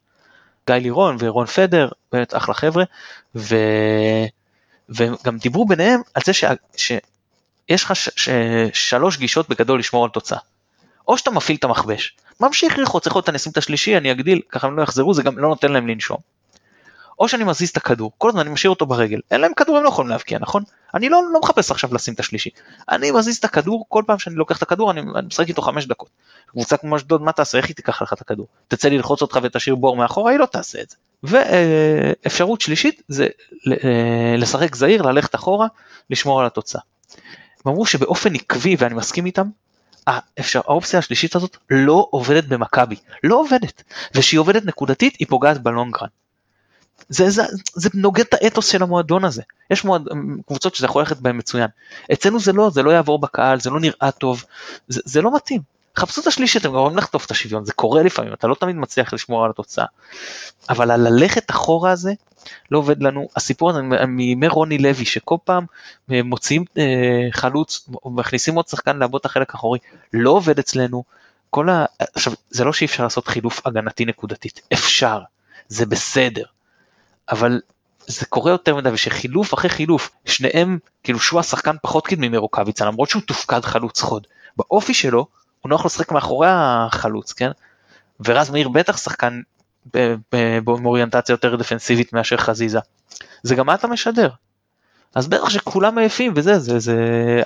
גיא 0.66 0.74
לירון 0.74 1.16
ורון 1.18 1.46
פדר, 1.46 1.88
באמת 2.12 2.36
אחלה 2.36 2.54
חבר'ה. 2.54 2.84
וגם 4.88 5.38
דיברו 5.38 5.66
ביניהם 5.66 6.00
על 6.14 6.22
זה 6.26 6.32
ש... 6.32 6.44
שיש 6.76 7.84
לך 7.84 7.96
ש... 7.96 8.08
ש... 8.16 8.28
שלוש 8.72 9.16
גישות 9.18 9.48
בגדול 9.48 9.78
לשמור 9.78 10.04
על 10.04 10.10
תוצאה. 10.10 10.38
או 11.08 11.18
שאתה 11.18 11.30
מפעיל 11.30 11.56
את 11.56 11.64
המכבש, 11.64 12.16
ממשיך 12.40 12.78
ללחוץ, 12.78 13.06
יכול 13.06 13.18
להיות 13.18 13.28
אני 13.28 13.36
אשים 13.36 13.52
את 13.52 13.56
השלישי, 13.56 13.96
אני 13.96 14.12
אגדיל, 14.12 14.40
ככה 14.48 14.66
הם 14.66 14.76
לא 14.76 14.82
יחזרו, 14.82 15.14
זה 15.14 15.22
גם 15.22 15.38
לא 15.38 15.48
נותן 15.48 15.72
להם 15.72 15.88
לנשום. 15.88 16.16
או 17.22 17.28
שאני 17.28 17.44
מזיז 17.44 17.68
את 17.68 17.76
הכדור, 17.76 18.12
כל 18.18 18.28
הזמן 18.28 18.40
אני 18.40 18.50
משאיר 18.50 18.70
אותו 18.70 18.86
ברגל, 18.86 19.20
אין 19.30 19.40
להם 19.40 19.54
כדור, 19.54 19.76
הם 19.76 19.84
לא 19.84 19.88
יכולים 19.88 20.08
להבקיע, 20.08 20.38
נכון? 20.38 20.62
אני 20.94 21.08
לא, 21.08 21.22
לא 21.32 21.40
מחפש 21.40 21.70
עכשיו 21.70 21.94
לשים 21.94 22.14
את 22.14 22.20
השלישי. 22.20 22.50
אני 22.90 23.10
מזיז 23.10 23.36
את 23.36 23.44
הכדור, 23.44 23.84
כל 23.88 24.02
פעם 24.06 24.18
שאני 24.18 24.36
לוקח 24.36 24.56
את 24.56 24.62
הכדור 24.62 24.90
אני, 24.90 25.00
אני 25.00 25.26
משחק 25.26 25.48
איתו 25.48 25.62
חמש 25.62 25.86
דקות. 25.86 26.08
קבוצה 26.46 26.76
כמו 26.76 26.96
אשדוד, 26.96 27.22
מה 27.22 27.32
תעשה? 27.32 27.58
איך 27.58 27.66
היא 27.66 27.76
תיקח 27.76 28.02
לך 28.02 28.12
את 28.12 28.20
הכדור? 28.20 28.46
תצא 28.68 28.88
ללחוץ 28.88 29.22
אותך 29.22 29.38
ותשאיר 29.42 29.74
בור 29.74 29.96
מאחורה? 29.96 30.30
היא 30.30 30.38
לא 30.38 30.46
תעשה 30.46 30.80
את 30.80 30.90
זה. 30.90 30.96
ואפשרות 31.22 32.60
שלישית 32.60 33.02
זה 33.08 33.26
אה, 33.84 34.34
לשחק 34.38 34.74
זהיר, 34.74 35.02
ללכת 35.02 35.34
אחורה, 35.34 35.66
לשמור 36.10 36.40
על 36.40 36.46
התוצאה. 36.46 36.80
הם 37.64 37.72
אמרו 37.72 37.86
שבאופן 37.86 38.34
עקבי, 38.34 38.76
ואני 38.78 38.94
מסכים 38.94 39.26
איתם, 39.26 39.46
האפשר, 40.06 40.60
האופציה 40.64 40.98
השלישית 40.98 41.36
הזאת 41.36 41.56
לא 41.70 42.06
עובדת 42.10 42.44
במכבי, 42.44 42.96
לא 43.24 43.36
עובדת, 43.36 43.82
וכשהיא 44.14 44.40
עובדת 44.40 44.64
נקודתית 44.64 45.16
היא 45.18 45.26
פוגעת 45.28 45.62
בלונגרן. 45.62 46.08
זה, 47.08 47.30
זה, 47.30 47.42
זה 47.74 47.90
נוגד 47.94 48.24
את 48.24 48.34
האתוס 48.34 48.66
של 48.66 48.82
המועדון 48.82 49.24
הזה. 49.24 49.42
יש 49.70 49.84
מועד, 49.84 50.02
קבוצות 50.46 50.74
שזה 50.74 50.86
יכול 50.86 51.02
ללכת 51.02 51.16
בהן 51.16 51.36
מצוין. 51.36 51.68
אצלנו 52.12 52.40
זה 52.40 52.52
לא, 52.52 52.70
זה 52.70 52.82
לא 52.82 52.90
יעבור 52.90 53.18
בקהל, 53.18 53.60
זה 53.60 53.70
לא 53.70 53.80
נראה 53.80 54.10
טוב, 54.18 54.44
זה, 54.88 55.00
זה 55.04 55.22
לא 55.22 55.34
מתאים. 55.36 55.60
חפשו 55.96 56.20
את 56.20 56.26
השלישי, 56.26 56.58
אתם 56.58 56.68
גם 56.68 56.96
לחטוף 56.96 57.26
את 57.26 57.30
השוויון, 57.30 57.64
זה 57.64 57.72
קורה 57.72 58.02
לפעמים, 58.02 58.32
אתה 58.32 58.46
לא 58.46 58.54
תמיד 58.54 58.76
מצליח 58.76 59.12
לשמור 59.12 59.44
על 59.44 59.50
התוצאה. 59.50 59.84
אבל 60.68 60.90
הללכת 60.90 61.50
אחורה 61.50 61.90
הזה, 61.90 62.12
לא 62.70 62.78
עובד 62.78 63.02
לנו. 63.02 63.28
הסיפור 63.36 63.70
הזה 63.70 63.82
מימי 64.06 64.48
רוני 64.48 64.78
לוי, 64.78 65.04
שכל 65.04 65.36
פעם 65.44 65.66
אה, 66.12 66.22
מוציאים 66.22 66.64
אה, 66.78 67.28
חלוץ, 67.30 67.88
מכניסים 68.04 68.54
עוד 68.54 68.68
שחקן 68.68 68.98
לעבוד 68.98 69.18
את 69.20 69.26
החלק 69.26 69.54
האחורי, 69.54 69.78
לא 70.12 70.30
עובד 70.30 70.58
אצלנו. 70.58 71.04
כל 71.50 71.68
ה... 71.68 71.84
עכשיו, 72.14 72.32
זה 72.50 72.64
לא 72.64 72.72
שאי 72.72 72.86
אפשר 72.86 73.02
לעשות 73.02 73.28
חילוף 73.28 73.66
הגנתי 73.66 74.04
נקודתית, 74.04 74.60
אפשר, 74.72 75.20
זה 75.68 75.86
בסדר. 75.86 76.44
אבל 77.32 77.60
זה 78.06 78.26
קורה 78.26 78.50
יותר 78.52 78.76
מדי 78.76 78.88
ושחילוף 78.92 79.54
אחרי 79.54 79.70
חילוף 79.70 80.10
שניהם 80.24 80.78
כאילו 81.02 81.20
שהוא 81.20 81.40
השחקן 81.40 81.76
פחות 81.82 82.06
קדמי 82.06 82.28
מרוקאביצה 82.28 82.84
למרות 82.84 83.10
שהוא 83.10 83.22
תופקד 83.22 83.60
חלוץ 83.60 84.00
חוד. 84.00 84.26
באופי 84.56 84.94
שלו 84.94 85.26
הוא 85.60 85.70
נוח 85.70 85.86
לשחק 85.86 86.12
מאחורי 86.12 86.48
החלוץ 86.50 87.32
כן? 87.32 87.50
ורז 88.24 88.50
מאיר 88.50 88.68
בטח 88.68 88.96
שחקן 88.96 89.40
באוריינטציה 90.64 91.32
יותר 91.32 91.56
דפנסיבית 91.56 92.12
מאשר 92.12 92.36
חזיזה. 92.36 92.78
זה 93.42 93.54
גם 93.54 93.66
מה 93.66 93.74
אתה 93.74 93.88
משדר. 93.88 94.28
אז 95.14 95.28
בטח 95.28 95.50
שכולם 95.50 95.98
עייפים 95.98 96.32
וזה 96.36 96.58
זה 96.58 96.78
זה 96.78 96.96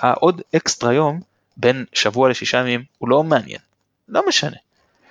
העוד 0.00 0.42
אקסטרה 0.56 0.92
יום 0.92 1.20
בין 1.56 1.84
שבוע 1.92 2.28
לשישה 2.28 2.58
ימים 2.58 2.84
הוא 2.98 3.08
לא 3.08 3.24
מעניין. 3.24 3.60
לא 4.08 4.22
משנה. 4.28 4.56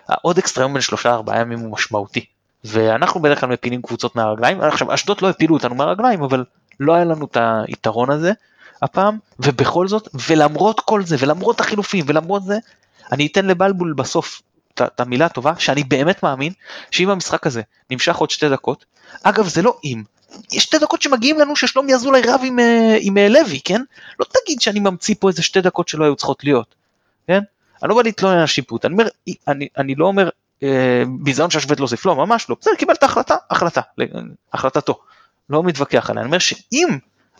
העוד 0.07 0.37
אקסטרה 0.37 0.63
יום 0.63 0.73
בין 0.73 0.81
שלושה 0.81 1.13
ארבעה 1.13 1.39
ימים 1.39 1.59
הוא 1.59 1.71
משמעותי 1.71 2.25
ואנחנו 2.65 3.21
בדרך 3.21 3.39
כלל 3.39 3.49
מפילים 3.49 3.81
קבוצות 3.81 4.15
מהרגליים, 4.15 4.61
עכשיו 4.61 4.93
אשדוד 4.93 5.21
לא 5.21 5.29
הפילו 5.29 5.55
אותנו 5.55 5.75
מהרגליים 5.75 6.23
אבל 6.23 6.45
לא 6.79 6.93
היה 6.93 7.05
לנו 7.05 7.25
את 7.25 7.37
היתרון 7.67 8.11
הזה 8.11 8.31
הפעם, 8.81 9.17
ובכל 9.39 9.87
זאת, 9.87 10.07
ולמרות 10.27 10.79
כל 10.79 11.03
זה, 11.03 11.15
ולמרות 11.19 11.59
החילופים, 11.59 12.05
ולמרות 12.07 12.43
זה, 12.43 12.57
אני 13.11 13.27
אתן 13.27 13.45
לבלבול 13.45 13.93
בסוף 13.93 14.41
את 14.73 14.99
המילה 14.99 15.25
הטובה, 15.25 15.53
שאני 15.57 15.83
באמת 15.83 16.23
מאמין 16.23 16.53
שאם 16.91 17.09
המשחק 17.09 17.47
הזה 17.47 17.61
נמשך 17.89 18.15
עוד 18.15 18.29
שתי 18.29 18.49
דקות, 18.49 18.85
אגב 19.23 19.47
זה 19.47 19.61
לא 19.61 19.77
אם, 19.83 20.03
יש 20.51 20.63
שתי 20.63 20.77
דקות 20.79 21.01
שמגיעים 21.01 21.39
לנו 21.39 21.55
ששלומי 21.55 21.93
אזולאי 21.95 22.21
רב 22.21 22.41
עם, 22.43 22.59
אה, 22.59 22.97
עם 23.01 23.17
אה, 23.17 23.29
לוי, 23.29 23.59
כן? 23.65 23.81
לא 24.19 24.25
תגיד 24.25 24.61
שאני 24.61 24.79
ממציא 24.79 25.15
פה 25.19 25.29
איזה 25.29 25.43
שתי 25.43 25.61
דקות 25.61 25.87
שלא 25.87 26.03
היו 26.03 26.15
צריכות 26.15 26.43
להיות, 26.43 26.75
כן? 27.27 27.39
אני 27.83 27.89
לא 27.89 27.95
בא 27.95 28.01
להתלונן 28.01 28.37
על 28.37 28.43
השיפוט, 28.43 28.85
אני, 28.85 28.95
אני, 29.47 29.67
אני 29.77 29.95
לא 29.95 30.05
אומר 30.05 30.29
ביזיון 31.19 31.49
שהשופט 31.49 31.79
לא 31.79 31.83
הוסיף, 31.83 32.05
לא 32.05 32.15
ממש 32.15 32.49
לא, 32.49 32.55
בסדר 32.61 32.75
קיבל 32.75 32.93
את 32.93 33.03
ההחלטה, 33.03 33.35
החלטה, 33.49 33.81
החלטתו, 34.53 34.99
לא 35.49 35.63
מתווכח 35.63 36.09
עליה, 36.09 36.21
אני 36.21 36.27
אומר 36.27 36.39
שאם 36.39 36.87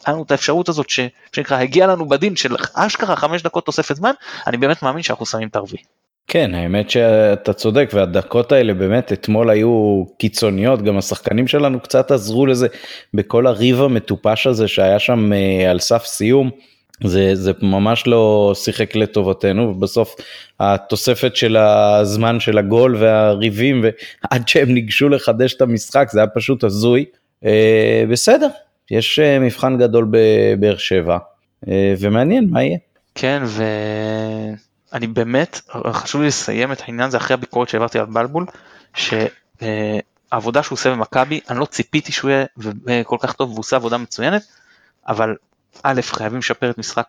היה 0.05 0.13
לנו 0.13 0.23
את 0.23 0.31
האפשרות 0.31 0.69
הזאת 0.69 0.89
שנקרא 1.33 1.57
הגיע 1.57 1.87
לנו 1.87 2.09
בדין 2.09 2.35
של 2.35 2.55
אשכרה 2.73 3.15
חמש 3.15 3.43
דקות 3.43 3.65
תוספת 3.65 3.95
זמן, 3.95 4.11
אני 4.47 4.57
באמת 4.57 4.83
מאמין 4.83 5.03
שאנחנו 5.03 5.25
שמים 5.25 5.47
את 5.47 5.55
הרביעי. 5.55 5.83
כן 6.27 6.53
האמת 6.53 6.89
שאתה 6.89 7.53
צודק 7.53 7.89
והדקות 7.93 8.51
האלה 8.51 8.73
באמת 8.73 9.13
אתמול 9.13 9.49
היו 9.49 10.03
קיצוניות 10.17 10.81
גם 10.81 10.97
השחקנים 10.97 11.47
שלנו 11.47 11.79
קצת 11.79 12.11
עזרו 12.11 12.45
לזה 12.45 12.67
בכל 13.13 13.47
הריב 13.47 13.81
המטופש 13.81 14.47
הזה 14.47 14.67
שהיה 14.67 14.99
שם 14.99 15.33
אה, 15.33 15.71
על 15.71 15.79
סף 15.79 16.05
סיום. 16.05 16.49
זה, 17.03 17.35
זה 17.35 17.51
ממש 17.61 18.07
לא 18.07 18.51
שיחק 18.55 18.95
לטובתנו 18.95 19.61
ובסוף 19.61 20.15
התוספת 20.59 21.35
של 21.35 21.57
הזמן 21.57 22.39
של 22.39 22.57
הגול 22.57 22.95
והריבים 22.95 23.83
ועד 23.83 24.47
שהם 24.47 24.73
ניגשו 24.73 25.09
לחדש 25.09 25.53
את 25.53 25.61
המשחק 25.61 26.07
זה 26.11 26.19
היה 26.19 26.27
פשוט 26.27 26.63
הזוי. 26.63 27.05
אה, 27.45 28.03
בסדר, 28.11 28.47
יש 28.91 29.19
אה, 29.19 29.39
מבחן 29.39 29.77
גדול 29.77 30.07
בבאר 30.11 30.77
שבע 30.77 31.17
אה, 31.67 31.93
ומעניין 31.99 32.47
מה 32.49 32.63
יהיה. 32.63 32.77
כן 33.15 33.43
ואני 34.91 35.07
באמת 35.07 35.61
חשוב 35.91 36.21
לי 36.21 36.27
לסיים 36.27 36.71
את 36.71 36.81
העניין 36.81 37.07
הזה 37.07 37.17
אחרי 37.17 37.33
הביקורת 37.33 37.69
שהעברתי 37.69 37.99
על 37.99 38.05
בלבול 38.05 38.45
שהעבודה 38.93 40.63
שהוא 40.63 40.75
עושה 40.75 40.91
במכבי 40.91 41.39
אני 41.49 41.59
לא 41.59 41.65
ציפיתי 41.65 42.11
שהוא 42.11 42.31
יהיה 42.31 43.03
כל 43.03 43.17
כך 43.19 43.33
טוב 43.33 43.49
והוא 43.49 43.59
עושה 43.59 43.75
עבודה 43.75 43.97
מצוינת 43.97 44.41
אבל 45.07 45.35
א', 45.83 46.01
חייבים 46.01 46.39
לשפר 46.39 46.69
את 46.69 46.77
משחק 46.77 47.07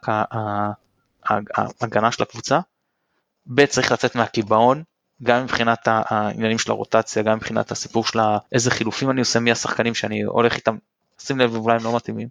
ההגנה 1.80 2.12
של 2.12 2.22
הקבוצה, 2.22 2.60
ב', 3.46 3.66
צריך 3.66 3.92
לצאת 3.92 4.14
מהקיבעון, 4.14 4.82
גם 5.22 5.42
מבחינת 5.42 5.78
העניינים 5.86 6.58
של 6.58 6.70
הרוטציה, 6.70 7.22
גם 7.22 7.36
מבחינת 7.36 7.70
הסיפור 7.70 8.04
של 8.04 8.18
איזה 8.52 8.70
חילופים 8.70 9.10
אני 9.10 9.20
עושה, 9.20 9.40
מי 9.40 9.52
השחקנים 9.52 9.94
שאני 9.94 10.22
הולך 10.22 10.56
איתם, 10.56 10.76
שים 11.18 11.38
לב 11.38 11.54
אולי 11.54 11.76
הם 11.76 11.84
לא 11.84 11.96
מתאימים, 11.96 12.28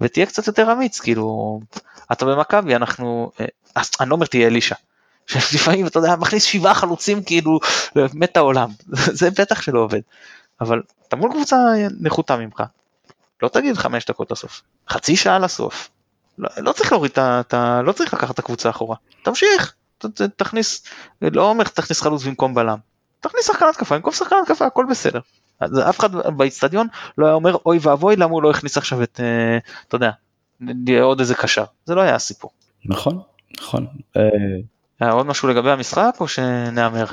ותהיה 0.00 0.26
קצת 0.26 0.46
יותר 0.46 0.72
אמיץ, 0.72 1.00
כאילו, 1.00 1.60
אתה 2.12 2.24
במכבי, 2.24 2.76
אנחנו, 2.76 3.30
אה, 3.40 3.82
אני 4.00 4.10
לא 4.10 4.14
אומר 4.14 4.26
תהיה 4.26 4.46
אלישע, 4.46 4.74
שלפעמים 5.26 5.86
אתה 5.86 5.98
יודע, 5.98 6.16
מכניס 6.16 6.44
שבעה 6.44 6.74
חלוצים 6.74 7.22
כאילו, 7.22 7.58
מת 8.14 8.36
העולם, 8.36 8.70
זה 9.18 9.30
בטח 9.30 9.62
שלא 9.62 9.80
עובד, 9.80 10.00
אבל 10.60 10.82
אתה 11.08 11.16
מול 11.16 11.30
קבוצה 11.32 11.56
נחותה 12.00 12.36
ממך, 12.36 12.62
לא 13.42 13.48
תגיד 13.48 13.76
חמש 13.76 14.06
דקות 14.06 14.30
לסוף, 14.30 14.62
חצי 14.88 15.16
שעה 15.16 15.38
לסוף. 15.38 15.90
לא, 16.38 16.48
לא 16.58 16.72
צריך 16.72 16.92
להוריד 16.92 17.12
את 17.18 17.54
ה... 17.54 17.82
לא 17.84 17.92
צריך 17.92 18.14
לקחת 18.14 18.34
את 18.34 18.38
הקבוצה 18.38 18.70
אחורה. 18.70 18.96
תמשיך, 19.22 19.74
ת, 19.98 20.06
ת, 20.06 20.22
תכניס, 20.22 20.82
לא 21.22 21.48
אומר 21.48 21.64
תכניס 21.64 22.00
חלוץ 22.00 22.24
במקום 22.24 22.54
בלם. 22.54 22.78
תכניס 23.20 23.46
שחקן 23.46 23.64
התקפה 23.70 23.94
במקום 23.94 24.12
שחקן 24.12 24.36
התקפה, 24.42 24.66
הכל 24.66 24.86
בסדר. 24.90 25.20
אז 25.60 25.78
אף 25.88 26.00
אחד 26.00 26.16
באיצטדיון 26.36 26.86
לא 27.18 27.26
היה 27.26 27.34
אומר 27.34 27.56
אוי 27.66 27.78
ואבוי 27.82 28.16
למה 28.16 28.32
הוא 28.32 28.42
לא 28.42 28.50
הכניס 28.50 28.76
עכשיו 28.76 29.02
את, 29.02 29.20
אה, 29.22 29.58
אתה 29.88 29.94
יודע, 29.94 30.10
עוד 31.02 31.20
איזה 31.20 31.34
קשר, 31.34 31.64
זה 31.84 31.94
לא 31.94 32.00
היה 32.00 32.14
הסיפור. 32.14 32.50
נכון, 32.84 33.20
נכון. 33.60 33.86
היה 35.00 35.10
עוד 35.12 35.26
משהו 35.26 35.48
לגבי 35.48 35.70
המשחק 35.70 36.14
או 36.20 36.28
שנהמר? 36.28 37.04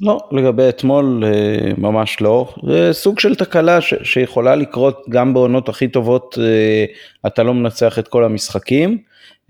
לא, 0.00 0.28
לגבי 0.32 0.68
אתמול 0.68 1.24
אה, 1.24 1.72
ממש 1.78 2.20
לא. 2.20 2.54
זה 2.66 2.92
סוג 2.92 3.20
של 3.20 3.34
תקלה 3.34 3.80
ש, 3.80 3.94
שיכולה 4.02 4.54
לקרות 4.54 5.02
גם 5.08 5.34
בעונות 5.34 5.68
הכי 5.68 5.88
טובות, 5.88 6.38
אה, 6.40 6.84
אתה 7.26 7.42
לא 7.42 7.54
מנצח 7.54 7.98
את 7.98 8.08
כל 8.08 8.24
המשחקים, 8.24 8.98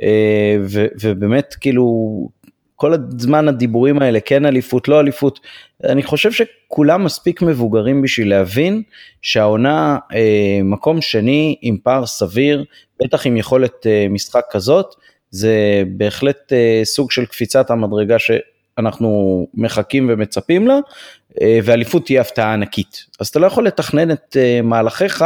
אה, 0.03 0.57
ו, 0.65 0.87
ובאמת 1.03 1.55
כאילו 1.61 2.29
כל 2.77 2.93
הזמן 2.93 3.49
הדיבורים 3.49 4.03
האלה, 4.03 4.21
כן 4.21 4.47
אליפות, 4.47 4.89
לא 4.89 5.01
אליפות, 5.01 5.41
אני 5.85 6.03
חושב 6.03 6.31
שכולם 6.33 7.05
מספיק 7.05 7.43
מבוגרים 7.43 8.03
בשביל 8.03 8.31
להבין 8.31 8.83
שהעונה 9.23 9.99
מקום 10.65 11.01
שני 11.01 11.57
עם 11.63 11.77
פער 11.83 12.07
סביר, 12.07 12.65
בטח 13.03 13.27
עם 13.27 13.37
יכולת 13.37 13.87
משחק 14.11 14.43
כזאת, 14.51 14.95
זה 15.31 15.83
בהחלט 15.87 16.53
סוג 16.85 17.11
של 17.11 17.27
קפיצת 17.27 17.71
המדרגה 17.71 18.19
ש... 18.19 18.31
אנחנו 18.79 19.47
מחכים 19.55 20.11
ומצפים 20.13 20.67
לה, 20.67 20.79
אה, 21.43 21.59
ואליפות 21.65 22.05
תהיה 22.05 22.21
הפתעה 22.21 22.53
ענקית. 22.53 23.07
אז 23.21 23.29
אתה 23.29 23.39
לא 23.39 23.47
יכול 23.47 23.67
לתכנן 23.67 24.11
את 24.11 24.37
אה, 24.41 24.61
מהלכיך 24.63 25.25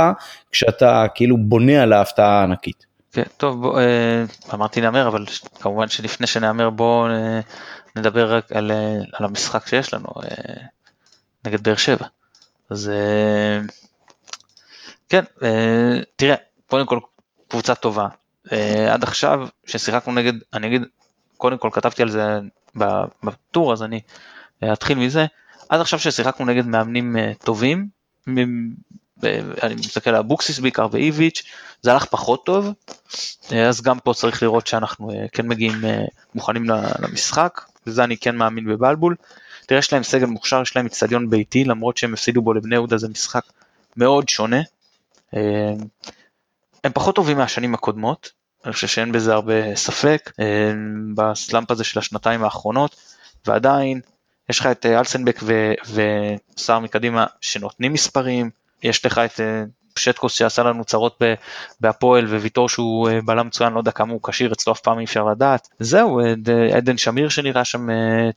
כשאתה 0.52 1.06
כאילו 1.14 1.36
בונה 1.36 1.82
על 1.82 1.92
ההפתעה 1.92 2.40
הענקית. 2.40 2.86
כן, 3.12 3.22
טוב, 3.36 3.62
בוא, 3.62 3.80
אה, 3.80 4.24
אמרתי 4.54 4.80
נאמר, 4.80 5.08
אבל 5.08 5.24
כמובן 5.60 5.88
שלפני 5.88 6.26
שנאמר 6.26 6.70
בואו 6.70 7.06
נדבר 7.96 8.34
רק 8.34 8.52
על, 8.52 8.70
על 9.12 9.26
המשחק 9.26 9.66
שיש 9.66 9.94
לנו 9.94 10.08
נגד 11.46 11.62
באר 11.62 11.76
שבע. 11.76 12.06
אז 12.70 12.90
כן, 15.08 15.24
תראה, 16.16 16.34
קודם 16.66 16.86
כל 16.86 16.98
קבוצה 17.48 17.74
טובה. 17.74 18.06
עד 18.90 19.02
עכשיו 19.02 19.48
ששיחקנו 19.66 20.12
נגד, 20.12 20.32
אני 20.54 20.66
אגיד, 20.66 20.82
קודם 21.36 21.58
כל 21.58 21.70
כתבתי 21.72 22.02
על 22.02 22.08
זה 22.08 22.38
בטור 23.22 23.72
אז 23.72 23.82
אני 23.82 24.00
אה, 24.62 24.72
אתחיל 24.72 24.98
מזה. 24.98 25.26
עד 25.68 25.80
עכשיו 25.80 25.98
ששיחקנו 25.98 26.46
נגד 26.46 26.66
מאמנים 26.66 27.16
אה, 27.16 27.32
טובים, 27.44 27.88
אני 29.62 29.74
מסתכל 29.74 30.10
על 30.10 30.16
אבוקסיס 30.16 30.58
בעיקר 30.58 30.86
ואיביץ', 30.90 31.42
זה 31.82 31.92
הלך 31.92 32.04
פחות 32.04 32.46
טוב, 32.46 32.72
אה, 33.52 33.68
אז 33.68 33.80
גם 33.80 33.98
פה 33.98 34.14
צריך 34.14 34.42
לראות 34.42 34.66
שאנחנו 34.66 35.10
כן 35.32 35.48
מגיעים 35.48 35.74
מוכנים 36.34 36.64
למשחק, 37.02 37.60
וזה 37.86 38.04
אני 38.04 38.16
כן 38.16 38.36
מאמין 38.36 38.64
בבלבול. 38.64 39.16
תראה, 39.66 39.78
יש 39.78 39.92
להם 39.92 40.02
סגל 40.02 40.26
מוכשר, 40.26 40.62
יש 40.62 40.76
להם 40.76 40.86
אצטדיון 40.86 41.30
ביתי, 41.30 41.64
למרות 41.64 41.96
שהם 41.96 42.12
הפסידו 42.12 42.42
בו 42.42 42.54
לבני 42.54 42.74
יהודה, 42.74 42.98
זה 42.98 43.08
משחק 43.08 43.42
מאוד 43.96 44.28
שונה. 44.28 44.60
הם 46.84 46.92
פחות 46.94 47.14
טובים 47.14 47.36
מהשנים 47.36 47.74
הקודמות, 47.74 48.30
אני 48.64 48.72
חושב 48.72 48.86
שאין 48.86 49.12
בזה 49.12 49.32
הרבה 49.32 49.76
ספק 49.76 50.32
אה, 50.40 50.72
בסלאמפ 51.14 51.70
הזה 51.70 51.84
של 51.84 51.98
השנתיים 51.98 52.44
האחרונות 52.44 52.96
ועדיין 53.46 54.00
יש 54.48 54.60
לך 54.60 54.66
את 54.66 54.86
אה, 54.86 54.98
אלסנבק 54.98 55.40
וסער 55.92 56.78
מקדימה 56.78 57.26
שנותנים 57.40 57.92
מספרים 57.92 58.50
יש 58.82 59.06
לך 59.06 59.18
את 59.18 59.40
אה, 59.40 59.62
פשטקוס 59.94 60.32
שעשה 60.32 60.62
לנו 60.62 60.84
צרות 60.84 61.22
בהפועל 61.80 62.24
וויטור 62.26 62.68
שהוא 62.68 63.10
בלם 63.24 63.46
מצוין 63.46 63.72
לא 63.72 63.78
יודע 63.78 63.90
כמה 63.90 64.12
הוא 64.12 64.20
כשיר 64.22 64.52
אצלו 64.52 64.72
אף 64.72 64.80
פעם 64.80 64.98
אי 64.98 65.04
אפשר 65.04 65.24
לדעת 65.24 65.68
זהו 65.78 66.20
עדן 66.76 66.98
שמיר 66.98 67.28
שנראה 67.28 67.64
שם 67.64 67.88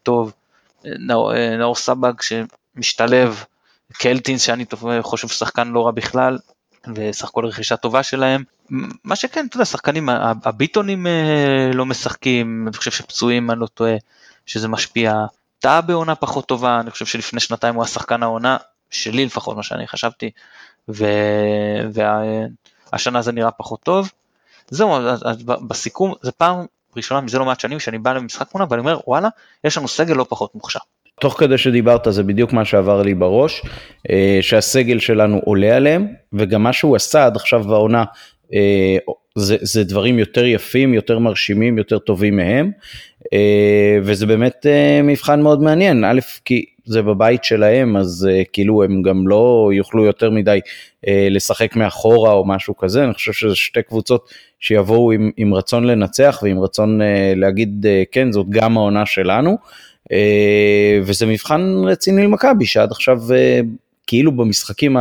טוב 0.04 0.34
נאור 1.58 1.76
סבג 1.76 2.14
שמשתלב 2.22 3.44
קלטינס 3.94 4.42
שאני 4.42 4.66
חושב 5.02 5.28
שחקן 5.28 5.68
לא 5.68 5.86
רע 5.86 5.92
בכלל 5.92 6.38
וסך 6.96 7.26
הכל 7.26 7.46
רכישה 7.46 7.78
טובה 7.78 8.04
שלהם. 8.04 8.44
מה 9.04 9.16
שכן, 9.16 9.46
אתה 9.46 9.56
יודע, 9.56 9.66
שחקנים, 9.66 10.10
הביטונים 10.46 11.08
אה, 11.08 11.72
לא 11.74 11.86
משחקים, 11.86 12.68
אני 12.68 12.78
חושב 12.78 12.92
שפצועים, 12.92 13.52
אני 13.52 13.60
לא 13.60 13.68
טועה, 13.68 13.96
שזה 14.46 14.68
משפיע. 14.68 15.14
טעה 15.60 15.82
בעונה 15.82 16.16
פחות 16.16 16.48
טובה, 16.48 16.80
אני 16.80 16.92
חושב 16.92 17.06
שלפני 17.06 17.40
שנתיים 17.40 17.76
הוא 17.76 17.84
השחקן 17.84 18.24
העונה, 18.24 18.58
שלי 18.90 19.26
לפחות, 19.26 19.58
מה 19.58 19.64
שאני 19.64 19.88
חשבתי, 19.88 20.30
והשנה 20.88 23.18
וה... 23.18 23.22
זה 23.22 23.32
נראה 23.32 23.52
פחות 23.52 23.80
טוב. 23.84 24.12
זהו, 24.70 24.98
בסיכום, 25.68 26.14
זה 26.22 26.32
פעם 26.32 26.66
ראשונה 26.96 27.22
מזה 27.22 27.40
לא 27.40 27.46
מעט 27.46 27.60
שנים 27.60 27.80
שאני 27.80 27.98
בא 27.98 28.14
למשחק 28.14 28.50
תמונה 28.50 28.66
ואני 28.70 28.80
אומר, 28.80 29.00
וואלה, 29.08 29.30
יש 29.64 29.78
לנו 29.78 29.88
סגל 29.88 30.14
לא 30.14 30.26
פחות 30.30 30.56
מוכשר. 30.56 30.80
תוך 31.20 31.40
כדי 31.40 31.58
שדיברת 31.58 32.08
זה 32.10 32.24
בדיוק 32.24 32.54
מה 32.54 32.66
שעבר 32.66 33.02
לי 33.02 33.14
בראש, 33.14 33.62
אה, 34.10 34.40
שהסגל 34.42 35.00
שלנו 35.00 35.40
עולה 35.46 35.76
עליהם, 35.76 36.08
וגם 36.34 36.64
מה 36.64 36.74
שהוא 36.74 36.96
עשה 36.96 37.26
עד 37.26 37.36
עכשיו 37.36 37.64
בעונה, 37.64 38.04
זה, 39.36 39.58
זה 39.62 39.84
דברים 39.84 40.20
יותר 40.20 40.46
יפים, 40.46 40.94
יותר 40.94 41.20
מרשימים, 41.20 41.78
יותר 41.78 42.00
טובים 42.00 42.36
מהם, 42.36 42.72
אה, 43.34 44.00
וזה 44.04 44.26
באמת 44.26 44.66
מבחן 45.04 45.42
מאוד 45.42 45.62
מעניין, 45.62 46.04
א', 46.04 46.20
כי 46.46 46.66
זה 46.86 47.02
בבית 47.02 47.44
שלהם, 47.44 47.98
אז 47.98 48.30
כאילו 48.54 48.84
הם 48.84 49.02
גם 49.02 49.28
לא 49.28 49.70
יוכלו 49.74 50.06
יותר 50.06 50.30
מדי 50.30 50.60
לשחק 51.08 51.76
מאחורה 51.76 52.32
או 52.32 52.46
משהו 52.46 52.78
כזה, 52.78 53.04
אני 53.04 53.14
חושב 53.14 53.34
שזה 53.34 53.56
שתי 53.56 53.82
קבוצות 53.84 54.30
שיבואו 54.60 55.12
עם, 55.12 55.32
עם 55.38 55.54
רצון 55.54 55.84
לנצח 55.84 56.40
ועם 56.44 56.60
רצון 56.60 57.00
להגיד, 57.36 57.86
כן, 58.12 58.32
זאת 58.32 58.50
גם 58.50 58.78
העונה 58.78 59.06
שלנו. 59.06 59.58
אה, 60.12 61.00
וזה 61.04 61.26
מבחן 61.26 61.62
רציני 61.86 62.24
למכבי 62.24 62.66
שעד 62.66 62.92
עכשיו 62.92 63.34
אה, 63.34 63.60
כאילו 64.12 64.32
במשחקים 64.32 64.98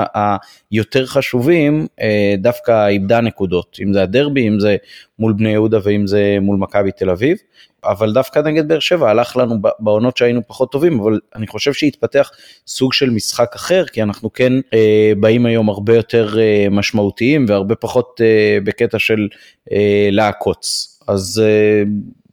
היותר 0.73 1.07
חשובים 1.07 1.87
אה, 2.01 2.35
דווקא 2.39 2.87
איבדה 2.89 3.21
נקודות, 3.21 3.77
אם 3.83 3.93
זה 3.93 4.03
הדרבי, 4.03 4.49
אם 4.49 4.61
זה 4.61 4.77
מול 5.19 5.33
בני 5.33 5.49
יהודה 5.49 5.79
ואם 5.83 6.07
זה 6.07 6.39
מול 6.41 6.57
מכבי 6.57 6.93
תל 6.93 7.11
אביב, 7.11 7.39
אבל 7.85 8.13
דווקא 8.13 8.39
נגד 8.39 8.69
באר 8.69 8.79
שבע 8.79 9.11
הלך 9.11 9.37
לנו 9.37 9.57
בעונות 9.79 10.17
שהיינו 10.17 10.41
פחות 10.47 10.73
טובים, 10.73 11.01
אבל 11.01 11.19
אני 11.35 11.47
חושב 11.47 11.73
שהתפתח 11.73 12.31
סוג 12.67 12.93
של 12.93 13.11
משחק 13.11 13.55
אחר, 13.55 13.85
כי 13.85 14.03
אנחנו 14.03 14.33
כן 14.33 14.53
אה, 14.75 15.13
באים 15.21 15.47
היום 15.47 15.69
הרבה 15.69 15.97
יותר 15.97 16.39
אה, 16.39 16.67
משמעותיים 16.71 17.45
והרבה 17.49 17.75
פחות 17.75 18.21
אה, 18.21 18.59
בקטע 18.65 18.99
של 18.99 19.29
אה, 19.73 20.09
לעקוץ. 20.13 20.99
אז 21.09 21.43
אה, 21.45 21.83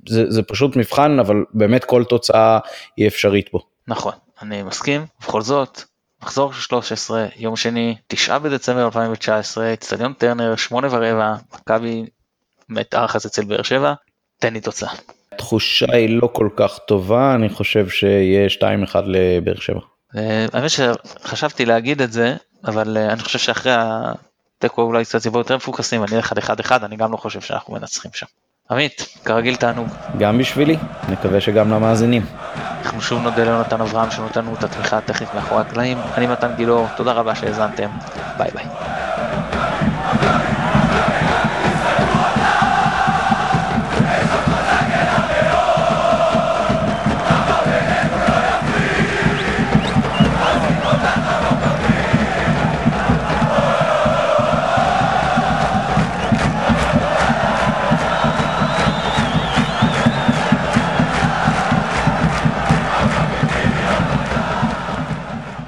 זה, 0.09 0.31
זה 0.31 0.43
פשוט 0.43 0.75
מבחן, 0.75 1.19
אבל 1.19 1.35
באמת 1.53 1.83
כל 1.85 2.03
תוצאה 2.03 2.59
היא 2.97 3.07
אפשרית 3.07 3.51
בו. 3.51 3.59
נכון, 3.87 4.13
אני 4.41 4.63
מסכים, 4.63 5.05
בכל 5.21 5.41
זאת, 5.41 5.81
מחזור 6.21 6.53
13, 6.53 7.25
יום 7.35 7.55
שני, 7.55 7.95
9 8.07 8.39
בדצמבר 8.39 8.85
2019, 8.85 9.73
אצטדיון 9.73 10.13
טרנר, 10.13 10.55
8 10.55 10.87
ורבע, 10.91 11.35
מכבי 11.53 12.05
מתארחת 12.69 13.25
אצל 13.25 13.43
באר 13.45 13.63
שבע, 13.63 13.93
תן 14.39 14.53
לי 14.53 14.61
תוצאה. 14.61 14.89
התחושה 15.31 15.85
היא 15.93 16.19
לא 16.21 16.29
כל 16.33 16.49
כך 16.55 16.79
טובה, 16.87 17.35
אני 17.35 17.49
חושב 17.49 17.89
שיהיה 17.89 18.47
2-1 18.91 18.95
לבאר 19.05 19.59
שבע. 19.59 19.79
אה, 20.15 20.45
האמת 20.53 20.69
שחשבתי 20.69 21.65
להגיד 21.65 22.01
את 22.01 22.11
זה, 22.11 22.35
אבל 22.63 22.97
אה, 22.97 23.13
אני 23.13 23.19
חושב 23.19 23.39
שאחרי 23.39 23.73
התיקו 23.75 24.81
אולי 24.81 25.05
קצת 25.05 25.25
יבואו 25.25 25.41
יותר 25.41 25.55
מפוקסים, 25.55 26.03
אני 26.03 26.15
אלך 26.15 26.31
על 26.31 26.57
1-1, 26.59 26.85
אני 26.85 26.95
גם 26.95 27.11
לא 27.11 27.17
חושב 27.17 27.41
שאנחנו 27.41 27.73
מנצחים 27.73 28.11
שם. 28.13 28.25
עמית, 28.71 29.07
כרגיל 29.25 29.55
תענוג. 29.55 29.87
גם 30.17 30.37
בשבילי, 30.37 30.77
מקווה 31.09 31.41
שגם 31.41 31.71
למאזינים. 31.71 32.25
אנחנו 32.85 33.01
שוב 33.01 33.23
נודה 33.23 33.43
ליונתן 33.43 33.81
אברהם 33.81 34.11
שנותן 34.11 34.41
לנו 34.41 34.53
את 34.53 34.63
התמיכה 34.63 34.97
הטכנית 34.97 35.33
מאחורי 35.35 35.61
הקלעים. 35.61 35.97
אני 36.17 36.27
מתן 36.27 36.51
גילאור, 36.55 36.87
תודה 36.95 37.11
רבה 37.11 37.35
שהאזנתם, 37.35 37.89
ביי 38.37 38.49
ביי. 38.53 38.65